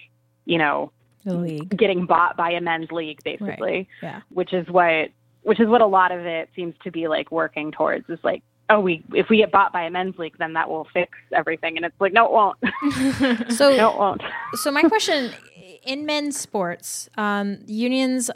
you 0.44 0.58
know 0.58 0.92
The 1.24 1.34
league. 1.34 1.76
getting 1.76 2.06
bought 2.06 2.36
by 2.36 2.50
a 2.50 2.60
men's 2.60 2.90
league 2.90 3.22
basically 3.24 3.88
Yeah. 4.02 4.20
which 4.30 4.52
is 4.52 4.68
what 4.68 5.10
which 5.42 5.60
is 5.60 5.68
what 5.68 5.80
a 5.80 5.86
lot 5.86 6.12
of 6.12 6.20
it 6.26 6.48
seems 6.56 6.74
to 6.84 6.90
be 6.90 7.08
like 7.08 7.30
working 7.30 7.72
towards 7.72 8.08
is 8.08 8.18
like 8.22 8.42
oh 8.68 8.80
we 8.80 9.02
if 9.14 9.28
we 9.28 9.38
get 9.38 9.50
bought 9.52 9.72
by 9.72 9.82
a 9.84 9.90
men's 9.90 10.18
league 10.18 10.36
then 10.38 10.52
that 10.54 10.68
will 10.68 10.86
fix 10.92 11.18
everything 11.32 11.76
and 11.76 11.84
it's 11.84 12.00
like 12.00 12.12
no 12.12 12.26
it 12.26 12.32
won't 12.32 12.58
So 13.56 13.74
no 13.76 13.92
it 13.92 13.98
won't 13.98 14.22
so 14.54 14.70
my 14.70 14.82
question 14.82 15.32
in 15.84 16.06
men's 16.06 16.38
sports, 16.38 17.08
um, 17.16 17.58
unions 17.66 18.30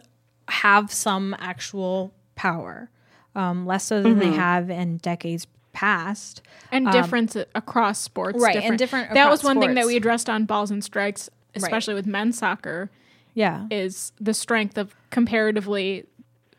have 0.49 0.93
some 0.93 1.35
actual 1.39 2.13
power, 2.37 2.91
um, 3.35 3.67
less 3.67 3.85
so 3.85 4.03
than 4.03 4.19
they 4.19 4.31
have 4.33 4.71
in 4.71 4.99
decades 4.99 5.47
past. 5.73 6.43
and 6.71 6.91
difference 6.91 7.37
across 7.55 7.99
sports. 7.99 8.37
Um, 8.37 8.43
right, 8.43 8.57
and 8.57 8.79
different. 8.79 8.79
different 8.79 9.15
That 9.15 9.31
was 9.31 9.41
across 9.41 9.55
one 9.57 9.61
thing 9.61 9.75
that 9.75 9.87
we 9.87 9.97
addressed 9.97 10.31
on 10.31 10.45
balls 10.45 10.71
and 10.71 10.83
strikes, 10.83 11.29
especially 11.57 11.95
with 11.95 12.07
men's 12.07 12.39
soccer, 12.39 12.91
Yeah. 13.35 13.67
is 13.71 14.13
the 14.21 14.35
strength 14.35 14.79
of 14.79 14.95
comparatively 15.11 16.07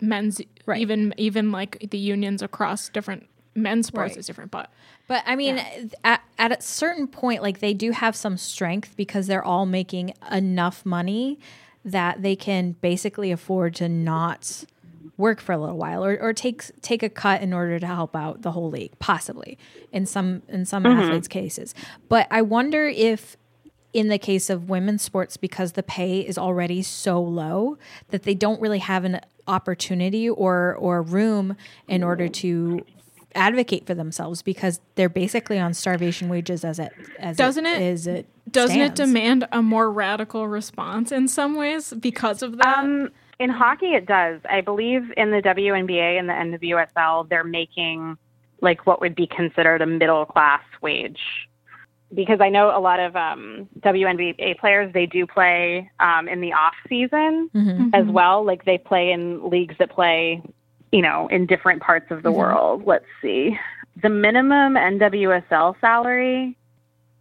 men's 0.02 0.41
Right. 0.66 0.80
even 0.82 1.14
even 1.18 1.52
like 1.52 1.88
the 1.91 1.98
unions 1.98 2.41
across 2.41 2.89
different 2.89 3.28
men's 3.56 3.88
sports 3.88 4.12
Right. 4.12 4.18
is 4.20 4.28
different, 4.28 4.52
but 4.52 4.70
But 5.08 5.24
I 5.28 5.36
mean, 5.36 5.62
at, 6.04 6.22
at 6.39 6.52
a 6.52 6.62
certain 6.62 7.08
point, 7.08 7.43
like 7.43 7.60
they 7.60 7.74
do 7.76 7.91
have 7.91 8.16
some 8.16 8.38
strength 8.38 8.98
because 8.98 9.28
they're 9.28 9.43
all 9.43 9.66
making 9.68 10.14
enough 10.32 10.86
money 10.86 11.39
that 11.86 12.24
they 12.24 12.36
can 12.36 12.72
basically 12.82 13.32
afford 13.32 13.76
to 13.76 13.88
not 13.88 14.64
work 15.18 15.39
for 15.39 15.54
a 15.54 15.58
little 15.58 15.78
while 15.78 16.04
or, 16.04 16.18
or 16.20 16.34
take 16.34 16.64
take 16.82 17.04
a 17.04 17.10
cut 17.10 17.41
in 17.41 17.54
order 17.54 17.80
to 17.80 17.86
help 17.86 18.16
out 18.16 18.41
the 18.41 18.52
whole 18.52 18.70
league, 18.70 18.98
possibly 19.00 19.58
in 19.91 20.06
some 20.06 20.41
in 20.50 20.66
some 20.66 20.84
mm-hmm. 20.84 21.00
athletes' 21.00 21.28
cases. 21.28 21.74
But 22.10 22.28
I 22.32 22.41
wonder 22.41 22.88
if 22.88 23.38
in 23.96 24.10
the 24.10 24.18
case 24.18 24.50
of 24.50 24.68
women's 24.70 25.02
sports 25.02 25.38
because 25.38 25.72
the 25.72 25.82
pay 25.82 26.20
is 26.20 26.38
already 26.38 26.82
so 26.82 27.22
low 27.22 27.78
that 28.10 28.24
they 28.24 28.34
don't 28.34 28.60
really 28.60 28.80
have 28.80 29.06
an 29.06 29.22
opportunity 29.48 30.30
or 30.30 30.76
or 30.76 31.02
room 31.02 31.56
in 31.88 32.04
order 32.04 32.28
to 32.28 32.86
advocate 33.36 33.86
for 33.88 33.93
themselves 33.93 34.41
because 34.41 34.82
they're 34.96 35.08
basically 35.08 35.58
on 35.58 35.74
starvation 35.74 36.28
wages 36.28 36.66
as 36.66 36.78
it 36.78 36.91
as 37.20 37.38
Doesn't 37.38 37.66
it 37.66 37.82
it- 37.82 37.86
is 37.93 38.06
it 38.06 38.26
Doesn't 38.52 38.82
it 38.82 38.96
demand 38.96 39.48
a 39.54 39.62
more 39.62 39.89
radical 39.89 40.46
response 40.48 41.14
in 41.14 41.30
some 41.30 41.56
ways 41.56 41.93
because 41.93 42.43
of 42.43 42.58
that? 42.58 42.78
Um, 42.80 43.10
in 43.39 43.50
hockey, 43.50 43.93
it 43.93 44.06
does. 44.06 44.41
I 44.50 44.60
believe 44.62 45.04
in 45.16 45.32
the 45.32 45.41
WNBA 45.41 46.20
and 46.20 46.28
the 46.30 46.34
NWSL, 46.34 47.28
they're 47.30 47.43
making 47.46 48.18
like 48.62 48.86
what 48.86 49.00
would 49.00 49.16
be 49.16 49.28
considered 49.28 49.82
a 49.82 49.86
middle 49.86 50.26
class 50.26 50.64
wage. 50.82 51.20
Because 52.14 52.39
I 52.39 52.49
know 52.49 52.76
a 52.76 52.80
lot 52.80 52.99
of 52.99 53.16
um, 53.16 53.68
WNBA 53.80 54.60
players, 54.60 54.93
they 54.93 55.06
do 55.06 55.26
play 55.26 55.89
um, 55.99 56.28
in 56.30 56.39
the 56.39 56.53
off 56.53 56.76
season 56.88 57.49
Mhm. 57.53 57.89
as 57.93 58.06
well. 58.06 58.43
Like 58.45 58.64
they 58.66 58.78
play 58.78 59.12
in 59.12 59.49
leagues 59.49 59.76
that 59.80 59.89
play, 59.89 60.41
you 60.91 61.01
know, 61.01 61.28
in 61.28 61.45
different 61.47 61.82
parts 61.82 62.12
of 62.12 62.22
the 62.24 62.32
world. 62.32 62.84
Let's 62.86 63.06
see. 63.22 63.58
The 64.01 64.10
minimum 64.10 64.76
NWSL 64.76 65.76
salary 65.82 66.56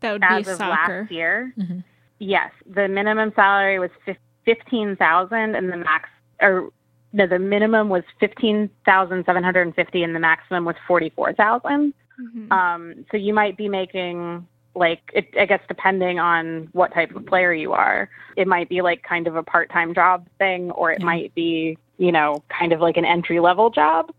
that 0.00 0.12
would 0.12 0.22
as 0.24 0.44
be 0.44 0.50
of 0.50 0.56
soccer. 0.58 1.00
last 1.02 1.10
year. 1.10 1.52
Mhm. 1.58 1.82
Yes, 2.18 2.50
the 2.66 2.86
minimum 2.86 3.32
salary 3.34 3.78
was 3.78 3.90
fif- 4.04 4.18
fifteen 4.44 4.96
thousand, 4.96 5.54
and 5.56 5.72
the 5.72 5.78
max, 5.78 6.08
or 6.42 6.70
no, 7.12 7.26
the 7.26 7.38
minimum 7.38 7.88
was 7.88 8.04
fifteen 8.20 8.68
thousand 8.84 9.24
seven 9.24 9.42
hundred 9.42 9.62
and 9.62 9.74
fifty, 9.74 10.02
and 10.02 10.14
the 10.14 10.20
maximum 10.20 10.64
was 10.64 10.76
forty 10.86 11.08
four 11.10 11.32
thousand. 11.32 11.94
Mhm. 12.20 12.52
Um, 12.52 13.06
so 13.10 13.16
you 13.16 13.32
might 13.32 13.56
be 13.56 13.68
making 13.68 14.46
like 14.74 15.00
it, 15.14 15.26
I 15.38 15.46
guess 15.46 15.60
depending 15.68 16.18
on 16.18 16.68
what 16.72 16.92
type 16.92 17.14
of 17.14 17.24
player 17.26 17.52
you 17.52 17.72
are, 17.72 18.08
it 18.36 18.46
might 18.48 18.68
be 18.68 18.82
like 18.82 19.02
kind 19.02 19.26
of 19.26 19.36
a 19.36 19.42
part 19.42 19.70
time 19.70 19.94
job 19.94 20.26
thing, 20.38 20.70
or 20.72 20.92
it 20.92 21.00
Yeah. 21.00 21.06
might 21.06 21.34
be 21.34 21.78
you 21.98 22.10
know 22.12 22.42
kind 22.48 22.72
of 22.72 22.80
like 22.80 22.96
an 22.96 23.04
entry 23.04 23.40
level 23.40 23.70
job. 23.70 24.12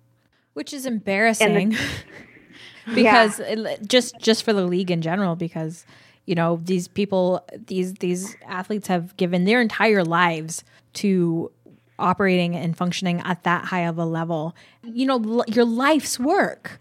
which 0.54 0.74
is 0.74 0.86
embarrassing 0.86 1.76
because 2.96 3.40
it- 3.40 3.88
just 3.88 4.18
just 4.20 4.44
for 4.44 4.54
the 4.54 4.66
league 4.66 4.92
in 4.92 5.02
general 5.02 5.36
because 5.36 5.86
you 6.26 6.36
know 6.36 6.60
these 6.64 6.88
people 6.88 7.46
these 7.68 7.94
these 7.96 8.36
athletes 8.48 8.88
have 8.88 9.16
given 9.18 9.44
their 9.46 9.60
entire 9.62 10.04
lives 10.04 10.64
to 10.94 11.52
operating 12.00 12.56
and 12.56 12.76
functioning 12.78 13.22
at 13.22 13.44
that 13.44 13.66
high 13.66 13.82
of 13.88 13.98
a 13.98 14.06
level 14.06 14.56
you 14.84 15.06
know 15.06 15.22
l- 15.24 15.46
your 15.48 15.66
life's 15.66 16.20
work 16.20 16.80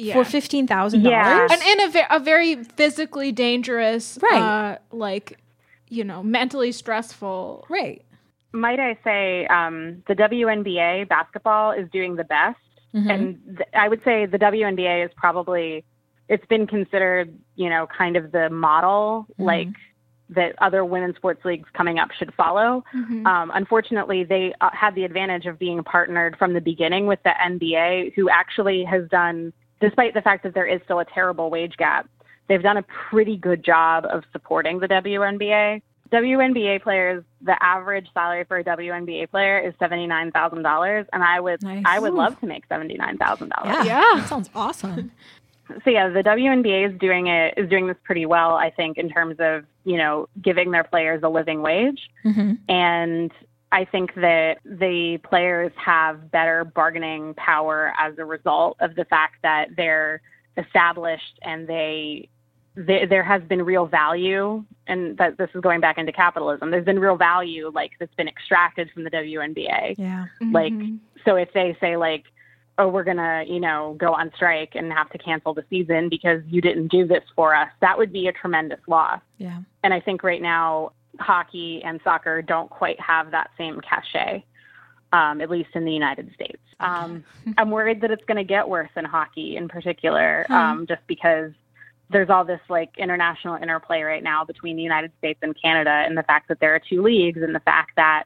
Yeah. 0.00 0.14
for 0.14 0.22
$15,000 0.22 1.50
and 1.52 1.62
in 1.62 1.80
a, 1.80 1.90
ve- 1.90 2.02
a 2.10 2.18
very 2.18 2.64
physically 2.64 3.32
dangerous, 3.32 4.18
Right. 4.22 4.40
uh, 4.40 4.78
like, 4.92 5.38
you 5.88 6.04
know, 6.04 6.22
mentally 6.22 6.72
stressful. 6.72 7.66
right 7.68 8.02
might 8.52 8.80
I 8.80 8.98
say, 9.04 9.46
um, 9.46 10.02
the 10.08 10.14
WNBA 10.16 11.08
basketball 11.08 11.70
is 11.70 11.88
doing 11.90 12.16
the 12.16 12.24
best, 12.24 12.58
Mhm. 12.92 13.08
and 13.08 13.56
th- 13.58 13.68
I 13.74 13.88
would 13.88 14.02
say 14.02 14.26
the 14.26 14.38
WNBA 14.38 15.04
is 15.04 15.12
probably 15.16 15.84
it's 16.28 16.44
been 16.46 16.66
considered, 16.66 17.32
you 17.54 17.68
know, 17.70 17.86
kind 17.86 18.16
of 18.16 18.32
the 18.32 18.50
model, 18.50 19.26
like 19.38 19.68
that 20.30 20.54
other 20.60 20.84
women's 20.84 21.14
sports 21.16 21.44
leagues 21.44 21.68
coming 21.74 21.98
up 22.00 22.10
should 22.12 22.32
follow. 22.34 22.84
Mhm. 22.94 23.24
Um, 23.26 23.50
unfortunately, 23.54 24.22
they 24.24 24.52
uh, 24.60 24.70
had 24.72 24.94
the 24.96 25.04
advantage 25.04 25.46
of 25.46 25.56
being 25.58 25.82
partnered 25.84 26.36
from 26.36 26.52
the 26.52 26.60
beginning 26.60 27.06
with 27.06 27.20
the 27.24 27.30
NBA, 27.40 28.12
who 28.16 28.28
actually 28.30 28.82
has 28.84 29.08
done, 29.08 29.52
despite 29.80 30.14
the 30.14 30.22
fact 30.22 30.42
that 30.44 30.54
there 30.54 30.66
is 30.66 30.80
still 30.84 31.00
a 31.00 31.04
terrible 31.04 31.50
wage 31.50 31.76
gap, 31.76 32.08
they've 32.48 32.62
done 32.62 32.76
a 32.76 32.82
pretty 33.10 33.36
good 33.36 33.64
job 33.64 34.04
of 34.10 34.24
supporting 34.32 34.78
the 34.80 34.88
WNBA. 34.88 35.82
WNBA 36.12 36.82
players, 36.82 37.22
the 37.40 37.60
average 37.62 38.08
salary 38.12 38.44
for 38.44 38.58
a 38.58 38.64
WNBA 38.64 39.30
player 39.30 39.60
is 39.60 39.72
seventy 39.78 40.06
nine 40.08 40.32
thousand 40.32 40.62
dollars, 40.62 41.06
and 41.12 41.22
I 41.22 41.38
would 41.38 41.62
Nice. 41.62 41.84
I 41.86 42.00
would 42.00 42.12
love 42.14 42.38
to 42.40 42.46
make 42.46 42.64
seventy 42.68 42.94
nine 42.96 43.16
thousand 43.16 43.50
dollars. 43.50 43.86
yeah, 43.86 44.00
Yeah. 44.14 44.20
that 44.20 44.28
sounds 44.28 44.50
awesome 44.54 45.12
So 45.84 45.88
yeah, 45.90 46.08
the 46.08 46.24
WNBA 46.24 46.92
is 46.92 46.98
doing 46.98 47.28
it 47.28 47.54
is 47.56 47.70
doing 47.70 47.86
this 47.86 47.96
pretty 48.02 48.26
well, 48.26 48.56
I 48.56 48.70
think, 48.70 48.98
in 48.98 49.08
terms 49.08 49.36
of 49.38 49.64
you 49.84 49.96
know 49.98 50.28
giving 50.42 50.72
their 50.72 50.82
players 50.82 51.22
a 51.22 51.28
living 51.28 51.62
wage. 51.62 52.10
hmm 52.24 52.54
and 52.68 53.30
I 53.72 53.84
think 53.84 54.14
that 54.16 54.58
the 54.64 55.18
players 55.22 55.72
have 55.76 56.30
better 56.30 56.64
bargaining 56.64 57.34
power 57.34 57.92
as 57.98 58.18
a 58.18 58.24
result 58.24 58.76
of 58.80 58.94
the 58.96 59.04
fact 59.04 59.36
that 59.42 59.68
they're 59.76 60.20
established 60.56 61.38
and 61.42 61.68
they, 61.68 62.28
they 62.74 63.06
there 63.06 63.22
has 63.22 63.42
been 63.42 63.62
real 63.62 63.86
value 63.86 64.64
and 64.86 65.16
that 65.18 65.38
this 65.38 65.48
is 65.54 65.60
going 65.60 65.80
back 65.80 65.98
into 65.98 66.12
capitalism. 66.12 66.70
There's 66.70 66.84
been 66.84 66.98
real 66.98 67.16
value 67.16 67.70
like 67.72 67.92
that's 68.00 68.14
been 68.14 68.28
extracted 68.28 68.90
from 68.92 69.04
the 69.04 69.10
WNBA 69.10 69.94
yeah. 69.98 70.26
Like 70.52 70.72
Mhm. 70.72 70.98
so 71.24 71.36
if 71.36 71.52
they 71.52 71.76
say 71.80 71.96
like 71.96 72.24
oh 72.78 72.88
we're 72.88 73.04
going 73.04 73.16
to 73.18 73.44
you 73.46 73.60
know 73.60 73.94
go 73.98 74.12
on 74.12 74.32
strike 74.34 74.72
and 74.74 74.92
have 74.92 75.10
to 75.10 75.18
cancel 75.18 75.52
the 75.54 75.64
season 75.70 76.08
because 76.08 76.42
you 76.48 76.60
didn't 76.60 76.88
do 76.88 77.06
this 77.06 77.24
for 77.36 77.54
us 77.54 77.68
that 77.80 77.96
would 77.98 78.12
be 78.12 78.26
a 78.28 78.32
tremendous 78.32 78.80
loss. 78.88 79.20
Yeah. 79.38 79.58
And 79.84 79.94
I 79.94 80.00
think 80.00 80.22
right 80.22 80.42
now 80.42 80.92
hockey 81.18 81.82
and 81.84 82.00
soccer 82.04 82.42
don't 82.42 82.70
quite 82.70 82.98
have 83.00 83.30
that 83.32 83.50
same 83.58 83.80
cachet, 83.80 84.44
um, 85.12 85.40
at 85.40 85.50
least 85.50 85.70
in 85.74 85.84
the 85.84 85.92
United 85.92 86.32
States. 86.34 86.60
Um, 86.80 87.24
I'm 87.58 87.70
worried 87.70 88.00
that 88.02 88.10
it's 88.10 88.24
going 88.24 88.36
to 88.38 88.44
get 88.44 88.68
worse 88.68 88.90
in 88.96 89.04
hockey 89.04 89.56
in 89.56 89.68
particular, 89.68 90.44
Hmm. 90.48 90.52
um, 90.54 90.86
just 90.86 91.02
because 91.06 91.52
there's 92.10 92.30
all 92.30 92.44
this 92.44 92.60
like 92.68 92.90
international 92.98 93.54
interplay 93.56 94.02
right 94.02 94.22
now 94.22 94.44
between 94.44 94.76
the 94.76 94.82
United 94.82 95.12
States 95.18 95.38
and 95.42 95.54
Canada, 95.60 95.90
and 95.90 96.16
the 96.18 96.22
fact 96.24 96.48
that 96.48 96.58
there 96.60 96.74
are 96.74 96.80
two 96.80 97.02
leagues, 97.02 97.40
and 97.42 97.54
the 97.54 97.60
fact 97.60 97.92
that 97.96 98.24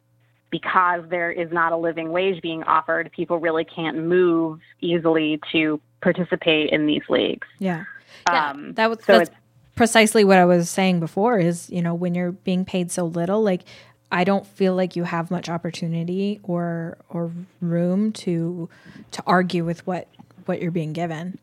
because 0.51 1.03
there 1.11 1.31
is 1.33 1.51
not 1.53 1.73
a 1.73 1.77
living 1.77 2.11
wage 2.13 2.41
being 2.41 2.63
offered, 2.63 3.11
people 3.13 3.39
really 3.39 3.65
can't 3.65 3.99
move 3.99 4.61
easily 4.81 5.41
to 5.53 5.81
participate 6.01 6.71
in 6.71 6.87
these 6.87 7.03
leagues. 7.09 7.47
yeah 7.59 7.85
yeah 8.29 8.51
Um, 8.51 8.73
that 8.75 8.89
was 8.89 8.99
so 9.05 9.19
that's 9.19 9.31
precisely 9.75 10.25
what 10.25 10.39
I 10.39 10.45
was 10.45 10.71
saying 10.71 11.01
before 11.01 11.39
is, 11.39 11.71
you 11.71 11.83
know, 11.83 11.95
when 11.95 12.15
you're 12.15 12.33
being 12.33 12.65
paid 12.65 12.91
so 12.91 13.05
little, 13.05 13.43
like 13.43 13.63
I 14.13 14.25
don't 14.25 14.47
feel 14.47 14.75
like 14.75 14.97
you 14.97 15.05
have 15.05 15.31
much 15.31 15.49
opportunity 15.49 16.41
or 16.43 16.99
or 17.09 17.33
room 17.61 18.13
to 18.13 18.69
to 19.13 19.23
argue 19.27 19.65
with 19.65 19.87
what 19.87 20.09
what 20.47 20.61
you're 20.61 20.71
being 20.71 20.93
given. 20.93 21.39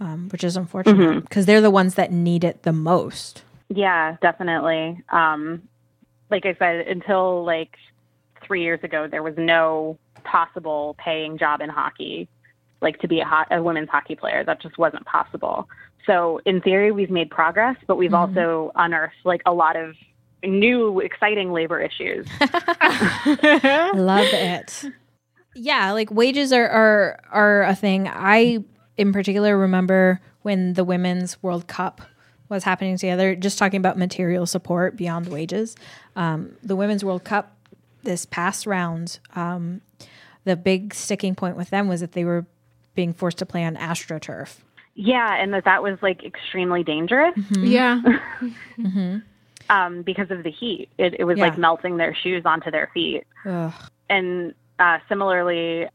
Um, 0.00 0.30
which 0.30 0.44
is 0.44 0.56
unfortunate 0.56 1.20
because 1.24 1.44
they're 1.44 1.60
the 1.60 1.70
ones 1.70 1.96
that 1.96 2.10
need 2.10 2.42
it 2.42 2.62
the 2.62 2.72
most. 2.72 3.42
Yeah, 3.68 4.16
definitely. 4.22 5.02
Um, 5.10 5.68
like 6.30 6.46
I 6.46 6.54
said, 6.54 6.86
until 6.86 7.44
like 7.44 7.76
three 8.42 8.62
years 8.62 8.80
ago, 8.82 9.06
there 9.10 9.22
was 9.22 9.34
no 9.36 9.98
possible 10.24 10.96
paying 10.98 11.36
job 11.36 11.60
in 11.60 11.68
hockey, 11.68 12.28
like 12.80 12.98
to 13.00 13.08
be 13.08 13.20
a, 13.20 13.24
ho- 13.24 13.44
a 13.50 13.62
women's 13.62 13.88
hockey 13.88 14.16
player. 14.16 14.44
That 14.44 14.60
just 14.60 14.78
wasn't 14.78 15.04
possible. 15.06 15.68
So 16.06 16.40
in 16.46 16.60
theory, 16.60 16.92
we've 16.92 17.10
made 17.10 17.30
progress, 17.30 17.76
but 17.86 17.96
we've 17.96 18.14
also 18.14 18.72
unearthed 18.74 19.16
like 19.24 19.42
a 19.46 19.52
lot 19.52 19.76
of 19.76 19.94
new, 20.42 21.00
exciting 21.00 21.52
labor 21.52 21.80
issues. 21.80 22.26
Love 22.40 24.26
it. 24.32 24.84
Yeah, 25.54 25.92
like 25.92 26.10
wages 26.10 26.52
are, 26.52 26.68
are 26.68 27.20
are 27.30 27.62
a 27.64 27.74
thing. 27.74 28.08
I 28.08 28.64
in 28.96 29.12
particular 29.12 29.58
remember 29.58 30.20
when 30.42 30.74
the 30.74 30.84
women's 30.84 31.42
World 31.42 31.66
Cup 31.66 32.00
was 32.48 32.64
happening 32.64 32.96
together, 32.96 33.34
just 33.34 33.58
talking 33.58 33.78
about 33.78 33.98
material 33.98 34.46
support 34.46 34.96
beyond 34.96 35.28
wages. 35.28 35.76
Um, 36.16 36.56
the 36.62 36.76
women's 36.76 37.04
World 37.04 37.24
Cup 37.24 37.56
this 38.02 38.26
past 38.26 38.66
round, 38.66 39.18
um, 39.36 39.80
the 40.44 40.56
big 40.56 40.94
sticking 40.94 41.34
point 41.34 41.56
with 41.56 41.70
them 41.70 41.88
was 41.88 42.00
that 42.00 42.12
they 42.12 42.24
were 42.24 42.46
being 42.94 43.12
forced 43.12 43.38
to 43.38 43.46
play 43.46 43.64
on 43.64 43.76
astroturf. 43.76 44.58
yeah, 44.94 45.34
and 45.36 45.52
that 45.54 45.64
that 45.64 45.82
was 45.82 45.98
like 46.02 46.24
extremely 46.24 46.82
dangerous 46.84 47.34
Yeah. 47.58 48.00
um, 49.70 50.02
because 50.02 50.30
of 50.30 50.42
the 50.42 50.50
heat. 50.50 50.88
It, 50.98 51.14
it 51.18 51.24
was 51.24 51.38
Yeah. 51.38 51.44
like 51.44 51.58
melting 51.58 51.96
their 51.96 52.14
shoes 52.14 52.42
onto 52.44 52.70
their 52.70 52.90
feet. 52.92 53.24
Ugh. 53.46 53.72
and 54.08 54.54
uh, 54.78 54.98
similarly, 55.08 55.86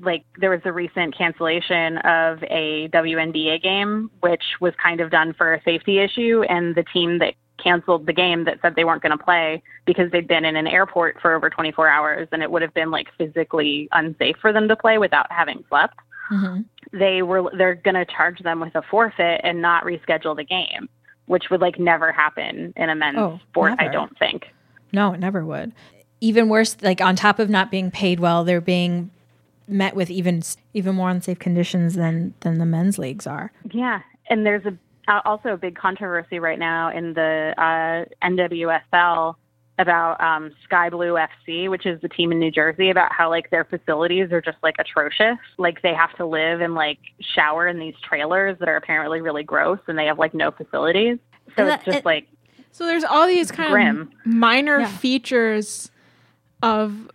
like 0.00 0.24
there 0.38 0.50
was 0.50 0.60
a 0.64 0.72
recent 0.72 1.16
cancellation 1.16 1.98
of 1.98 2.42
a 2.44 2.88
WNBA 2.92 3.62
game, 3.62 4.10
which 4.20 4.42
was 4.60 4.74
kind 4.82 5.00
of 5.00 5.10
done 5.10 5.32
for 5.32 5.54
a 5.54 5.62
safety 5.62 5.98
issue, 5.98 6.42
and 6.48 6.74
the 6.74 6.82
team 6.84 7.18
that 7.20 7.34
canceled 7.62 8.04
the 8.06 8.12
game 8.12 8.44
that 8.44 8.58
said 8.60 8.74
they 8.76 8.84
weren't 8.84 9.00
going 9.02 9.16
to 9.16 9.24
play 9.24 9.62
because 9.86 10.10
they'd 10.10 10.26
been 10.28 10.44
in 10.44 10.56
an 10.56 10.66
airport 10.66 11.18
for 11.22 11.34
over 11.34 11.48
24 11.48 11.88
hours 11.88 12.28
and 12.32 12.42
it 12.42 12.50
would 12.50 12.60
have 12.60 12.74
been 12.74 12.90
like 12.90 13.06
physically 13.16 13.88
unsafe 13.92 14.36
for 14.42 14.52
them 14.52 14.66
to 14.68 14.74
play 14.76 14.98
without 14.98 15.30
having 15.30 15.64
slept. 15.68 15.94
Mhm. 16.30 16.64
They 16.92 17.22
were 17.22 17.50
they're 17.56 17.74
going 17.74 17.94
to 17.94 18.04
charge 18.04 18.40
them 18.40 18.60
with 18.60 18.74
a 18.74 18.82
forfeit 18.82 19.40
and 19.44 19.60
not 19.60 19.84
reschedule 19.84 20.36
the 20.36 20.44
game, 20.44 20.88
which 21.26 21.50
would 21.50 21.60
like 21.60 21.78
never 21.78 22.12
happen 22.12 22.72
in 22.76 22.90
a 22.90 22.94
men's 22.94 23.18
Oh, 23.18 23.40
sport, 23.50 23.74
I 23.78 23.88
don't 23.88 24.16
think. 24.18 24.46
No, 24.92 25.12
it 25.12 25.20
never 25.20 25.44
would. 25.44 25.72
Even 26.20 26.48
worse, 26.48 26.76
like 26.82 27.00
on 27.00 27.16
top 27.16 27.38
of 27.38 27.50
not 27.50 27.70
being 27.70 27.90
paid 27.90 28.20
well, 28.20 28.44
they're 28.44 28.60
being 28.60 29.10
met 29.66 29.96
with 29.96 30.10
even 30.10 30.42
even 30.74 30.94
more 30.94 31.10
unsafe 31.10 31.38
conditions 31.38 31.94
than 31.94 32.34
than 32.40 32.58
the 32.58 32.66
men's 32.66 32.98
leagues 32.98 33.26
are. 33.26 33.52
Yeah, 33.72 34.00
and 34.30 34.46
there's 34.46 34.64
a 34.66 34.76
also 35.26 35.50
a 35.50 35.56
big 35.56 35.76
controversy 35.76 36.38
right 36.38 36.58
now 36.58 36.90
in 36.90 37.12
the 37.14 37.54
uh, 37.58 38.04
NWSL 38.26 39.34
about 39.78 40.20
um, 40.20 40.52
Sky 40.64 40.88
Blue 40.90 41.14
FC, 41.14 41.68
which 41.68 41.84
is 41.84 42.00
the 42.00 42.08
team 42.08 42.30
in 42.32 42.38
New 42.38 42.50
Jersey, 42.50 42.90
about 42.90 43.12
how 43.12 43.28
like 43.28 43.50
their 43.50 43.64
facilities 43.64 44.30
are 44.32 44.40
just 44.40 44.58
like 44.62 44.76
atrocious. 44.78 45.36
Like 45.58 45.82
they 45.82 45.92
have 45.94 46.14
to 46.16 46.24
live 46.26 46.60
and 46.60 46.74
like 46.74 46.98
shower 47.20 47.66
in 47.66 47.78
these 47.78 47.94
trailers 48.02 48.56
that 48.60 48.68
are 48.68 48.76
apparently 48.76 49.20
really 49.20 49.42
gross, 49.42 49.80
and 49.88 49.98
they 49.98 50.06
have 50.06 50.18
like 50.18 50.32
no 50.34 50.50
facilities. 50.52 51.18
So 51.56 51.64
And 51.64 51.72
it's 51.74 51.84
just 51.84 51.98
it- 51.98 52.04
like 52.04 52.28
So 52.70 52.86
there's 52.86 53.04
all 53.04 53.26
these 53.26 53.50
kind 53.50 53.70
Grim. 53.70 54.00
of 54.00 54.26
minor 54.26 54.80
Yeah. 54.80 54.86
features 54.88 55.90
of 56.62 57.10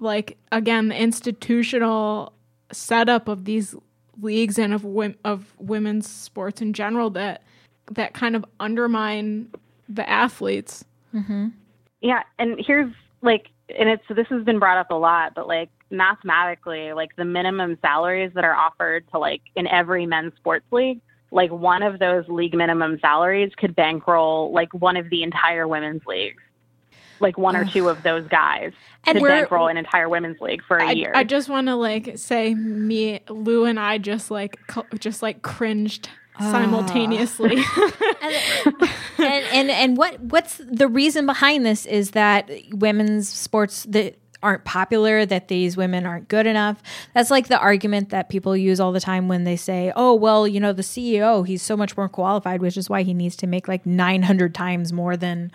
like 0.00 0.36
again 0.52 0.88
the 0.88 1.00
institutional 1.00 2.32
setup 2.72 3.28
of 3.28 3.44
these 3.44 3.74
leagues 4.20 4.58
and 4.58 4.72
of 4.72 4.84
wom- 4.84 5.16
of 5.24 5.52
women's 5.58 6.08
sports 6.08 6.60
in 6.62 6.72
general 6.72 7.10
that 7.10 7.42
that 7.92 8.14
kind 8.14 8.34
of 8.36 8.44
undermine 8.60 9.50
the 9.88 10.08
athletes. 10.08 10.84
Yeah, 12.04 12.22
and 12.38 12.60
here's 12.64 12.92
like, 13.22 13.48
and 13.74 13.88
it's 13.88 14.04
this 14.10 14.26
has 14.28 14.44
been 14.44 14.58
brought 14.58 14.76
up 14.76 14.90
a 14.90 14.94
lot, 14.94 15.34
but 15.34 15.48
like 15.48 15.70
mathematically, 15.90 16.92
like 16.92 17.16
the 17.16 17.24
minimum 17.24 17.78
salaries 17.80 18.30
that 18.34 18.44
are 18.44 18.54
offered 18.54 19.08
to 19.12 19.18
like 19.18 19.40
in 19.56 19.66
every 19.66 20.04
men's 20.04 20.34
sports 20.36 20.66
league, 20.70 21.00
like 21.30 21.50
one 21.50 21.82
of 21.82 21.98
those 21.98 22.28
league 22.28 22.54
minimum 22.54 22.98
salaries 23.00 23.52
could 23.56 23.74
bankroll 23.74 24.52
like 24.52 24.72
one 24.74 24.98
of 24.98 25.08
the 25.08 25.22
entire 25.22 25.66
women's 25.66 26.04
leagues. 26.06 26.42
Like 27.20 27.38
one 27.38 27.56
or 27.56 27.64
two 27.64 27.88
of 27.88 28.02
those 28.02 28.26
guys 28.26 28.72
And 29.06 29.14
could 29.16 29.22
we're- 29.22 29.40
bankroll 29.40 29.68
an 29.68 29.78
entire 29.78 30.08
women's 30.10 30.40
league 30.40 30.62
for 30.66 30.76
a 30.76 30.88
I, 30.88 30.90
year. 30.90 31.12
I 31.14 31.24
just 31.24 31.48
want 31.48 31.68
to 31.68 31.74
like 31.76 32.18
say 32.18 32.54
me 32.54 33.20
Lou 33.30 33.64
and 33.64 33.80
I 33.80 33.96
just 33.98 34.30
like 34.30 34.58
just 34.98 35.22
like 35.22 35.40
cringed 35.40 36.10
simultaneously. 36.40 37.56
Ah. 37.58 37.92
and, 39.18 39.44
and 39.52 39.70
and 39.70 39.96
what 39.96 40.20
what's 40.20 40.58
the 40.58 40.88
reason 40.88 41.26
behind 41.26 41.64
this 41.64 41.86
is 41.86 42.12
that 42.12 42.50
women's 42.72 43.28
sports 43.28 43.84
that 43.84 44.16
aren't 44.42 44.64
popular 44.64 45.24
that 45.24 45.48
these 45.48 45.76
women 45.76 46.04
aren't 46.04 46.28
good 46.28 46.46
enough 46.46 46.82
that's 47.14 47.30
like 47.30 47.48
the 47.48 47.58
argument 47.58 48.10
that 48.10 48.28
people 48.28 48.54
use 48.54 48.78
all 48.78 48.92
the 48.92 49.00
time 49.00 49.26
when 49.26 49.44
they 49.44 49.56
say 49.56 49.90
oh 49.96 50.12
well 50.12 50.46
you 50.46 50.60
know 50.60 50.70
the 50.72 50.82
ceo 50.82 51.46
he's 51.46 51.62
so 51.62 51.74
much 51.76 51.96
more 51.96 52.10
qualified 52.10 52.60
which 52.60 52.76
is 52.76 52.90
why 52.90 53.02
he 53.02 53.14
needs 53.14 53.36
to 53.36 53.46
make 53.46 53.68
like 53.68 53.86
900 53.86 54.54
times 54.54 54.92
more 54.92 55.16
than 55.16 55.50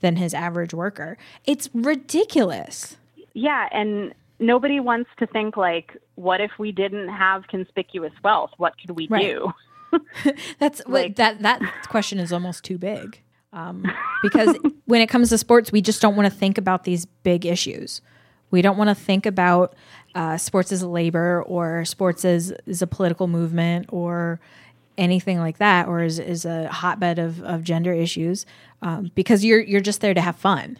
than 0.00 0.16
his 0.16 0.34
average 0.34 0.74
worker 0.74 1.16
it's 1.46 1.70
ridiculous 1.72 2.96
yeah, 3.38 3.68
and 3.70 4.14
nobody 4.38 4.80
wants 4.80 5.10
to 5.18 5.26
think 5.26 5.58
like, 5.58 5.94
what 6.14 6.40
if 6.40 6.52
we 6.58 6.72
didn't 6.72 7.08
have 7.08 7.46
conspicuous 7.48 8.14
wealth? 8.24 8.50
What 8.56 8.72
could 8.80 8.96
we 8.96 9.08
Right. 9.08 9.20
do? 9.20 9.52
That's 10.58 10.80
what 10.86 11.02
Like- 11.02 11.16
that 11.16 11.42
that 11.42 11.60
question 11.88 12.18
is 12.18 12.32
almost 12.32 12.64
too 12.64 12.78
big. 12.78 13.20
Um, 13.52 13.84
because 14.22 14.56
when 14.84 15.00
it 15.00 15.06
comes 15.08 15.30
to 15.30 15.38
sports, 15.38 15.72
we 15.72 15.80
just 15.80 16.02
don't 16.02 16.16
want 16.16 16.30
to 16.30 16.36
think 16.36 16.58
about 16.58 16.84
these 16.84 17.06
big 17.22 17.46
issues. 17.46 18.02
We 18.50 18.60
don't 18.62 18.76
want 18.76 18.88
to 18.90 18.94
think 18.94 19.24
about 19.26 19.74
uh, 20.14 20.36
sports 20.36 20.72
as 20.72 20.82
a 20.82 20.88
labor 20.88 21.42
or 21.42 21.84
sports 21.84 22.24
as, 22.24 22.52
as 22.66 22.82
a 22.82 22.86
political 22.86 23.26
movement 23.28 23.86
or 23.90 24.40
anything 24.98 25.38
like 25.38 25.58
that, 25.58 25.88
or 25.88 26.02
is, 26.02 26.18
is 26.18 26.44
a 26.44 26.68
hotbed 26.68 27.18
of, 27.18 27.42
of 27.42 27.62
gender 27.64 27.92
issues, 27.92 28.46
um, 28.82 29.10
because 29.14 29.44
you're 29.44 29.60
you're 29.60 29.80
just 29.80 30.00
there 30.00 30.14
to 30.14 30.20
have 30.20 30.36
fun. 30.36 30.78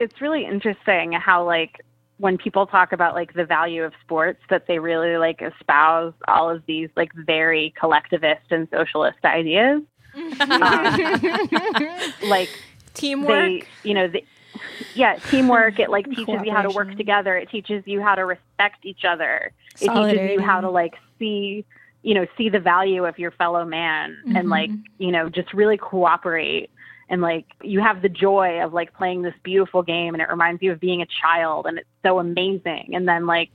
it's 0.00 0.20
really 0.20 0.44
interesting 0.44 1.12
how 1.12 1.44
like 1.44 1.80
when 2.18 2.38
people 2.38 2.66
talk 2.66 2.92
about 2.92 3.14
like 3.14 3.34
the 3.34 3.44
value 3.44 3.82
of 3.82 3.92
sports 4.02 4.40
that 4.48 4.66
they 4.66 4.78
really 4.78 5.18
like 5.18 5.42
espouse 5.42 6.14
all 6.28 6.48
of 6.48 6.64
these 6.66 6.88
like 6.96 7.12
very 7.14 7.74
collectivist 7.78 8.50
and 8.50 8.68
socialist 8.70 9.18
ideas. 9.24 9.82
Um, 10.16 10.98
like 12.26 12.48
Teamwork. 12.94 13.28
they 13.28 13.62
you 13.82 13.92
know 13.92 14.08
the, 14.08 14.24
yeah 14.94 15.16
teamwork. 15.30 15.78
It 15.78 15.90
like 15.90 16.06
teaches 16.06 16.40
you 16.42 16.52
how 16.52 16.62
to 16.62 16.70
work 16.70 16.96
together. 16.96 17.36
It 17.36 17.50
teaches 17.50 17.82
you 17.86 18.00
how 18.00 18.14
to 18.14 18.24
respect 18.24 18.86
each 18.86 19.04
other. 19.04 19.52
It 19.78 19.90
teaches 19.90 20.30
you 20.30 20.40
how 20.40 20.62
to 20.62 20.70
like 20.70 20.94
see 21.18 21.66
you 22.02 22.14
know 22.14 22.26
see 22.38 22.48
the 22.48 22.60
value 22.60 23.04
of 23.04 23.18
your 23.18 23.32
fellow 23.32 23.64
man 23.64 24.16
and 24.34 24.48
like 24.48 24.70
mm-hmm. 24.70 25.02
you 25.02 25.10
know 25.10 25.28
just 25.28 25.52
really 25.52 25.76
cooperate 25.76 26.70
and 27.08 27.20
like 27.22 27.44
you 27.62 27.80
have 27.80 28.02
the 28.02 28.08
joy 28.08 28.60
of 28.62 28.72
like 28.72 28.92
playing 28.94 29.22
this 29.22 29.34
beautiful 29.42 29.82
game 29.82 30.14
and 30.14 30.22
it 30.22 30.28
reminds 30.28 30.62
you 30.62 30.72
of 30.72 30.80
being 30.80 31.02
a 31.02 31.06
child 31.22 31.66
and 31.66 31.78
it's 31.78 31.88
so 32.04 32.18
amazing 32.18 32.90
and 32.94 33.06
then 33.08 33.26
like 33.26 33.50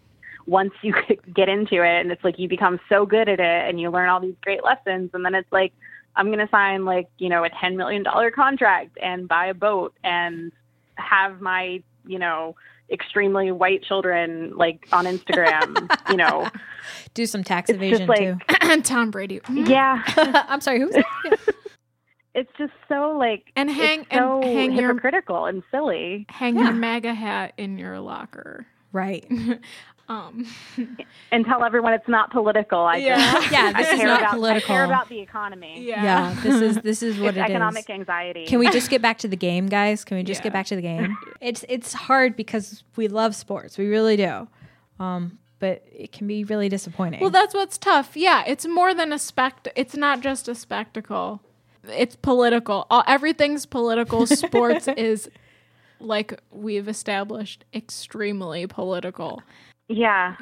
once 0.47 0.71
you 0.81 0.93
get 1.35 1.49
into 1.49 1.75
it 1.83 2.01
and 2.01 2.11
it's 2.11 2.23
like 2.23 2.39
you 2.39 2.47
become 2.47 2.79
so 2.89 3.05
good 3.05 3.27
at 3.29 3.39
it 3.39 3.69
and 3.69 3.79
you 3.79 3.89
learn 3.91 4.09
all 4.09 4.19
these 4.19 4.35
great 4.41 4.63
lessons 4.63 5.09
and 5.13 5.23
then 5.25 5.35
it's 5.35 5.51
like 5.51 5.73
i'm 6.15 6.27
going 6.27 6.39
to 6.39 6.47
sign 6.49 6.85
like 6.85 7.07
you 7.17 7.29
know 7.29 7.43
a 7.43 7.49
10 7.49 7.75
million 7.77 8.03
dollar 8.03 8.31
contract 8.31 8.97
and 9.01 9.27
buy 9.27 9.47
a 9.47 9.53
boat 9.53 9.93
and 10.03 10.51
have 10.95 11.41
my 11.41 11.81
you 12.05 12.17
know 12.19 12.55
extremely 12.91 13.51
white 13.51 13.83
children 13.83 14.51
like 14.57 14.87
on 14.91 15.05
instagram 15.05 15.89
you 16.09 16.17
know 16.17 16.49
Do 17.13 17.25
some 17.25 17.43
tax 17.43 17.69
It's 17.69 17.75
evasion 17.77 18.07
just 18.07 18.09
like- 18.09 18.19
too. 18.19 18.37
and 18.61 18.83
Tom 18.85 19.11
Brady. 19.11 19.41
yeah 19.49 20.01
I'm 20.49 20.61
sorry, 20.61 20.79
who's 20.79 20.95
yeah. 20.95 21.35
It's 22.33 22.51
just 22.57 22.73
so 22.87 23.15
like 23.17 23.51
And 23.55 23.69
hang- 23.69 24.01
it's 24.01 24.13
so 24.13 24.41
and 24.41 24.43
hang 24.57 24.71
your- 24.73 24.87
hypocritical 24.89 25.45
and 25.45 25.63
silly 25.71 26.25
Hang 26.29 26.57
your 26.57 26.71
MAGA 26.73 27.13
hat 27.13 27.53
in 27.57 27.77
your 27.77 27.99
locker. 27.99 28.65
right? 28.91 29.25
Um, 30.09 30.45
and 31.31 31.45
tell 31.45 31.63
everyone 31.63 31.93
it's 31.93 32.07
not 32.09 32.31
political 32.31 32.79
i 32.79 32.97
Yeah. 32.97 33.15
just 33.33 33.51
Yeah, 33.51 33.71
I 33.73 33.81
is 33.81 34.03
not 34.03 34.19
about, 34.19 34.31
political. 34.33 34.73
I 34.75 34.77
care 34.77 34.83
about 34.83 35.07
the 35.07 35.19
economy 35.21 35.83
yeah. 35.85 36.03
Yeah, 36.03 36.41
this 36.43 36.61
is 36.61 36.77
this 36.83 37.01
is 37.03 37.17
what 37.17 37.29
it's 37.29 37.37
it 37.37 37.41
is. 37.45 37.49
economic 37.51 37.89
anxiety 37.89 38.45
Can 38.45 38.59
we 38.59 38.69
just 38.71 38.89
get 38.89 39.01
back 39.01 39.19
to 39.19 39.29
the 39.29 39.37
game, 39.37 39.67
guys? 39.67 40.03
Can 40.03 40.17
we 40.17 40.23
just 40.23 40.39
Yeah. 40.41 40.43
get 40.45 40.53
back 40.53 40.65
to 40.65 40.75
the 40.75 40.81
game? 40.81 41.15
It's 41.39 41.63
it's 41.69 41.93
hard 41.93 42.35
because 42.35 42.83
we 42.97 43.07
love 43.07 43.35
sports, 43.35 43.77
we 43.77 43.87
really 43.87 44.17
do, 44.17 44.49
um, 44.99 45.37
but 45.59 45.85
it 45.93 46.11
can 46.11 46.27
be 46.27 46.43
really 46.43 46.67
disappointing. 46.67 47.21
Well, 47.21 47.29
that's 47.29 47.53
what's 47.53 47.77
tough. 47.77 48.17
Yeah, 48.17 48.43
it's 48.45 48.67
more 48.67 48.93
than 48.93 49.13
a 49.13 49.19
spect. 49.19 49.69
It's 49.77 49.95
not 49.95 50.19
just 50.19 50.49
a 50.49 50.55
spectacle. 50.55 51.41
It's 51.87 52.15
political. 52.15 52.85
All, 52.89 53.03
everything's 53.07 53.65
political. 53.65 54.25
Sports 54.27 54.87
is, 54.87 55.29
like 55.99 56.39
we've 56.51 56.87
established, 56.87 57.65
extremely 57.73 58.67
political. 58.67 59.41
Yeah. 59.87 60.35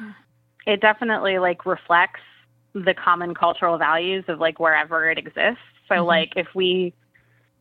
It 0.66 0.80
definitely 0.80 1.38
like 1.38 1.66
reflects 1.66 2.20
the 2.74 2.94
common 2.94 3.34
cultural 3.34 3.78
values 3.78 4.24
of 4.28 4.38
like 4.38 4.60
wherever 4.60 5.10
it 5.10 5.18
exists. 5.18 5.62
So 5.88 5.96
mm-hmm. 5.96 6.06
like 6.06 6.32
if 6.36 6.48
we 6.54 6.94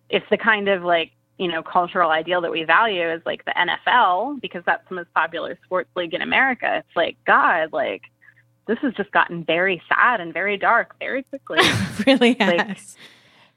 if 0.10 0.24
the 0.30 0.38
kind 0.38 0.68
of 0.68 0.84
like, 0.84 1.12
you 1.38 1.48
know, 1.48 1.64
cultural 1.64 2.12
ideal 2.12 2.42
that 2.42 2.52
we 2.52 2.64
value 2.64 3.10
is 3.10 3.22
like 3.26 3.46
the 3.46 3.54
NFL 3.58 4.42
because 4.42 4.64
that's 4.66 4.88
the 4.90 4.96
most 4.96 5.14
popular 5.14 5.58
sports 5.64 5.90
league 5.96 6.14
in 6.14 6.22
America, 6.22 6.78
it's 6.78 6.96
like 6.96 7.18
god, 7.26 7.72
like 7.72 8.04
this 8.68 8.78
has 8.82 8.94
just 8.94 9.12
gotten 9.12 9.44
very 9.44 9.82
sad 9.88 10.20
and 10.22 10.34
very 10.34 10.58
dark 10.58 10.96
very 11.00 11.24
quickly. 11.24 11.60
Really 12.08 12.36
like- 12.40 12.68
has. 12.68 12.98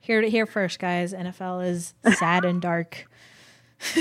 Here 0.03 0.20
to 0.20 0.28
here 0.28 0.46
first, 0.46 0.80
guys. 0.80 1.14
NFL 1.14 1.64
is 1.64 1.94
sad 2.18 2.44
and 2.44 2.61
dark. 2.61 3.07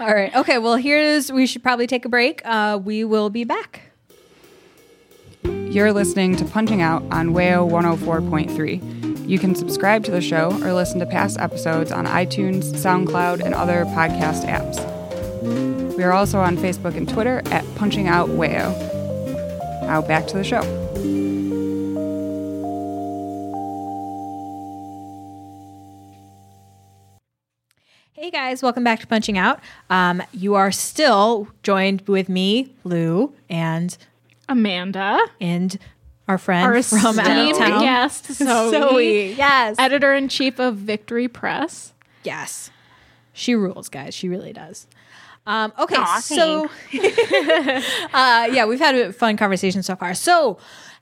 All 0.00 0.12
right. 0.14 0.34
Okay. 0.34 0.56
Well, 0.56 0.76
here's 0.76 1.30
we 1.30 1.46
should 1.46 1.62
probably 1.62 1.86
take 1.86 2.06
a 2.06 2.08
break. 2.08 2.40
Uh, 2.44 2.80
we 2.82 3.04
will 3.04 3.28
be 3.28 3.44
back. 3.44 3.92
You're 5.44 5.92
listening 5.92 6.36
to 6.36 6.44
Punching 6.46 6.80
Out 6.80 7.02
on 7.10 7.34
WAYO 7.34 7.68
104.3. 7.70 9.28
You 9.28 9.38
can 9.38 9.54
subscribe 9.54 10.04
to 10.04 10.10
the 10.10 10.22
show 10.22 10.52
or 10.62 10.72
listen 10.72 10.98
to 11.00 11.06
past 11.06 11.38
episodes 11.38 11.92
on 11.92 12.06
iTunes, 12.06 12.64
SoundCloud, 12.72 13.44
and 13.44 13.54
other 13.54 13.84
podcast 13.86 14.46
apps. 14.46 15.96
We 15.96 16.02
are 16.02 16.12
also 16.12 16.40
on 16.40 16.56
Facebook 16.56 16.96
and 16.96 17.06
Twitter 17.08 17.42
at 17.46 17.62
Punching 17.74 18.08
Out 18.08 18.30
WAYO. 18.30 18.72
Now 19.82 20.00
back 20.00 20.26
to 20.28 20.38
the 20.38 20.44
show. 20.44 20.62
Hey 28.22 28.30
guys, 28.30 28.62
welcome 28.62 28.84
back 28.84 29.00
to 29.00 29.06
Punching 29.08 29.36
Out. 29.36 29.58
Um, 29.90 30.22
you 30.30 30.54
are 30.54 30.70
still 30.70 31.48
joined 31.64 32.02
with 32.02 32.28
me, 32.28 32.72
Lou, 32.84 33.34
and 33.50 33.98
Amanda, 34.48 35.18
and 35.40 35.76
our 36.28 36.38
friend 36.38 36.64
our 36.64 36.80
from 36.84 37.18
out 37.18 37.26
of 37.26 37.50
esteemed 37.50 37.58
town, 37.58 37.80
guest, 37.80 38.26
Zoe, 38.32 38.70
Zoe. 38.70 39.32
Yes, 39.32 39.74
editor 39.76 40.14
in 40.14 40.28
chief 40.28 40.60
of 40.60 40.76
Victory 40.76 41.26
Press. 41.26 41.94
yes, 42.22 42.70
she 43.32 43.56
rules, 43.56 43.88
guys. 43.88 44.14
She 44.14 44.28
really 44.28 44.52
does. 44.52 44.86
Um, 45.44 45.72
okay, 45.76 45.96
Aw, 45.96 46.20
so 46.20 46.66
uh, 48.14 48.48
yeah, 48.52 48.66
we've 48.66 48.78
had 48.78 48.94
a 48.94 49.12
fun 49.12 49.36
conversation 49.36 49.82
so 49.82 49.96
far. 49.96 50.14
So, 50.14 50.58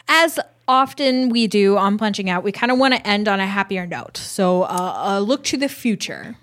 as 0.08 0.40
often 0.66 1.28
we 1.28 1.48
do 1.48 1.76
on 1.76 1.98
Punching 1.98 2.30
Out, 2.30 2.44
we 2.44 2.50
kind 2.50 2.72
of 2.72 2.78
want 2.78 2.94
to 2.94 3.06
end 3.06 3.28
on 3.28 3.40
a 3.40 3.46
happier 3.46 3.86
note. 3.86 4.16
So, 4.16 4.62
uh, 4.62 5.02
a 5.04 5.20
look 5.20 5.44
to 5.44 5.58
the 5.58 5.68
future. 5.68 6.38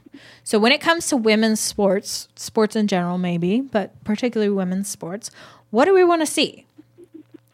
So, 0.47 0.59
when 0.59 0.71
it 0.71 0.79
comes 0.79 1.07
to 1.07 1.17
women's 1.17 1.59
sports, 1.59 2.29
sports 2.37 2.77
in 2.77 2.87
general, 2.87 3.17
maybe, 3.17 3.59
but 3.59 4.01
particularly 4.05 4.49
women's 4.49 4.87
sports, 4.87 5.29
what 5.71 5.83
do 5.83 5.93
we 5.93 6.05
want 6.05 6.21
to 6.21 6.25
see? 6.25 6.65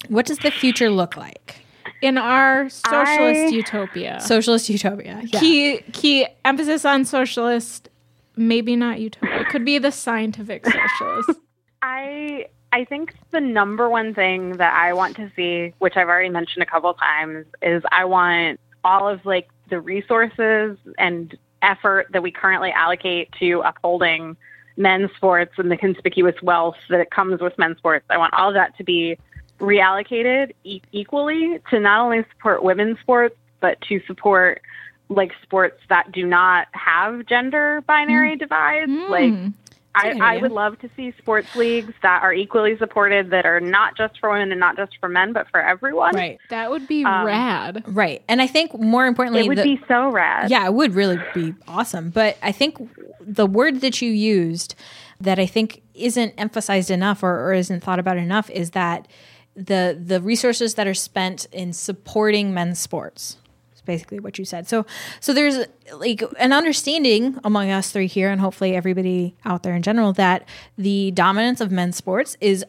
What 0.10 0.28
does 0.28 0.38
the 0.38 0.52
future 0.52 0.92
look 0.92 1.18
like? 1.18 1.56
In 2.04 2.20
our 2.20 2.70
socialist 2.70 3.46
I- 3.46 3.48
utopia. 3.48 4.22
Socialist 4.22 4.70
utopia. 4.70 5.24
Yeah. 5.26 5.40
key 5.40 5.80
key 5.92 6.28
emphasis 6.46 6.86
on 6.86 7.04
socialist 7.04 7.90
maybe 8.36 8.76
not 8.76 9.00
utopia. 9.00 9.40
It 9.40 9.48
could 9.48 9.66
be 9.66 9.80
the 9.80 9.92
scientific 9.92 10.64
socialist. 10.64 11.40
I 11.82 12.46
I 12.72 12.86
think 12.86 13.16
the 13.32 13.42
number 13.42 13.90
one 13.90 14.14
thing 14.14 14.58
that 14.58 14.72
I 14.72 14.94
want 14.94 15.16
to 15.16 15.32
see, 15.36 15.74
which 15.80 15.98
I've 15.98 16.10
already 16.10 16.30
mentioned 16.30 16.62
a 16.62 16.68
couple 16.68 16.94
times, 16.94 17.48
is 17.64 17.82
I 17.92 18.06
want 18.06 18.60
all 18.84 19.08
of 19.08 19.26
like 19.26 19.50
the 19.72 19.82
resources 19.82 20.78
and 21.00 21.36
effort 21.64 22.08
that 22.12 22.22
we 22.22 22.32
currently 22.32 22.72
allocate 22.72 23.32
to 23.40 23.62
upholding 23.62 24.36
men's 24.78 25.12
sports 25.16 25.54
and 25.58 25.72
the 25.72 25.78
conspicuous 25.78 26.36
wealth 26.42 26.76
that 26.90 27.00
it 27.00 27.12
comes 27.12 27.42
with 27.42 27.58
men's 27.58 27.78
sports. 27.78 28.06
I 28.10 28.18
want 28.18 28.34
all 28.34 28.50
of 28.50 28.56
that 28.56 28.76
to 28.78 28.84
be 28.84 29.18
reallocated 29.60 30.52
e- 30.64 30.82
equally 30.92 31.60
to 31.70 31.80
not 31.80 32.02
only 32.02 32.26
support 32.32 32.64
women's 32.64 33.00
sports 33.00 33.36
but 33.60 33.80
to 33.82 34.02
support 34.08 34.62
like 35.10 35.32
sports 35.42 35.80
that 35.90 36.12
do 36.12 36.26
not 36.26 36.68
have 36.72 37.26
gender 37.26 37.82
binary 37.88 38.36
mm. 38.36 38.40
divides. 38.40 38.92
Mm. 38.92 39.10
Like 39.10 39.54
I, 39.96 40.18
I 40.20 40.38
would 40.42 40.52
love 40.52 40.80
to 40.80 40.90
see 40.96 41.14
sports 41.20 41.56
leagues 41.56 41.94
that 42.02 42.24
are 42.24 42.34
equally 42.34 42.78
supported, 42.78 43.30
that 43.30 43.46
are 43.46 43.60
not 43.60 43.96
just 43.96 44.20
for 44.20 44.32
women 44.32 44.52
and 44.52 44.60
not 44.60 44.76
just 44.76 44.94
for 45.00 45.08
men, 45.08 45.34
but 45.34 45.48
for 45.52 45.62
everyone. 45.62 46.16
Right. 46.16 46.40
That 46.50 46.72
would 46.72 46.88
be 46.88 47.06
Um, 47.06 47.26
rad. 47.26 47.84
Right. 47.88 48.24
And 48.28 48.42
I 48.42 48.48
think 48.48 48.78
more 48.80 49.06
importantly, 49.06 49.42
It 49.42 49.48
would 49.48 49.58
the- 49.60 49.64
be 49.76 49.82
so 49.88 50.10
rad. 50.10 50.50
Yeah, 50.50 50.66
it 50.66 50.74
would 50.74 50.96
really 50.96 51.20
be 51.34 51.54
awesome. 51.68 52.10
But 52.10 52.38
I 52.42 52.52
think 52.52 52.78
the 53.22 53.46
word 53.46 53.82
that 53.82 54.02
you 54.02 54.10
used 54.12 54.76
that 55.22 55.38
I 55.40 55.46
think 55.46 55.82
isn't 55.94 56.34
emphasized 56.38 56.90
enough 56.92 57.22
or, 57.24 57.48
or 57.50 57.54
isn't 57.54 57.82
thought 57.84 58.00
about 58.00 58.18
enough 58.18 58.50
is 58.50 58.72
that 58.72 59.08
the 59.56 59.96
the 60.04 60.20
resources 60.20 60.74
that 60.74 60.88
are 60.88 60.96
spent 60.96 61.46
in 61.52 61.72
supporting 61.74 62.54
men's 62.56 62.80
sports. 62.80 63.38
Is 63.84 63.86
basically 63.86 64.20
what 64.20 64.40
you 64.40 64.46
said. 64.46 64.68
So 64.68 64.86
so 65.20 65.34
there's 65.34 65.58
like 65.96 66.24
an 66.40 66.54
understanding 66.54 67.38
among 67.44 67.70
us 67.70 67.92
three 67.92 68.08
here 68.08 68.30
and 68.30 68.40
hopefully 68.40 68.76
everybody 68.76 69.36
out 69.46 69.64
there 69.64 69.76
in 69.76 69.82
general 69.82 70.14
that 70.14 70.48
the 70.78 71.12
dominance 71.12 71.60
of 71.62 71.72
men's 71.72 71.96
sports 71.98 72.38
is 72.42 72.66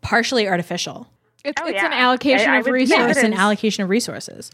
partially 0.00 0.48
artificial. 0.48 1.08
It's, 1.44 1.60
Oh, 1.60 1.66
it's 1.66 1.74
yeah. 1.74 1.86
an 1.86 1.92
allocation 1.92 2.50
I- 2.50 2.54
I 2.56 2.58
of 2.58 2.66
would- 2.66 2.72
resources. 2.72 3.04
Yeah, 3.04 3.10
it's 3.10 3.22
an 3.22 3.34
allocation 3.34 3.82
of 3.84 3.90
resources. 3.90 4.50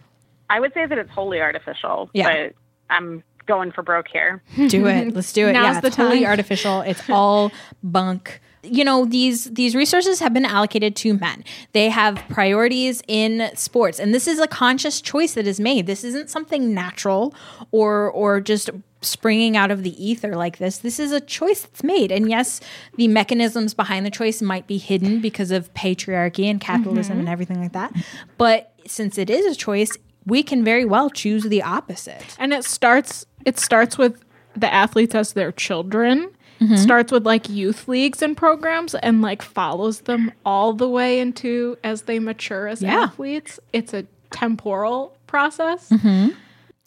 I 0.50 0.60
would 0.60 0.72
say 0.72 0.86
that 0.86 0.96
it's 0.96 1.10
wholly 1.10 1.40
artificial. 1.40 2.08
Yeah. 2.14 2.28
But 2.46 2.54
I'm 2.88 3.22
going 3.46 3.72
for 3.72 3.82
broke 3.82 4.08
here. 4.08 4.42
do 4.68 4.86
it 4.86 5.14
let's 5.14 5.32
do 5.32 5.48
it 5.48 5.52
Now's 5.52 5.74
yeah 5.76 5.80
the 5.80 5.86
it's 5.88 5.96
totally 5.96 6.26
artificial 6.26 6.80
it's 6.82 7.02
all 7.08 7.50
bunk 7.82 8.40
you 8.62 8.84
know 8.84 9.04
these 9.04 9.44
these 9.44 9.74
resources 9.74 10.20
have 10.20 10.34
been 10.34 10.44
allocated 10.44 10.96
to 10.96 11.14
men. 11.14 11.44
They 11.72 11.88
have 11.88 12.22
priorities 12.28 13.02
in 13.06 13.50
sports. 13.54 13.98
And 13.98 14.14
this 14.14 14.26
is 14.26 14.38
a 14.38 14.46
conscious 14.46 15.00
choice 15.00 15.34
that 15.34 15.46
is 15.46 15.60
made. 15.60 15.86
This 15.86 16.04
isn't 16.04 16.30
something 16.30 16.74
natural 16.74 17.34
or 17.70 18.10
or 18.10 18.40
just 18.40 18.70
springing 19.00 19.56
out 19.56 19.70
of 19.70 19.84
the 19.84 20.04
ether 20.04 20.34
like 20.34 20.58
this. 20.58 20.78
This 20.78 20.98
is 20.98 21.12
a 21.12 21.20
choice 21.20 21.62
that's 21.62 21.84
made. 21.84 22.10
And 22.10 22.28
yes 22.28 22.60
the 22.96 23.08
mechanisms 23.08 23.74
behind 23.74 24.04
the 24.04 24.10
choice 24.10 24.42
might 24.42 24.66
be 24.66 24.78
hidden 24.78 25.20
because 25.20 25.50
of 25.50 25.72
patriarchy 25.74 26.44
and 26.44 26.60
capitalism 26.60 27.12
and 27.12 27.22
mm-hmm. 27.22 27.32
everything 27.32 27.60
like 27.60 27.72
that. 27.72 27.92
But 28.36 28.74
since 28.86 29.18
it 29.18 29.30
is 29.30 29.46
a 29.46 29.56
choice 29.56 29.96
we 30.26 30.42
can 30.42 30.62
very 30.62 30.84
well 30.84 31.08
choose 31.10 31.44
the 31.44 31.62
opposite. 31.62 32.36
And 32.38 32.52
it 32.52 32.64
starts 32.64 33.24
it 33.44 33.58
starts 33.58 33.96
with 33.96 34.22
the 34.56 34.72
athletes 34.72 35.14
as 35.14 35.32
their 35.34 35.52
children 35.52 36.30
Mm-hmm. 36.60 36.74
starts 36.76 37.12
with 37.12 37.24
like 37.24 37.48
youth 37.48 37.86
leagues 37.86 38.20
and 38.20 38.36
programs 38.36 38.94
and 38.96 39.22
like 39.22 39.42
follows 39.42 40.00
them 40.02 40.32
all 40.44 40.72
the 40.72 40.88
way 40.88 41.20
into 41.20 41.78
as 41.84 42.02
they 42.02 42.18
mature 42.18 42.66
as 42.66 42.82
Yeah. 42.82 43.02
athletes 43.02 43.60
it's 43.72 43.94
a 43.94 44.04
temporal 44.32 45.16
process 45.28 45.88
Mm-hmm. 45.90 46.30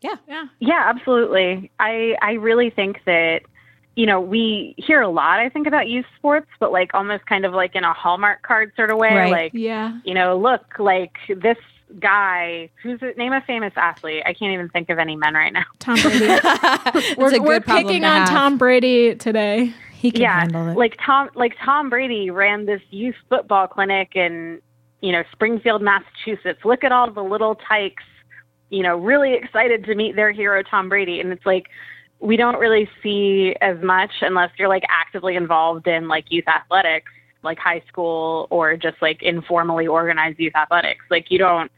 yeah 0.01 0.15
yeah 0.27 0.45
Yeah, 0.59 0.83
absolutely. 0.87 1.71
I 1.79 2.15
I 2.21 2.33
really 2.33 2.69
think 2.69 2.99
that 3.05 3.43
you 3.95 4.05
know 4.05 4.19
we 4.19 4.73
hear 4.77 5.01
a 5.01 5.09
lot. 5.09 5.39
I 5.39 5.47
think 5.49 5.67
about 5.67 5.87
youth 5.89 6.05
sports, 6.17 6.47
but 6.59 6.71
like 6.71 6.93
almost 6.93 7.25
kind 7.25 7.45
of 7.45 7.53
like 7.53 7.75
in 7.75 7.83
a 7.83 7.93
Hallmark 7.93 8.41
card 8.41 8.71
sort 8.75 8.89
of 8.91 8.97
way. 8.97 9.13
Right. 9.15 9.31
Like 9.31 9.51
yeah 9.53 9.99
you 10.03 10.13
know, 10.13 10.37
look 10.37 10.65
like 10.79 11.15
this 11.29 11.57
guy 11.99 12.69
who's 12.81 12.99
it, 13.01 13.17
name 13.17 13.33
a 13.33 13.41
famous 13.41 13.73
athlete. 13.75 14.23
I 14.25 14.33
can't 14.33 14.53
even 14.53 14.69
think 14.69 14.89
of 14.89 14.97
any 14.99 15.15
men 15.15 15.33
right 15.33 15.51
now. 15.53 15.65
tom 15.79 15.95
brady 16.01 16.27
we're, 17.17 17.41
we're 17.41 17.61
picking 17.61 18.01
to 18.01 18.07
on 18.07 18.21
have. 18.21 18.29
tom 18.29 18.57
brady 18.57 19.15
today 19.15 19.73
He 20.01 20.09
can 20.11 20.21
yeah, 20.21 20.39
handle 20.39 20.67
it. 20.69 20.77
like 20.77 20.97
Tom, 21.05 21.29
like 21.35 21.53
Tom 21.63 21.89
Brady 21.91 22.31
ran 22.31 22.65
this 22.65 22.81
youth 22.89 23.13
football 23.29 23.67
clinic 23.67 24.15
in, 24.15 24.59
you 25.01 25.11
know, 25.11 25.21
Springfield, 25.31 25.83
Massachusetts. 25.83 26.61
Look 26.65 26.83
at 26.83 26.91
all 26.91 27.11
the 27.11 27.21
little 27.23 27.53
tykes, 27.53 28.03
you 28.71 28.81
know, 28.81 28.97
really 28.97 29.35
excited 29.35 29.83
to 29.85 29.93
meet 29.93 30.15
their 30.15 30.31
hero 30.31 30.63
Tom 30.63 30.89
Brady, 30.89 31.19
and 31.19 31.31
it's 31.31 31.45
like 31.45 31.67
we 32.19 32.35
don't 32.35 32.57
really 32.57 32.89
see 33.03 33.55
as 33.61 33.77
much 33.83 34.11
unless 34.21 34.49
you're 34.57 34.67
like 34.69 34.83
actively 34.89 35.35
involved 35.35 35.85
in 35.87 36.07
like 36.07 36.25
youth 36.29 36.47
athletics, 36.47 37.11
like 37.43 37.59
high 37.59 37.83
school 37.87 38.47
or 38.49 38.75
just 38.77 38.99
like 39.03 39.21
informally 39.21 39.85
organized 39.85 40.39
youth 40.39 40.55
athletics. 40.55 41.05
Like 41.11 41.29
you 41.29 41.37
don't 41.37 41.71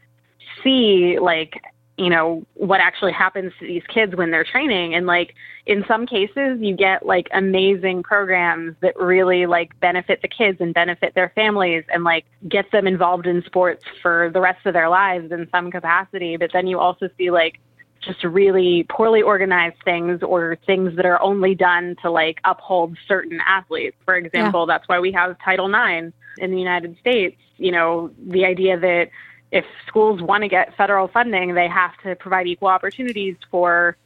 see 0.64 1.18
like 1.20 1.62
you 1.96 2.10
know 2.10 2.44
what 2.54 2.80
actually 2.80 3.12
happens 3.12 3.52
to 3.60 3.66
these 3.66 3.84
kids 3.88 4.16
when 4.16 4.30
they're 4.30 4.44
training. 4.44 4.94
And 4.94 5.06
like 5.06 5.34
in 5.66 5.84
some 5.86 6.06
cases 6.06 6.58
you 6.60 6.76
get 6.76 7.06
like 7.06 7.28
amazing 7.32 8.02
programs 8.02 8.74
that 8.80 8.96
really 8.96 9.46
like 9.46 9.78
benefit 9.80 10.20
the 10.20 10.28
kids 10.28 10.60
and 10.60 10.74
benefit 10.74 11.14
their 11.14 11.30
families 11.34 11.84
and 11.92 12.02
like 12.02 12.24
get 12.48 12.70
them 12.72 12.86
involved 12.86 13.26
in 13.26 13.42
sports 13.44 13.84
for 14.02 14.30
the 14.32 14.40
rest 14.40 14.66
of 14.66 14.72
their 14.72 14.88
lives 14.88 15.30
in 15.30 15.48
some 15.50 15.70
capacity. 15.70 16.36
But 16.36 16.50
then 16.52 16.66
you 16.66 16.80
also 16.80 17.08
see 17.16 17.30
like 17.30 17.60
just 18.00 18.24
really 18.24 18.84
poorly 18.90 19.22
organized 19.22 19.76
things 19.84 20.22
or 20.22 20.58
things 20.66 20.94
that 20.96 21.06
are 21.06 21.22
only 21.22 21.54
done 21.54 21.96
to 22.02 22.10
like 22.10 22.40
uphold 22.44 22.98
certain 23.06 23.40
athletes. 23.46 23.96
For 24.04 24.16
example 24.16 24.66
that's 24.66 24.88
why 24.88 24.98
we 24.98 25.12
have 25.12 25.36
title 25.44 25.72
ix 25.72 26.12
in 26.38 26.50
the 26.50 26.58
united 26.58 26.98
states. 26.98 27.40
You 27.56 27.70
know 27.70 28.10
the 28.26 28.44
idea 28.44 28.78
that 28.80 29.10
if 29.54 29.64
schools 29.86 30.20
want 30.20 30.42
to 30.42 30.48
get 30.48 30.76
federal 30.76 31.06
funding, 31.08 31.54
they 31.54 31.68
have 31.68 31.92
to 32.02 32.16
provide 32.16 32.46
equal 32.48 32.68
opportunities 32.68 33.36
for 33.50 33.96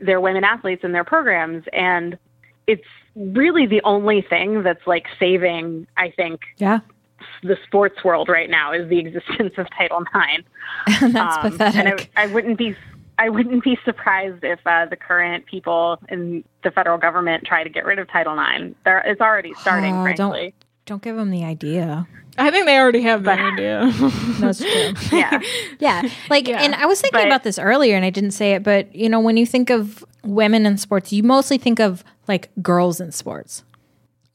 their 0.00 0.20
women 0.20 0.42
athletes 0.44 0.82
in 0.82 0.92
their 0.92 1.04
programs. 1.04 1.62
And 1.72 2.18
it's 2.66 2.82
really 3.14 3.66
the 3.66 3.82
only 3.84 4.22
thing 4.22 4.62
that's 4.62 4.86
like 4.86 5.06
saving, 5.20 5.86
I 5.96 6.10
think, 6.10 6.40
yeah, 6.56 6.80
the 7.42 7.56
sports 7.66 8.02
world 8.02 8.28
right 8.30 8.48
now 8.50 8.72
is 8.72 8.88
the 8.88 8.98
existence 8.98 9.52
of 9.58 9.66
Title 9.76 10.02
IX. 10.02 10.42
that's 11.12 11.36
Um, 11.36 11.52
pathetic. 11.52 11.76
And 11.76 11.88
I, 12.16 12.22
I 12.24 12.26
wouldn't 12.32 12.58
be. 12.58 12.74
I 13.16 13.28
wouldn't 13.28 13.62
be 13.62 13.78
surprised 13.84 14.42
if 14.42 14.58
uh, 14.66 14.86
the 14.86 14.96
current 14.96 15.46
people 15.46 16.00
in 16.08 16.42
the 16.64 16.72
federal 16.72 16.98
government 16.98 17.44
try 17.44 17.62
to 17.62 17.70
get 17.70 17.84
rid 17.84 18.00
of 18.00 18.08
Title 18.08 18.36
IX. 18.36 18.74
There, 18.84 18.98
it's 19.06 19.20
already 19.20 19.54
starting, 19.54 19.94
Oh, 19.94 20.02
frankly. 20.02 20.52
Don't 20.86 21.02
give 21.02 21.16
them 21.16 21.30
the 21.30 21.44
idea. 21.44 22.06
i 22.36 22.50
think 22.50 22.66
they 22.66 22.76
already 22.78 23.00
have 23.02 23.22
that 23.24 23.38
idea 23.38 23.90
That's 24.40 24.58
true. 24.58 24.92
Yeah. 25.18 25.40
yeah, 25.78 26.02
like, 26.28 26.46
Yeah. 26.48 26.62
and 26.62 26.74
I 26.74 26.86
was 26.86 27.00
thinking 27.00 27.20
But- 27.20 27.26
about 27.26 27.44
this 27.44 27.58
earlier, 27.58 27.96
and 27.96 28.04
I 28.04 28.10
didn't 28.10 28.32
say 28.32 28.52
it, 28.52 28.62
but 28.62 28.94
you 28.94 29.08
know, 29.08 29.20
when 29.20 29.36
you 29.36 29.46
think 29.46 29.70
of 29.70 30.04
women 30.22 30.66
in 30.66 30.76
sports, 30.78 31.12
you 31.12 31.22
mostly 31.22 31.58
think 31.58 31.80
of 31.80 32.04
like 32.28 32.50
girls 32.62 33.00
in 33.00 33.12
sports. 33.12 33.64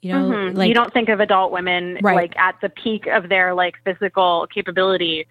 You 0.02 0.14
know, 0.14 0.30
Mhm. 0.30 0.56
like 0.58 0.70
you 0.70 0.74
don't 0.74 0.94
think 0.94 1.10
of 1.10 1.20
adult 1.20 1.52
women 1.52 1.98
Right. 2.02 2.16
like 2.16 2.38
at 2.38 2.56
the 2.62 2.70
peak 2.70 3.06
of 3.08 3.28
their 3.30 3.54
like 3.54 3.76
physical 3.84 4.48
capability. 4.54 5.28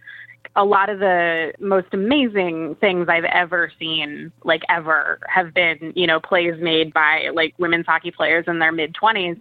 A 0.57 0.65
lot 0.65 0.89
of 0.91 0.99
the 0.99 1.53
most 1.59 1.87
amazing 1.93 2.75
things 2.77 3.09
I've 3.09 3.25
ever 3.25 3.71
seen, 3.79 4.31
like 4.45 4.63
ever, 4.69 5.21
have 5.27 5.55
been 5.55 5.93
you 5.97 6.07
know 6.07 6.21
plays 6.21 6.61
made 6.61 6.93
by 6.93 7.31
like 7.33 7.55
women's 7.59 7.87
hockey 7.87 8.11
players 8.11 8.45
in 8.47 8.59
their 8.59 8.73
mid 8.73 8.95
twenties, 8.95 9.37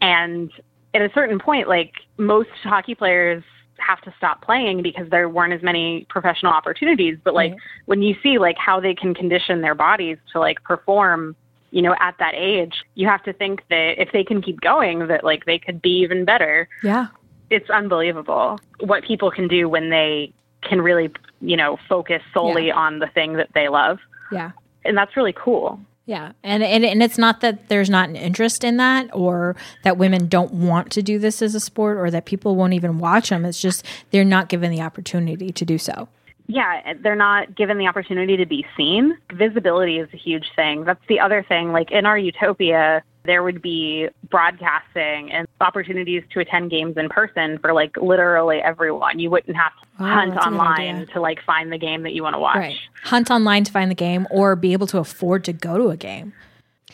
and 0.00 0.50
at 0.94 1.02
a 1.02 1.10
certain 1.12 1.38
point, 1.38 1.68
like 1.68 1.92
most 2.16 2.48
hockey 2.62 2.94
players 2.94 3.42
have 3.78 4.00
to 4.02 4.14
stop 4.16 4.40
playing 4.42 4.82
because 4.82 5.10
there 5.10 5.28
weren't 5.28 5.52
as 5.52 5.62
many 5.62 6.06
professional 6.08 6.52
opportunities. 6.52 7.18
But 7.22 7.34
like 7.34 7.52
Right. 7.52 7.60
when 7.86 8.02
you 8.02 8.14
see 8.22 8.38
like 8.38 8.56
how 8.56 8.80
they 8.80 8.94
can 8.94 9.12
condition 9.14 9.60
their 9.60 9.74
bodies 9.74 10.16
to 10.32 10.40
like 10.40 10.62
perform 10.62 11.36
you 11.70 11.82
know, 11.82 11.96
at 11.98 12.14
that 12.20 12.34
age, 12.36 12.84
you 12.94 13.08
have 13.08 13.20
to 13.24 13.32
think 13.32 13.60
that 13.68 14.00
if 14.00 14.12
they 14.12 14.22
can 14.22 14.40
keep 14.40 14.60
going, 14.60 15.08
that 15.08 15.24
like 15.24 15.44
they 15.44 15.58
could 15.58 15.82
be 15.82 15.90
even 16.04 16.24
better. 16.24 16.68
yeah, 16.84 17.08
It's 17.50 17.68
unbelievable 17.68 18.60
what 18.78 19.02
people 19.02 19.28
can 19.32 19.48
do 19.48 19.68
when 19.68 19.90
they 19.90 20.32
can 20.62 20.80
really, 20.80 21.10
you 21.40 21.56
know, 21.56 21.76
focus 21.88 22.22
solely 22.32 22.70
on 22.70 23.00
the 23.00 23.08
thing 23.08 23.32
that 23.32 23.48
they 23.56 23.68
love. 23.68 23.98
yeah. 24.30 24.52
And 24.84 24.96
that's 24.96 25.16
really 25.16 25.32
cool. 25.36 25.80
Yeah, 26.06 26.32
and, 26.42 26.62
and 26.62 26.84
and 26.84 27.02
it's 27.02 27.16
not 27.16 27.40
that 27.40 27.68
there's 27.68 27.88
not 27.88 28.10
an 28.10 28.16
interest 28.16 28.62
in 28.62 28.76
that, 28.76 29.08
or 29.14 29.56
that 29.84 29.96
women 29.96 30.28
don't 30.28 30.52
want 30.52 30.92
to 30.92 31.02
do 31.02 31.18
this 31.18 31.40
as 31.40 31.54
a 31.54 31.60
sport, 31.60 31.96
or 31.96 32.10
that 32.10 32.26
people 32.26 32.56
won't 32.56 32.74
even 32.74 32.98
watch 32.98 33.30
them. 33.30 33.46
It's 33.46 33.60
just 33.60 33.86
they're 34.10 34.22
not 34.22 34.50
given 34.50 34.70
the 34.70 34.82
opportunity 34.82 35.50
to 35.50 35.64
do 35.64 35.78
so. 35.78 36.08
Yeah, 36.46 36.92
they're 37.00 37.16
not 37.16 37.56
given 37.56 37.78
the 37.78 37.86
opportunity 37.86 38.36
to 38.36 38.44
be 38.44 38.66
seen. 38.76 39.16
Visibility 39.32 39.98
is 39.98 40.10
a 40.12 40.18
huge 40.18 40.44
thing. 40.54 40.84
That's 40.84 41.00
the 41.08 41.20
other 41.20 41.42
thing. 41.42 41.72
Like 41.72 41.90
in 41.90 42.04
our 42.04 42.18
utopia, 42.18 43.02
there 43.24 43.42
would 43.42 43.62
be 43.62 44.08
broadcasting 44.30 45.32
and 45.32 45.46
opportunities 45.60 46.22
to 46.32 46.40
attend 46.40 46.70
games 46.70 46.96
in 46.96 47.08
person 47.08 47.58
for 47.58 47.72
like 47.72 47.96
literally 47.96 48.58
everyone. 48.58 49.18
You 49.18 49.30
wouldn't 49.30 49.56
have 49.56 49.72
to 49.72 49.78
Oh, 50.00 50.04
hunt 50.04 50.34
that's 50.34 50.46
a 50.46 50.50
good 50.50 50.58
online 50.58 51.06
to 51.12 51.20
like 51.20 51.40
find 51.44 51.72
the 51.72 51.78
game 51.78 52.02
that 52.02 52.12
you 52.14 52.22
want 52.22 52.34
to 52.34 52.40
watch. 52.40 52.56
Right, 52.56 52.76
hunt 53.04 53.30
online 53.30 53.62
to 53.64 53.72
find 53.72 53.90
the 53.90 53.94
game, 53.94 54.26
or 54.30 54.56
be 54.56 54.72
able 54.72 54.86
to 54.88 54.98
afford 54.98 55.44
to 55.44 55.52
go 55.52 55.78
to 55.78 55.90
a 55.90 55.96
game. 55.96 56.32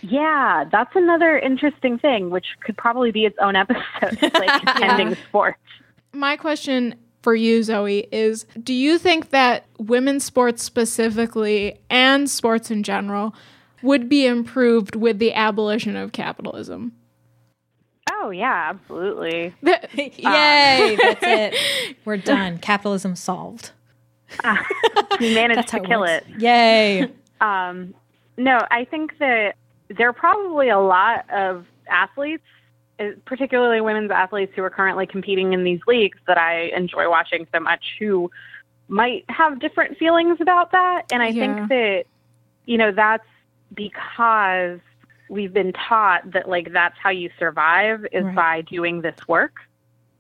Yeah, 0.03 0.65
that's 0.71 0.95
another 0.95 1.39
interesting 1.39 1.99
thing, 1.99 2.31
which 2.31 2.47
could 2.63 2.77
probably 2.77 3.11
be 3.11 3.25
its 3.27 3.37
own 3.41 3.57
episode, 3.57 4.19
like 4.35 4.81
ending 4.83 5.17
sports. 5.29 5.59
My 6.13 6.37
question 6.37 6.95
for 7.23 7.35
you, 7.35 7.63
Zoe, 7.63 8.07
is 8.13 8.45
do 8.63 8.73
you 8.75 8.99
think 8.99 9.31
that 9.31 9.65
women's 9.79 10.25
sports 10.25 10.63
specifically 10.63 11.79
and 11.91 12.29
sports 12.31 12.71
in 12.71 12.83
general 12.83 13.35
would 13.83 14.09
be 14.09 14.27
improved 14.27 14.95
with 14.97 15.19
the 15.19 15.33
abolition 15.35 15.97
of 15.97 16.13
capitalism? 16.13 16.93
Oh 18.13 18.31
yeah, 18.31 18.71
absolutely. 18.71 19.55
Yay! 19.63 20.97
That's 21.01 21.25
it. 21.27 21.97
We're 22.05 22.17
done. 22.19 22.59
Capitalism 22.59 23.17
solved. 23.17 23.71
We 25.21 25.35
managed 25.35 25.69
to 25.69 25.77
it 25.79 25.85
kill 25.85 26.01
works. 26.01 26.25
it. 26.29 26.41
Yay! 26.41 27.09
Um, 27.43 27.93
no, 28.39 28.59
I 28.71 28.85
think 28.87 29.19
that 29.19 29.55
there 29.89 30.09
are 30.09 30.13
probably 30.15 30.71
a 30.71 30.79
lot 30.79 31.29
of 31.31 31.67
athletes, 31.91 32.43
eh, 32.99 33.13
particularly 33.27 33.81
women's 33.83 34.11
athletes 34.11 34.53
who 34.57 34.63
are 34.63 34.71
currently 34.71 35.07
competing 35.07 35.53
in 35.53 35.63
these 35.65 35.81
leagues 35.87 36.17
that 36.27 36.39
I 36.39 36.71
enjoy 36.75 37.11
watching 37.11 37.47
so 37.53 37.61
much, 37.61 37.85
who 37.99 38.31
might 38.89 39.25
have 39.29 39.61
different 39.61 39.99
feelings 39.99 40.39
about 40.41 40.73
that. 40.73 41.03
And 41.11 41.23
I 41.23 41.29
Yeah. 41.29 41.57
think 41.57 41.69
that, 41.69 42.05
you 42.65 42.79
know, 42.79 42.93
that's 42.93 43.25
because 43.75 44.81
we've 45.29 45.53
been 45.53 45.73
taught 45.73 46.31
that, 46.33 46.49
like, 46.49 46.73
that's 46.73 46.97
how 46.99 47.11
you 47.11 47.31
survive 47.39 48.05
is 48.13 48.25
Right. 48.25 48.35
by 48.35 48.61
doing 48.63 49.01
this 49.01 49.17
work 49.29 49.55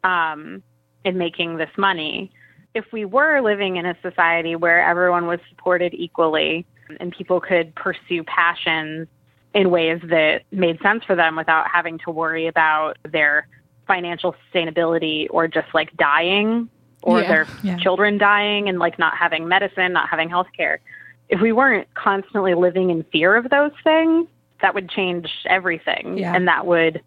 um, 0.05 0.63
and 1.05 1.17
making 1.19 1.57
this 1.57 1.71
money. 1.77 2.31
If 2.75 2.93
we 2.93 3.05
were 3.05 3.41
living 3.41 3.77
in 3.77 3.87
a 3.87 3.97
society 4.03 4.55
where 4.55 4.81
everyone 4.83 5.27
was 5.27 5.41
supported 5.49 5.93
equally, 5.95 6.65
and 7.01 7.13
people 7.13 7.41
could 7.41 7.75
pursue 7.75 8.23
passions 8.25 9.09
in 9.55 9.71
ways 9.71 10.01
that 10.05 10.43
made 10.53 10.81
sense 10.81 11.05
for 11.05 11.17
them 11.17 11.35
without 11.37 11.67
having 11.69 11.99
to 11.99 12.11
worry 12.11 12.47
about 12.47 12.97
their 13.09 13.47
financial 13.87 14.35
sustainability 14.53 15.27
or 15.31 15.49
just 15.49 15.67
like 15.75 15.97
dying 15.97 16.69
or 17.03 17.21
Yeah, 17.23 17.29
their 17.29 17.47
yeah. 17.63 17.77
children 17.79 18.19
dying 18.19 18.69
and 18.69 18.79
like 18.79 18.99
not 18.99 19.17
having 19.17 19.49
medicine, 19.49 19.93
not 19.93 20.09
having 20.09 20.29
health 20.29 20.47
care. 20.57 20.79
If 21.31 21.41
we 21.41 21.53
weren't 21.53 21.93
constantly 21.95 22.55
living 22.55 22.91
in 22.91 23.05
fear 23.05 23.37
of 23.37 23.49
those 23.51 23.73
things, 23.83 24.27
that 24.63 24.75
would 24.75 24.91
change 24.91 25.31
everything. 25.47 26.19
Yeah. 26.19 26.35
And 26.35 26.47
that 26.49 26.67
would 26.67 27.01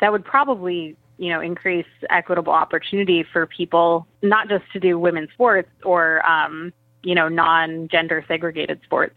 that 0.00 0.12
would 0.12 0.24
probably, 0.24 0.96
you 1.18 1.30
know, 1.30 1.40
increase 1.40 1.86
equitable 2.10 2.52
opportunity 2.52 3.24
for 3.32 3.46
people 3.46 4.06
not 4.22 4.48
just 4.48 4.64
to 4.72 4.80
do 4.80 4.98
women's 4.98 5.30
sports 5.32 5.70
or 5.84 6.24
um, 6.26 6.72
you 7.02 7.14
know, 7.14 7.28
non 7.28 7.88
gender 7.88 8.24
segregated 8.28 8.80
sports, 8.84 9.16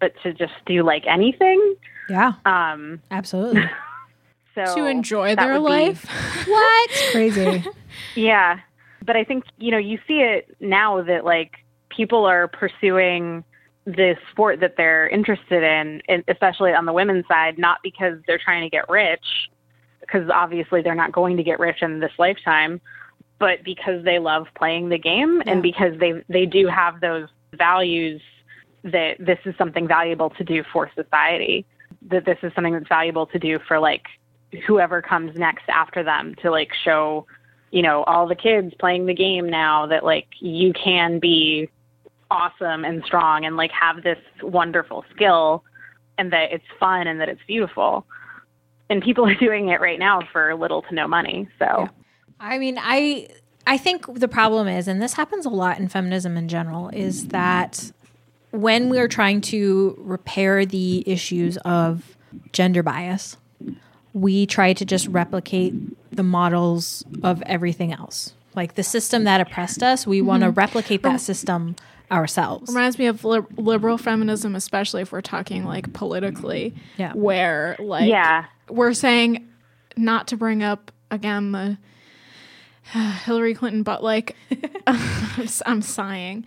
but 0.00 0.12
to 0.22 0.32
just 0.32 0.54
do 0.66 0.82
like 0.82 1.04
anything. 1.06 1.76
Yeah, 2.08 2.32
Um 2.44 3.00
absolutely. 3.12 3.62
so 4.54 4.74
to 4.74 4.86
enjoy 4.86 5.36
their 5.36 5.60
would 5.60 5.68
be- 5.68 5.72
life? 5.72 6.04
what? 6.48 6.90
Crazy. 7.12 7.64
Yeah. 8.16 8.58
But 9.04 9.16
I 9.16 9.24
think, 9.24 9.44
you 9.58 9.70
know, 9.70 9.78
you 9.78 9.98
see 10.08 10.20
it 10.20 10.56
now 10.60 11.02
that 11.02 11.24
like 11.24 11.56
people 11.90 12.24
are 12.24 12.48
pursuing 12.48 13.44
the 13.84 14.16
sport 14.30 14.60
that 14.60 14.76
they're 14.76 15.08
interested 15.08 15.62
in, 15.62 16.22
especially 16.28 16.72
on 16.72 16.86
the 16.86 16.92
women's 16.92 17.26
side, 17.26 17.58
not 17.58 17.78
because 17.82 18.18
they're 18.26 18.38
trying 18.38 18.62
to 18.62 18.70
get 18.70 18.88
rich, 18.88 19.50
because 20.00 20.28
obviously 20.32 20.82
they're 20.82 20.94
not 20.94 21.12
going 21.12 21.36
to 21.36 21.42
get 21.42 21.58
rich 21.58 21.82
in 21.82 22.00
this 22.00 22.12
lifetime, 22.18 22.80
but 23.38 23.64
because 23.64 24.04
they 24.04 24.18
love 24.18 24.46
playing 24.54 24.88
the 24.88 24.98
game 24.98 25.42
and 25.46 25.62
because 25.62 25.98
they 25.98 26.12
they 26.28 26.46
do 26.46 26.68
have 26.68 27.00
those 27.00 27.28
values 27.54 28.20
that 28.84 29.16
this 29.18 29.38
is 29.44 29.54
something 29.56 29.86
valuable 29.88 30.30
to 30.30 30.44
do 30.44 30.62
for 30.72 30.90
society, 30.94 31.66
that 32.08 32.24
this 32.24 32.38
is 32.42 32.52
something 32.54 32.72
that's 32.72 32.88
valuable 32.88 33.26
to 33.26 33.38
do 33.38 33.58
for 33.66 33.78
like 33.78 34.06
whoever 34.66 35.02
comes 35.02 35.36
next 35.36 35.64
after 35.68 36.02
them 36.02 36.34
to 36.42 36.50
like 36.50 36.70
show 36.84 37.26
you 37.70 37.82
know 37.82 38.04
all 38.04 38.28
the 38.28 38.34
kids 38.34 38.72
playing 38.78 39.06
the 39.06 39.14
game 39.14 39.48
now 39.48 39.86
that 39.86 40.04
like 40.04 40.28
you 40.40 40.72
can 40.72 41.18
be 41.18 41.68
awesome 42.32 42.84
and 42.84 43.04
strong 43.04 43.44
and 43.44 43.56
like 43.56 43.70
have 43.70 44.02
this 44.02 44.18
wonderful 44.42 45.04
skill 45.14 45.62
and 46.16 46.32
that 46.32 46.50
it's 46.50 46.64
fun 46.80 47.06
and 47.06 47.20
that 47.20 47.28
it's 47.28 47.42
beautiful. 47.46 48.06
And 48.88 49.02
people 49.02 49.26
are 49.28 49.34
doing 49.34 49.68
it 49.68 49.80
right 49.80 49.98
now 49.98 50.22
for 50.32 50.54
little 50.54 50.82
to 50.82 50.94
no 50.94 51.06
money 51.06 51.48
so. 51.58 51.88
I 52.40 52.58
mean, 52.58 52.78
I 52.80 53.28
I 53.66 53.78
think 53.78 54.18
the 54.18 54.26
problem 54.26 54.66
is, 54.66 54.88
and 54.88 55.00
this 55.00 55.12
happens 55.12 55.46
a 55.46 55.50
lot 55.50 55.78
in 55.78 55.88
feminism 55.88 56.36
in 56.36 56.48
general, 56.48 56.88
is 56.88 57.28
that 57.28 57.92
when 58.50 58.90
we're 58.90 59.08
trying 59.08 59.40
to 59.40 59.96
repair 60.00 60.66
the 60.66 61.04
issues 61.06 61.56
of 61.58 62.16
gender 62.52 62.82
bias, 62.82 63.36
we 64.12 64.46
try 64.46 64.72
to 64.72 64.84
just 64.84 65.06
replicate 65.08 65.74
the 66.10 66.22
models 66.24 67.04
of 67.22 67.42
everything 67.46 67.92
else. 67.92 68.34
Like 68.54 68.74
the 68.74 68.82
system 68.82 69.24
that 69.24 69.40
oppressed 69.40 69.82
us, 69.82 70.06
we 70.06 70.20
want 70.20 70.42
to 70.42 70.48
mm-hmm. 70.48 70.58
replicate 70.58 71.02
that 71.04 71.14
oh. 71.14 71.18
system 71.18 71.76
ourselves. 72.12 72.68
Reminds 72.68 72.98
me 72.98 73.06
of 73.06 73.24
li- 73.24 73.40
liberal 73.56 73.98
feminism, 73.98 74.54
especially 74.54 75.02
if 75.02 75.10
we're 75.12 75.20
talking 75.22 75.64
like 75.64 75.92
politically, 75.92 76.74
Yeah. 76.98 77.12
where 77.14 77.74
like 77.78 78.08
yeah 78.08 78.44
we're 78.68 78.92
saying 78.94 79.48
not 79.96 80.28
to 80.28 80.36
bring 80.36 80.62
up 80.62 80.92
again 81.10 81.52
the 81.52 81.78
Hillary 83.24 83.54
Clinton, 83.54 83.82
but 83.82 84.02
like 84.02 84.36
I'm 85.66 85.82
sighing. 85.82 86.44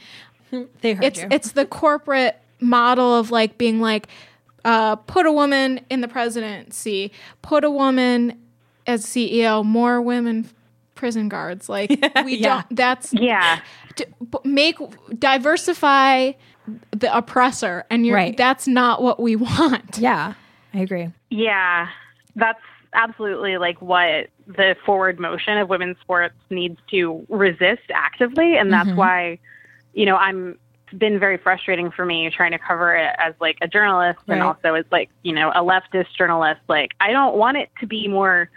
They 0.82 0.93
heard 0.93 1.03
It's 1.05 1.22
you. 1.22 1.28
it's 1.32 1.51
the 1.53 1.66
corporate 1.66 2.38
model 2.59 3.16
of 3.18 3.32
like 3.32 3.57
being 3.57 3.82
like 3.82 4.07
uh, 4.63 4.95
put 4.95 5.26
a 5.26 5.32
woman 5.32 5.80
in 5.89 6.01
the 6.01 6.07
presidency, 6.07 7.11
put 7.41 7.63
a 7.63 7.70
woman 7.70 8.39
as 8.88 9.05
CEO, 9.05 9.63
more 9.63 10.01
women 10.01 10.49
prison 10.95 11.30
guards. 11.30 11.68
Like 11.70 11.89
we 12.24 12.38
Yeah. 12.38 12.63
don't. 12.68 12.76
That's 12.76 13.13
yeah 13.13 13.59
d- 13.96 14.06
b- 14.32 14.38
make 14.43 14.78
diversify 15.18 16.34
the 16.91 17.16
oppressor, 17.16 17.86
and 17.89 18.06
you're 18.06 18.16
Right. 18.16 18.36
that's 18.36 18.68
not 18.68 19.02
what 19.02 19.20
we 19.20 19.36
want. 19.36 19.98
yeah, 19.98 20.34
I 20.74 20.80
agree. 20.80 21.10
Yeah, 21.30 21.88
that's 22.36 22.60
absolutely 22.93 23.58
like 23.58 23.82
what 23.82 24.28
the 24.48 24.76
forward 24.86 25.20
motion 25.20 25.58
of 25.58 25.70
women's 25.70 25.98
sports 26.00 26.36
needs 26.50 26.80
to 26.91 27.26
resist 27.30 27.84
actively, 27.93 28.58
and 28.58 28.72
that's 28.72 28.89
mm-hmm. 28.89 28.98
why, 28.98 29.39
you 29.93 30.06
know, 30.06 30.16
I'm 30.16 30.58
it's 30.88 31.00
been 31.00 31.20
very 31.20 31.38
frustrating 31.38 31.89
for 31.89 32.06
me 32.06 32.30
trying 32.30 32.52
to 32.52 32.60
cover 32.60 32.96
it 32.96 33.16
as 33.18 33.34
like 33.39 33.58
a 33.62 33.68
journalist 33.68 34.20
and 34.28 34.41
also 34.43 34.76
as 34.76 34.86
like 34.91 35.10
you 35.24 35.34
know 35.34 35.50
a 35.52 35.62
leftist 35.62 36.16
journalist. 36.18 36.62
Like 36.68 36.91
I 37.00 37.12
don't 37.12 37.36
want 37.36 37.58
it 37.58 37.70
to 37.80 37.88
be 37.88 38.08
more 38.08 38.50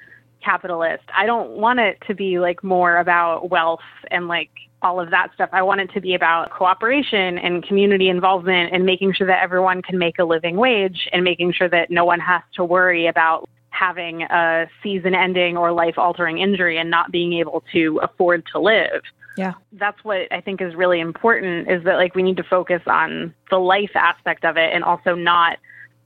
capitalist. 0.45 1.05
I 1.14 1.26
don't 1.26 1.53
want 1.53 1.80
it 1.80 2.03
to 2.07 2.14
be 2.14 2.39
like 2.39 2.62
more 2.62 2.99
about 2.99 3.51
wealth 3.51 3.80
and 4.11 4.28
like 4.28 4.51
all 4.83 5.01
of 5.01 5.11
that 5.11 5.31
stuff. 5.35 5.51
I 5.53 5.62
want 5.62 5.81
it 5.81 5.93
to 5.95 6.01
be 6.01 6.14
about 6.14 6.51
cooperation 6.51 7.39
and 7.39 7.66
community 7.66 8.09
involvement 8.09 8.72
and 8.72 8.85
making 8.85 9.12
sure 9.14 9.26
that 9.26 9.43
everyone 9.43 9.83
can 9.83 9.99
make 9.99 10.18
a 10.18 10.24
living 10.24 10.57
wage 10.57 11.09
and 11.12 11.24
making 11.24 11.53
sure 11.53 11.68
that 11.68 11.91
no 11.91 12.05
one 12.05 12.20
has 12.20 12.43
to 12.55 12.64
worry 12.64 13.07
about 13.07 13.49
having 13.70 14.22
a 14.22 14.66
season 14.83 15.14
ending 15.14 15.57
or 15.57 15.72
life 15.72 15.99
altering 15.99 16.39
injury 16.39 16.79
and 16.79 16.91
not 16.91 17.12
being 17.12 17.33
able 17.35 17.62
to 17.72 18.01
afford 18.03 18.45
to 18.53 18.59
live. 18.59 19.03
Yeah. 19.37 19.55
That's 19.72 20.03
what 20.03 20.33
I 20.33 20.41
think 20.41 20.61
is 20.61 20.74
really 20.74 20.99
important 20.99 21.70
is 21.70 21.85
that 21.85 21.97
like 21.97 22.14
we 22.14 22.22
need 22.22 22.37
to 22.39 22.43
focus 22.43 22.83
on 22.87 23.35
the 23.51 23.59
life 23.59 23.93
aspect 23.95 24.45
of 24.45 24.57
it 24.57 24.72
and 24.74 24.83
also 24.83 25.14
not, 25.14 25.59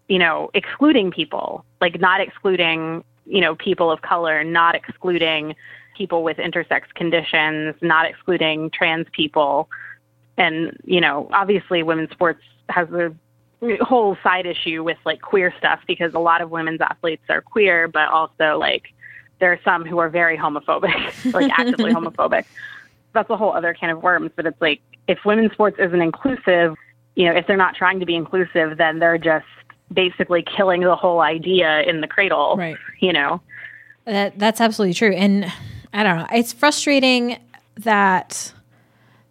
you 0.09 0.19
know, 0.19 0.51
excluding 0.53 1.11
people, 1.11 1.65
like 1.81 1.99
not 1.99 2.21
excluding, 2.21 3.03
you 3.25 3.41
know, 3.41 3.55
people 3.55 3.91
of 3.91 4.03
color, 4.03 4.45
not 4.45 4.75
excluding 4.75 5.55
people 5.97 6.23
with 6.23 6.37
intersex 6.37 6.83
conditions, 6.95 7.75
not 7.81 8.07
excluding 8.07 8.71
trans 8.71 9.07
people. 9.13 9.69
And, 10.37 10.77
you 10.85 11.01
know, 11.01 11.29
obviously 11.33 11.83
women's 11.83 12.11
sports 12.11 12.43
has 12.69 12.89
a 12.91 13.15
whole 13.81 14.17
side 14.23 14.47
issue 14.47 14.83
with 14.83 14.99
like 15.05 15.21
queer 15.21 15.55
stuff 15.59 15.81
because 15.87 16.15
a 16.15 16.19
lot 16.19 16.41
of 16.41 16.51
women's 16.51 16.81
athletes 16.81 17.23
are 17.29 17.41
queer, 17.41 17.89
but 17.89 18.09
also 18.09 18.59
like 18.59 18.93
there 19.39 19.53
are 19.53 19.61
some 19.65 19.85
who 19.85 19.99
are 19.99 20.09
very 20.09 20.37
homophobic, 20.37 21.33
like 21.35 21.51
actively 21.59 21.93
homophobic. 21.95 22.45
That's 23.13 23.29
a 23.31 23.37
whole 23.37 23.53
other 23.53 23.75
can 23.75 23.91
of 23.91 24.03
worms. 24.03 24.31
But 24.35 24.47
it's 24.47 24.61
like 24.61 24.81
if 25.07 25.25
women's 25.25 25.53
sports 25.53 25.77
isn't 25.79 26.01
inclusive, 26.01 26.77
you 27.15 27.27
know, 27.27 27.33
if 27.33 27.47
they're 27.47 27.57
not 27.57 27.75
trying 27.75 28.01
to 28.01 28.07
be 28.07 28.15
inclusive, 28.15 28.79
then 28.79 28.99
they're 28.99 29.19
just 29.19 29.47
basically 29.93 30.43
killing 30.43 30.81
the 30.81 30.97
whole 30.97 31.21
idea 31.21 31.83
in 31.83 32.01
the 32.01 32.09
cradle. 32.09 32.57
Right. 32.57 32.77
You 33.01 33.13
know. 33.13 33.41
That 34.05 34.39
that's 34.39 34.61
absolutely 34.61 34.95
true. 34.95 35.13
And 35.13 35.53
I 35.93 36.03
don't 36.03 36.19
know. 36.19 36.27
It's 36.33 36.53
frustrating 36.53 37.39
that 37.77 38.53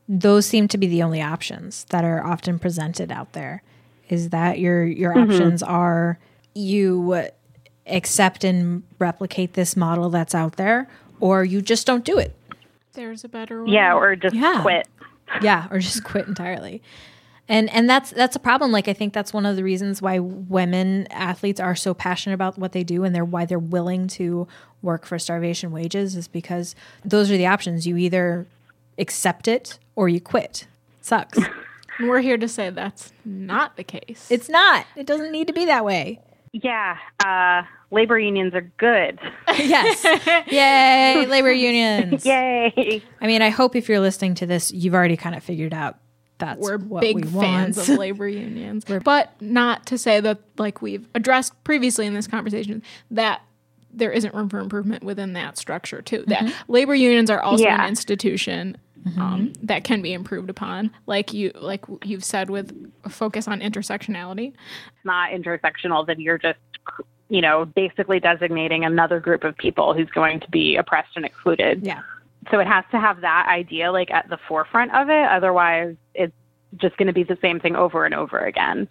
those 0.07 0.45
seem 0.45 0.67
to 0.69 0.77
be 0.77 0.87
the 0.87 1.03
only 1.03 1.21
options 1.21 1.85
that 1.85 2.03
are 2.03 2.23
often 2.23 2.59
presented 2.59 3.11
out 3.11 3.33
there. 3.33 3.63
Is 4.09 4.29
that 4.29 4.59
your 4.59 4.85
your 4.85 5.13
mm-hmm. 5.13 5.31
options 5.31 5.63
are 5.63 6.19
you 6.53 7.29
accept 7.87 8.43
and 8.43 8.83
replicate 8.99 9.53
this 9.53 9.75
model 9.75 10.09
that's 10.09 10.35
out 10.35 10.57
there 10.57 10.87
or 11.19 11.45
you 11.45 11.61
just 11.61 11.87
don't 11.87 12.03
do 12.03 12.17
it. 12.17 12.35
There's 12.93 13.23
a 13.23 13.29
better 13.29 13.63
way. 13.63 13.71
Yeah, 13.71 13.95
or 13.95 14.15
just 14.15 14.35
Yeah. 14.35 14.61
quit. 14.61 14.87
Yeah, 15.41 15.67
or 15.71 15.79
just 15.79 16.03
quit 16.03 16.27
entirely. 16.27 16.81
And 17.49 17.69
and 17.71 17.89
that's 17.89 18.11
that's 18.11 18.35
a 18.35 18.39
problem. 18.39 18.71
Like 18.71 18.87
I 18.87 18.93
think 18.93 19.13
that's 19.13 19.33
one 19.33 19.45
of 19.45 19.55
the 19.55 19.63
reasons 19.63 20.01
why 20.01 20.19
women 20.19 21.07
athletes 21.11 21.59
are 21.59 21.75
so 21.75 21.93
passionate 21.93 22.35
about 22.35 22.57
what 22.57 22.71
they 22.71 22.83
do 22.83 23.03
and 23.03 23.13
they're 23.13 23.25
why 23.25 23.45
they're 23.45 23.59
willing 23.59 24.07
to 24.09 24.47
work 24.81 25.05
for 25.05 25.19
starvation 25.19 25.71
wages 25.71 26.15
is 26.15 26.27
because 26.27 26.75
those 27.03 27.29
are 27.29 27.37
the 27.37 27.47
options. 27.47 27.85
You 27.85 27.97
either 27.97 28.47
accept 28.97 29.47
it 29.47 29.79
or 29.95 30.07
you 30.07 30.21
quit. 30.21 30.67
sucks. 31.01 31.37
And 31.37 31.49
we're 32.09 32.21
here 32.21 32.37
to 32.37 32.47
say 32.47 32.69
that's 32.69 33.11
not 33.25 33.75
the 33.75 33.83
case. 33.83 34.27
it's 34.29 34.47
not. 34.49 34.85
It 34.95 35.05
doesn't 35.05 35.31
need 35.31 35.47
to 35.47 35.53
be 35.53 35.65
that 35.65 35.83
way. 35.83 36.19
Yeah, 36.53 36.97
uh, 37.25 37.63
labor 37.91 38.19
unions 38.19 38.53
are 38.53 38.69
good. 38.77 39.19
yes. 39.57 40.03
Yay, 40.47 41.25
labor 41.25 41.51
unions. 41.53 42.25
Yay! 42.25 43.01
I 43.21 43.27
mean, 43.27 43.41
I 43.41 43.49
hope 43.49 43.73
if 43.75 43.87
you're 43.87 44.01
listening 44.01 44.35
to 44.35 44.45
this, 44.45 44.69
you've 44.71 44.93
already 44.93 45.15
kind 45.15 45.33
of 45.33 45.43
figured 45.43 45.73
out 45.73 45.97
that's 46.41 46.59
we're 46.59 46.77
what 46.77 47.01
big 47.01 47.15
we 47.15 47.23
fans 47.23 47.77
want. 47.77 47.89
of 47.89 47.97
labor 47.99 48.27
unions. 48.27 48.83
but 49.03 49.31
not 49.41 49.85
to 49.87 49.97
say 49.97 50.19
that, 50.19 50.39
like 50.57 50.81
we've 50.81 51.07
addressed 51.15 51.61
previously 51.63 52.05
in 52.05 52.13
this 52.13 52.27
conversation, 52.27 52.83
that 53.11 53.41
there 53.93 54.11
isn't 54.11 54.33
room 54.33 54.49
for 54.49 54.59
improvement 54.59 55.03
within 55.03 55.33
that 55.33 55.57
structure 55.57 56.01
too. 56.01 56.23
That 56.27 56.43
Mm-hmm. 56.43 56.71
labor 56.71 56.95
unions 56.95 57.29
are 57.29 57.41
also 57.41 57.63
Yeah. 57.63 57.81
an 57.83 57.89
institution 57.89 58.77
um, 59.17 59.51
that 59.63 59.83
can 59.83 60.01
be 60.03 60.13
improved 60.13 60.49
upon, 60.49 60.91
like 61.07 61.33
you 61.33 61.51
like 61.55 61.83
you've 62.03 62.23
said 62.23 62.49
with 62.51 62.71
a 63.03 63.09
focus 63.09 63.47
on 63.47 63.59
intersectionality. 63.59 64.49
It's 64.49 65.05
not 65.05 65.31
intersectional, 65.31 66.05
then 66.05 66.19
you're 66.19 66.37
just, 66.37 66.59
you 67.27 67.41
know, 67.41 67.65
basically 67.65 68.19
designating 68.19 68.85
another 68.85 69.19
group 69.19 69.43
of 69.43 69.57
people 69.57 69.95
who's 69.95 70.09
going 70.11 70.39
to 70.41 70.49
be 70.51 70.75
oppressed 70.75 71.15
and 71.15 71.25
excluded. 71.25 71.83
yeah. 71.85 72.01
So 72.49 72.59
it 72.59 72.67
has 72.67 72.83
to 72.91 72.99
have 72.99 73.21
that 73.21 73.47
idea 73.49 73.91
like 73.91 74.09
at 74.11 74.27
the 74.29 74.37
forefront 74.47 74.93
of 74.95 75.09
it. 75.09 75.27
Otherwise, 75.29 75.95
it's 76.15 76.33
just 76.77 76.97
going 76.97 77.07
to 77.07 77.13
be 77.13 77.23
the 77.23 77.37
same 77.41 77.59
thing 77.59 77.75
over 77.75 78.05
and 78.05 78.13
over 78.15 78.39
again. 78.39 78.87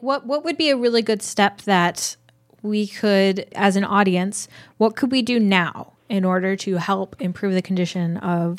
What 0.00 0.26
what 0.26 0.44
would 0.44 0.56
be 0.56 0.70
a 0.70 0.76
really 0.76 1.02
good 1.02 1.22
step 1.22 1.62
that 1.62 2.16
we 2.62 2.86
could 2.86 3.46
as 3.54 3.76
an 3.76 3.84
audience, 3.84 4.48
what 4.78 4.96
could 4.96 5.12
we 5.12 5.20
do 5.22 5.38
now 5.38 5.92
in 6.08 6.24
order 6.24 6.56
to 6.56 6.76
help 6.76 7.14
improve 7.20 7.52
the 7.52 7.60
condition 7.62 8.16
of 8.18 8.58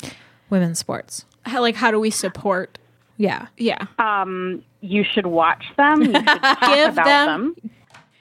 women's 0.50 0.78
sports? 0.78 1.24
How, 1.44 1.60
like, 1.60 1.74
how 1.74 1.90
do 1.90 1.98
we 1.98 2.10
support? 2.10 2.78
Yeah. 3.16 3.46
Yeah, 3.56 3.86
Um, 3.98 4.62
you 4.80 5.02
should 5.04 5.26
watch 5.26 5.64
them. 5.76 6.02
You 6.02 6.12
should 6.12 6.26
talk 6.26 6.60
Give 6.74 6.92
about 6.92 7.04
them- 7.04 7.54
them. 7.62 7.70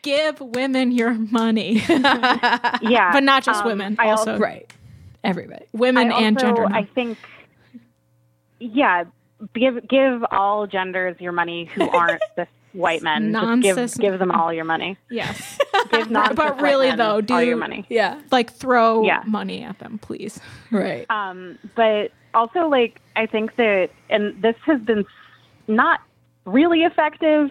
give 0.02 0.40
women 0.42 0.92
your 0.92 1.14
money, 1.14 1.84
Yeah, 1.90 3.12
but 3.12 3.24
not 3.24 3.44
just 3.44 3.62
Um, 3.62 3.68
women, 3.68 3.96
I 4.00 4.10
also 4.12 4.38
Right. 4.38 4.72
Everybody. 5.26 5.65
women 5.73 6.11
I 6.11 6.19
and 6.21 6.38
also- 6.38 6.47
gender. 6.47 6.65
I 6.73 6.84
think, 6.84 7.17
yeah, 8.59 9.03
give 9.53 9.88
give 9.88 10.23
all 10.32 10.67
genders 10.67 11.19
your 11.19 11.32
money 11.32 11.65
who 11.65 11.89
aren't 11.89 12.21
cis 12.36 12.47
white 12.73 13.01
men. 13.01 13.32
Just 13.32 13.45
Non-cis- 13.45 13.95
give 13.97 14.11
give 14.11 14.19
them 14.19 14.32
all 14.32 14.51
your 14.51 14.65
money. 14.65 14.97
yes, 15.09 15.57
Give 15.91 16.09
non 16.09 16.36
but 16.36 16.61
really 16.61 16.93
though, 16.95 17.21
do 17.21 17.34
all 17.36 17.41
your 17.41 17.57
money. 17.57 17.86
Yeah. 17.89 18.19
like 18.32 18.51
throw 18.51 19.03
Yeah. 19.03 19.23
money 19.26 19.63
at 19.63 19.80
them, 19.80 19.97
please. 19.97 20.39
Right. 20.71 21.05
Um, 21.09 21.57
but 21.76 22.11
also, 22.34 22.67
like, 22.67 22.99
I 23.15 23.28
think 23.28 23.55
that, 23.55 23.91
and 24.09 24.41
this 24.41 24.55
has 24.65 24.82
been 24.82 25.05
not 25.69 26.01
really 26.45 26.82
effective, 26.84 27.49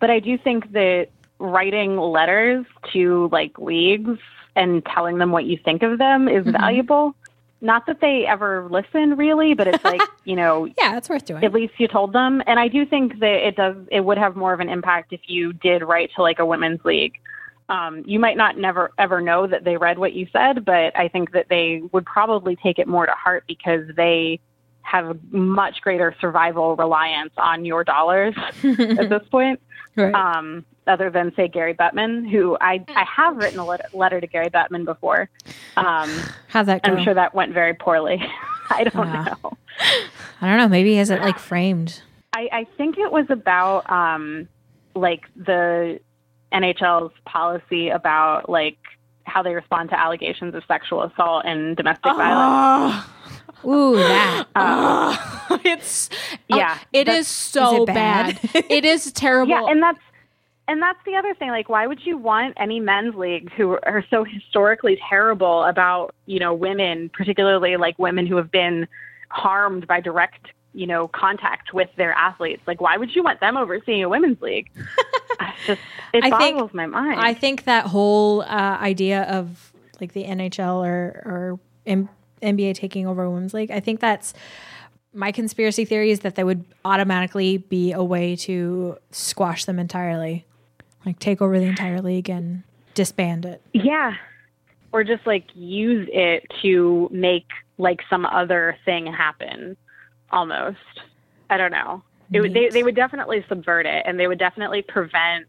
but 0.00 0.10
I 0.10 0.18
do 0.18 0.36
think 0.36 0.72
that 0.72 1.08
writing 1.38 1.96
letters 1.96 2.66
to 2.92 3.28
like 3.30 3.56
leagues 3.58 4.18
and 4.56 4.84
telling 4.86 5.18
them 5.18 5.30
what 5.30 5.44
you 5.44 5.56
think 5.64 5.82
of 5.84 5.98
them 5.98 6.28
is 6.28 6.44
valuable. 6.46 7.14
Not 7.60 7.86
that 7.86 8.00
they 8.00 8.26
ever 8.26 8.66
listen, 8.70 9.16
really, 9.16 9.54
but 9.54 9.66
it's 9.68 9.82
like 9.84 10.00
you 10.24 10.34
know, 10.36 10.64
Yeah, 10.66 10.92
that's 10.92 11.08
worth 11.08 11.24
doing. 11.24 11.44
at 11.44 11.52
least 11.52 11.74
you 11.78 11.86
told 11.88 12.12
them. 12.12 12.42
And 12.46 12.58
I 12.58 12.68
do 12.68 12.84
think 12.84 13.18
that 13.20 13.46
it 13.46 13.56
does. 13.56 13.76
It 13.90 14.00
would 14.00 14.18
have 14.18 14.34
more 14.36 14.52
of 14.52 14.60
an 14.60 14.68
impact 14.68 15.12
if 15.12 15.20
you 15.26 15.52
did 15.52 15.82
write 15.82 16.10
to 16.16 16.22
like 16.22 16.38
a 16.40 16.44
women's 16.46 16.84
league. 16.84 17.14
Um, 17.68 18.02
you 18.06 18.18
might 18.20 18.36
not 18.36 18.56
never 18.58 18.90
ever 18.98 19.20
know 19.20 19.46
that 19.46 19.64
they 19.64 19.76
read 19.76 19.98
what 19.98 20.12
you 20.12 20.26
said, 20.32 20.64
but 20.64 20.96
I 20.96 21.08
think 21.08 21.32
that 21.32 21.46
they 21.48 21.82
would 21.92 22.04
probably 22.06 22.56
take 22.56 22.78
it 22.78 22.86
more 22.86 23.06
to 23.06 23.12
heart 23.12 23.44
because 23.48 23.88
they 23.96 24.38
have 24.82 25.18
much 25.32 25.80
greater 25.80 26.14
survival 26.20 26.76
reliance 26.76 27.32
on 27.38 27.64
your 27.64 27.82
dollars 27.82 28.34
at 28.62 29.08
this 29.08 29.26
point. 29.30 29.60
right. 29.96 30.14
Um, 30.14 30.64
other 30.86 31.10
than 31.10 31.32
say 31.34 31.48
Gary 31.48 31.74
Bettman, 31.74 32.28
who 32.30 32.56
I 32.60 32.84
I 32.88 33.04
have 33.04 33.36
written 33.36 33.58
a 33.58 33.64
letter 33.96 34.20
to 34.20 34.26
Gary 34.26 34.50
Bettman 34.50 34.84
before. 34.84 35.28
Um, 35.76 36.10
How'd 36.48 36.66
that 36.66 36.82
go? 36.82 36.92
I'm 36.92 37.04
sure 37.04 37.14
that 37.14 37.34
went 37.34 37.52
very 37.52 37.74
poorly. 37.74 38.22
I 38.70 38.84
don't 38.84 39.12
know. 39.12 39.56
I 40.40 40.48
don't 40.48 40.58
know. 40.58 40.68
Maybe 40.68 40.90
he 40.90 40.96
has 40.96 41.10
it 41.10 41.20
like 41.20 41.38
framed. 41.38 42.02
I, 42.32 42.48
I 42.52 42.66
think 42.76 42.98
it 42.98 43.10
was 43.10 43.26
about 43.30 43.88
um, 43.90 44.48
like 44.94 45.22
the 45.36 46.00
NHL's 46.52 47.12
policy 47.24 47.88
about 47.88 48.48
like 48.48 48.78
how 49.24 49.42
they 49.42 49.54
respond 49.54 49.90
to 49.90 49.98
allegations 49.98 50.54
of 50.54 50.62
sexual 50.68 51.02
assault 51.02 51.44
and 51.44 51.76
domestic 51.76 52.12
violence. 52.14 53.04
Ooh, 53.64 53.96
that. 53.96 54.46
it's 55.64 56.10
Yeah, 56.48 56.72
uh, 56.72 56.84
it 56.92 57.08
is 57.08 57.26
so 57.26 57.82
Is 57.84 57.88
it 57.88 57.94
bad? 57.94 58.40
bad. 58.52 58.64
it 58.68 58.84
is 58.84 59.12
terrible. 59.12 59.50
Yeah, 59.50 59.66
and 59.68 59.82
that's 59.82 59.98
and 60.68 60.82
that's 60.82 60.98
the 61.06 61.14
other 61.16 61.34
thing. 61.34 61.50
Like, 61.50 61.68
why 61.68 61.86
would 61.86 62.04
you 62.04 62.18
want 62.18 62.54
any 62.56 62.80
men's 62.80 63.14
leagues 63.14 63.52
who 63.56 63.78
are 63.82 64.04
so 64.10 64.24
historically 64.24 64.98
terrible 65.08 65.64
about 65.64 66.14
you 66.26 66.38
know 66.38 66.52
women, 66.54 67.08
particularly 67.12 67.76
like 67.76 67.98
women 67.98 68.26
who 68.26 68.36
have 68.36 68.50
been 68.50 68.86
harmed 69.28 69.86
by 69.86 70.00
direct 70.00 70.48
you 70.74 70.86
know 70.86 71.08
contact 71.08 71.72
with 71.72 71.88
their 71.96 72.12
athletes? 72.12 72.62
Like, 72.66 72.80
why 72.80 72.96
would 72.96 73.14
you 73.14 73.22
want 73.22 73.40
them 73.40 73.56
overseeing 73.56 74.02
a 74.02 74.08
women's 74.08 74.40
league? 74.40 74.70
It's 75.38 75.66
just 75.66 75.80
it 76.14 76.24
I 76.24 76.38
think- 76.38 76.56
boggles 76.56 76.72
my 76.72 76.86
mind. 76.86 77.20
I 77.20 77.34
think 77.34 77.64
that 77.64 77.84
whole 77.86 78.40
uh, 78.42 78.78
idea 78.80 79.24
of 79.24 79.72
like 80.00 80.12
the 80.14 80.24
NHL 80.24 80.86
or 80.86 81.22
or 81.26 81.60
M- 81.86 82.08
NBA 82.42 82.74
taking 82.74 83.06
over 83.06 83.22
a 83.24 83.30
women's 83.30 83.52
league, 83.52 83.70
I 83.70 83.80
think 83.80 84.00
that's 84.00 84.32
my 85.12 85.32
conspiracy 85.32 85.84
theory 85.84 86.10
is 86.10 86.20
that 86.20 86.36
they 86.36 86.44
would 86.44 86.64
automatically 86.86 87.58
be 87.58 87.92
a 87.92 88.02
way 88.02 88.34
to 88.36 88.96
squash 89.10 89.66
them 89.66 89.78
entirely, 89.78 90.46
like 91.06 91.18
take 91.20 91.40
over 91.40 91.58
the 91.58 91.64
entire 91.64 92.02
league 92.02 92.28
and 92.28 92.64
disband 92.94 93.46
it. 93.46 93.62
Yeah. 93.72 94.14
Or 94.92 95.04
just 95.04 95.26
like 95.26 95.44
use 95.54 96.08
it 96.12 96.44
to 96.62 97.08
make 97.12 97.46
like 97.78 98.00
some 98.10 98.26
other 98.26 98.76
thing 98.84 99.06
happen 99.06 99.76
almost. 100.30 100.78
I 101.48 101.56
don't 101.56 101.70
know. 101.70 102.02
It 102.32 102.52
they, 102.52 102.68
they 102.70 102.82
would 102.82 102.96
definitely 102.96 103.44
subvert 103.48 103.86
it 103.86 104.02
and 104.04 104.18
they 104.18 104.26
would 104.26 104.38
definitely 104.38 104.82
prevent, 104.82 105.46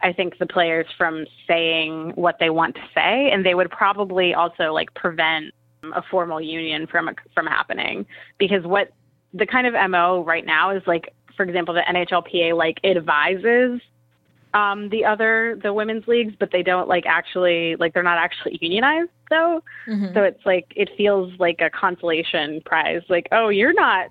I 0.00 0.12
think, 0.12 0.38
the 0.38 0.46
players 0.46 0.86
from 0.96 1.26
saying 1.48 2.12
what 2.14 2.36
they 2.38 2.50
want 2.50 2.76
to 2.76 2.82
say. 2.94 3.30
And 3.32 3.44
they 3.44 3.54
would 3.54 3.70
probably 3.70 4.32
also 4.32 4.72
like 4.72 4.94
prevent 4.94 5.52
a 5.82 6.02
formal 6.08 6.40
union 6.40 6.86
from, 6.86 7.10
from 7.34 7.46
happening 7.46 8.06
because 8.38 8.64
what 8.64 8.92
the 9.34 9.46
kind 9.46 9.66
of 9.66 9.90
MO 9.90 10.22
right 10.22 10.46
now 10.46 10.70
is 10.70 10.82
like, 10.86 11.12
for 11.36 11.42
example, 11.42 11.74
the 11.74 11.80
NHLPA 11.80 12.56
like 12.56 12.78
advises 12.84 13.80
um, 14.54 14.88
the 14.88 15.04
other 15.04 15.58
the 15.62 15.72
women's 15.72 16.06
leagues, 16.08 16.34
but 16.38 16.50
they 16.52 16.62
don't 16.62 16.88
like 16.88 17.06
actually 17.06 17.76
like 17.76 17.94
they're 17.94 18.02
not 18.02 18.18
actually 18.18 18.58
unionized 18.60 19.10
though. 19.30 19.62
So 20.14 20.22
it's 20.22 20.44
like 20.44 20.72
it 20.76 20.90
feels 20.96 21.32
like 21.38 21.60
a 21.60 21.70
consolation 21.70 22.60
prize. 22.64 23.02
Like, 23.08 23.28
oh, 23.32 23.48
you're 23.48 23.72
not 23.72 24.08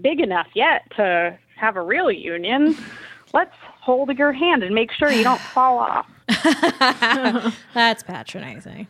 big 0.00 0.20
enough 0.20 0.48
yet 0.54 0.82
to 0.96 1.38
have 1.56 1.76
a 1.76 1.82
real 1.82 2.10
union. 2.10 2.76
Let's 3.34 3.54
hold 3.62 4.16
your 4.18 4.32
hand 4.32 4.62
and 4.62 4.74
make 4.74 4.92
sure 4.92 5.10
you 5.10 5.24
don't 5.24 5.40
fall 5.40 5.78
off. 5.78 6.06
That's 7.74 8.02
patronizing. 8.02 8.86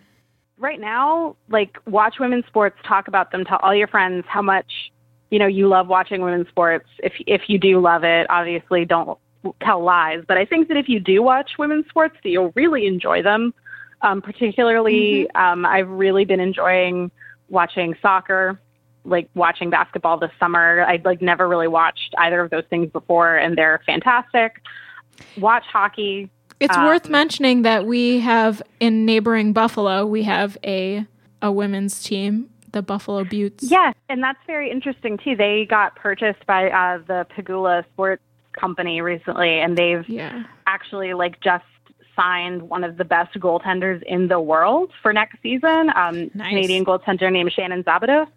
Right 0.59 0.80
now, 0.80 1.36
like 1.48 1.78
watch 1.86 2.16
women's 2.20 2.46
sports, 2.46 2.78
talk 2.86 3.09
about 3.09 3.32
them, 3.32 3.44
tell 3.44 3.59
all 3.62 3.74
your 3.74 3.88
friends 3.88 4.24
how 4.28 4.42
much 4.42 4.92
you 5.30 5.38
know 5.38 5.46
you 5.46 5.66
love 5.66 5.88
watching 5.88 6.22
women's 6.22 6.48
sports. 6.48 6.88
If 6.98 7.14
if 7.26 7.42
you 7.48 7.59
do 7.59 7.80
love 7.80 8.05
it, 8.05 8.28
obviously 8.30 8.84
don't 8.84 9.18
tell 9.62 9.82
lies. 9.82 10.24
But 10.26 10.38
I 10.38 10.45
think 10.45 10.68
that 10.68 10.76
if 10.76 10.88
you 10.88 11.01
do 11.01 11.22
watch 11.22 11.53
women's 11.59 11.88
sports, 11.88 12.16
that 12.22 12.28
you'll 12.30 12.53
really 12.55 12.86
enjoy 12.86 13.22
them. 13.22 13.55
Um, 14.03 14.20
particularly, 14.20 15.30
um, 15.36 15.64
I've 15.64 15.88
really 15.88 16.24
been 16.24 16.40
enjoying 16.40 17.11
watching 17.49 17.95
soccer, 18.03 18.59
like 19.05 19.28
watching 19.34 19.70
basketball 19.70 20.18
this 20.18 20.32
summer. 20.40 20.84
I'd 20.88 21.05
like 21.05 21.22
never 21.22 21.47
really 21.49 21.68
watched 21.68 22.14
either 22.18 22.40
of 22.40 22.51
those 22.51 22.64
things 22.68 22.90
before, 22.90 23.36
and 23.36 23.57
they're 23.57 23.80
fantastic. 23.86 24.61
Watch 25.38 25.64
hockey. 25.66 26.30
It's 26.59 26.76
Um, 26.76 26.86
worth 26.86 27.09
mentioning 27.09 27.62
that 27.62 27.86
we 27.86 28.20
have 28.20 28.62
in 28.80 29.05
neighboring 29.05 29.53
Buffalo, 29.53 30.07
we 30.07 30.24
have 30.24 30.57
a 30.64 31.07
a 31.40 31.51
women's 31.51 32.03
team, 32.03 32.49
the 32.70 32.82
Buffalo 32.82 33.24
Beauts. 33.24 33.70
Yeah, 33.70 33.93
and 34.09 34.22
that's 34.22 34.38
very 34.47 34.70
interesting 34.70 35.18
too. 35.18 35.36
They 35.36 35.64
got 35.64 35.97
purchased 35.97 36.47
by 36.47 36.70
uh, 36.70 36.99
the 37.07 37.26
Pegula 37.36 37.84
Sports 37.93 38.22
Company 38.62 39.00
recently, 39.00 39.58
and 39.58 39.76
they've 39.76 40.08
Yeah. 40.08 40.44
actually 40.68 41.14
like 41.14 41.40
just 41.40 41.64
signed 42.14 42.62
one 42.68 42.84
of 42.84 42.96
the 42.96 43.04
best 43.04 43.34
goaltenders 43.40 44.00
in 44.04 44.28
the 44.28 44.38
world 44.40 44.92
for 45.02 45.12
next 45.12 45.42
season. 45.42 45.90
Um, 45.96 46.30
Nice. 46.34 46.50
Canadian 46.50 46.84
goaltender 46.84 47.32
named 47.32 47.52
Shannon 47.52 47.82
Szabados. 47.82 48.28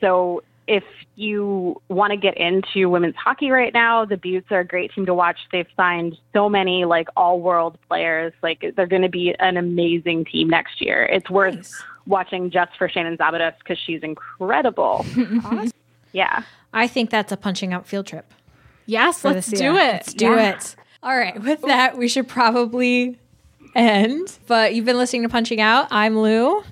So 0.00 0.42
if 0.66 0.82
you 1.14 1.80
want 1.88 2.10
to 2.12 2.16
get 2.16 2.36
into 2.36 2.88
women's 2.88 3.14
hockey 3.14 3.50
right 3.50 3.72
now, 3.72 4.04
the 4.04 4.16
Beauts 4.16 4.50
are 4.50 4.60
a 4.60 4.64
great 4.64 4.92
team 4.92 5.06
to 5.06 5.14
watch. 5.14 5.38
They've 5.52 5.68
signed 5.76 6.16
so 6.32 6.48
many 6.48 6.84
like 6.84 7.06
all 7.16 7.40
world 7.40 7.78
players. 7.88 8.32
Like 8.42 8.72
they're 8.74 8.86
going 8.88 9.02
to 9.02 9.08
be 9.08 9.36
an 9.38 9.56
amazing 9.56 10.24
team 10.24 10.48
next 10.50 10.80
year. 10.80 11.04
It's 11.04 11.30
worth 11.30 11.54
Nice. 11.54 11.82
watching 12.06 12.50
just 12.50 12.76
for 12.76 12.88
Shannon 12.88 13.16
Szabados 13.16 13.54
because 13.58 13.78
she's 13.78 14.02
incredible. 14.02 15.06
Yeah. 16.12 16.42
I 16.72 16.88
think 16.88 17.10
that's 17.10 17.30
a 17.30 17.36
punching 17.36 17.72
out 17.72 17.86
field 17.86 18.06
trip. 18.06 18.32
Yes, 18.86 19.24
let's 19.24 19.50
do 19.50 19.72
it. 19.72 19.76
Let's 19.76 20.14
do 20.14 20.36
it. 20.36 20.76
All 21.02 21.16
right. 21.16 21.40
With 21.40 21.62
that, 21.62 21.96
we 21.96 22.08
should 22.08 22.28
probably 22.28 23.18
end. 23.74 24.38
But 24.46 24.74
you've 24.74 24.84
been 24.84 24.98
listening 24.98 25.22
to 25.22 25.28
Punching 25.28 25.60
Out. 25.60 25.88
I'm 25.90 26.18
Lou. 26.18 26.62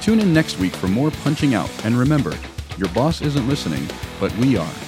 Tune 0.00 0.18
in 0.18 0.34
next 0.34 0.58
week 0.58 0.74
for 0.74 0.88
more 0.88 1.12
Punching 1.22 1.54
Out, 1.54 1.70
and 1.84 1.96
remember, 1.96 2.36
your 2.76 2.88
boss 2.88 3.22
isn't 3.22 3.48
listening, 3.48 3.86
but 4.18 4.34
we 4.38 4.56
are. 4.56 4.87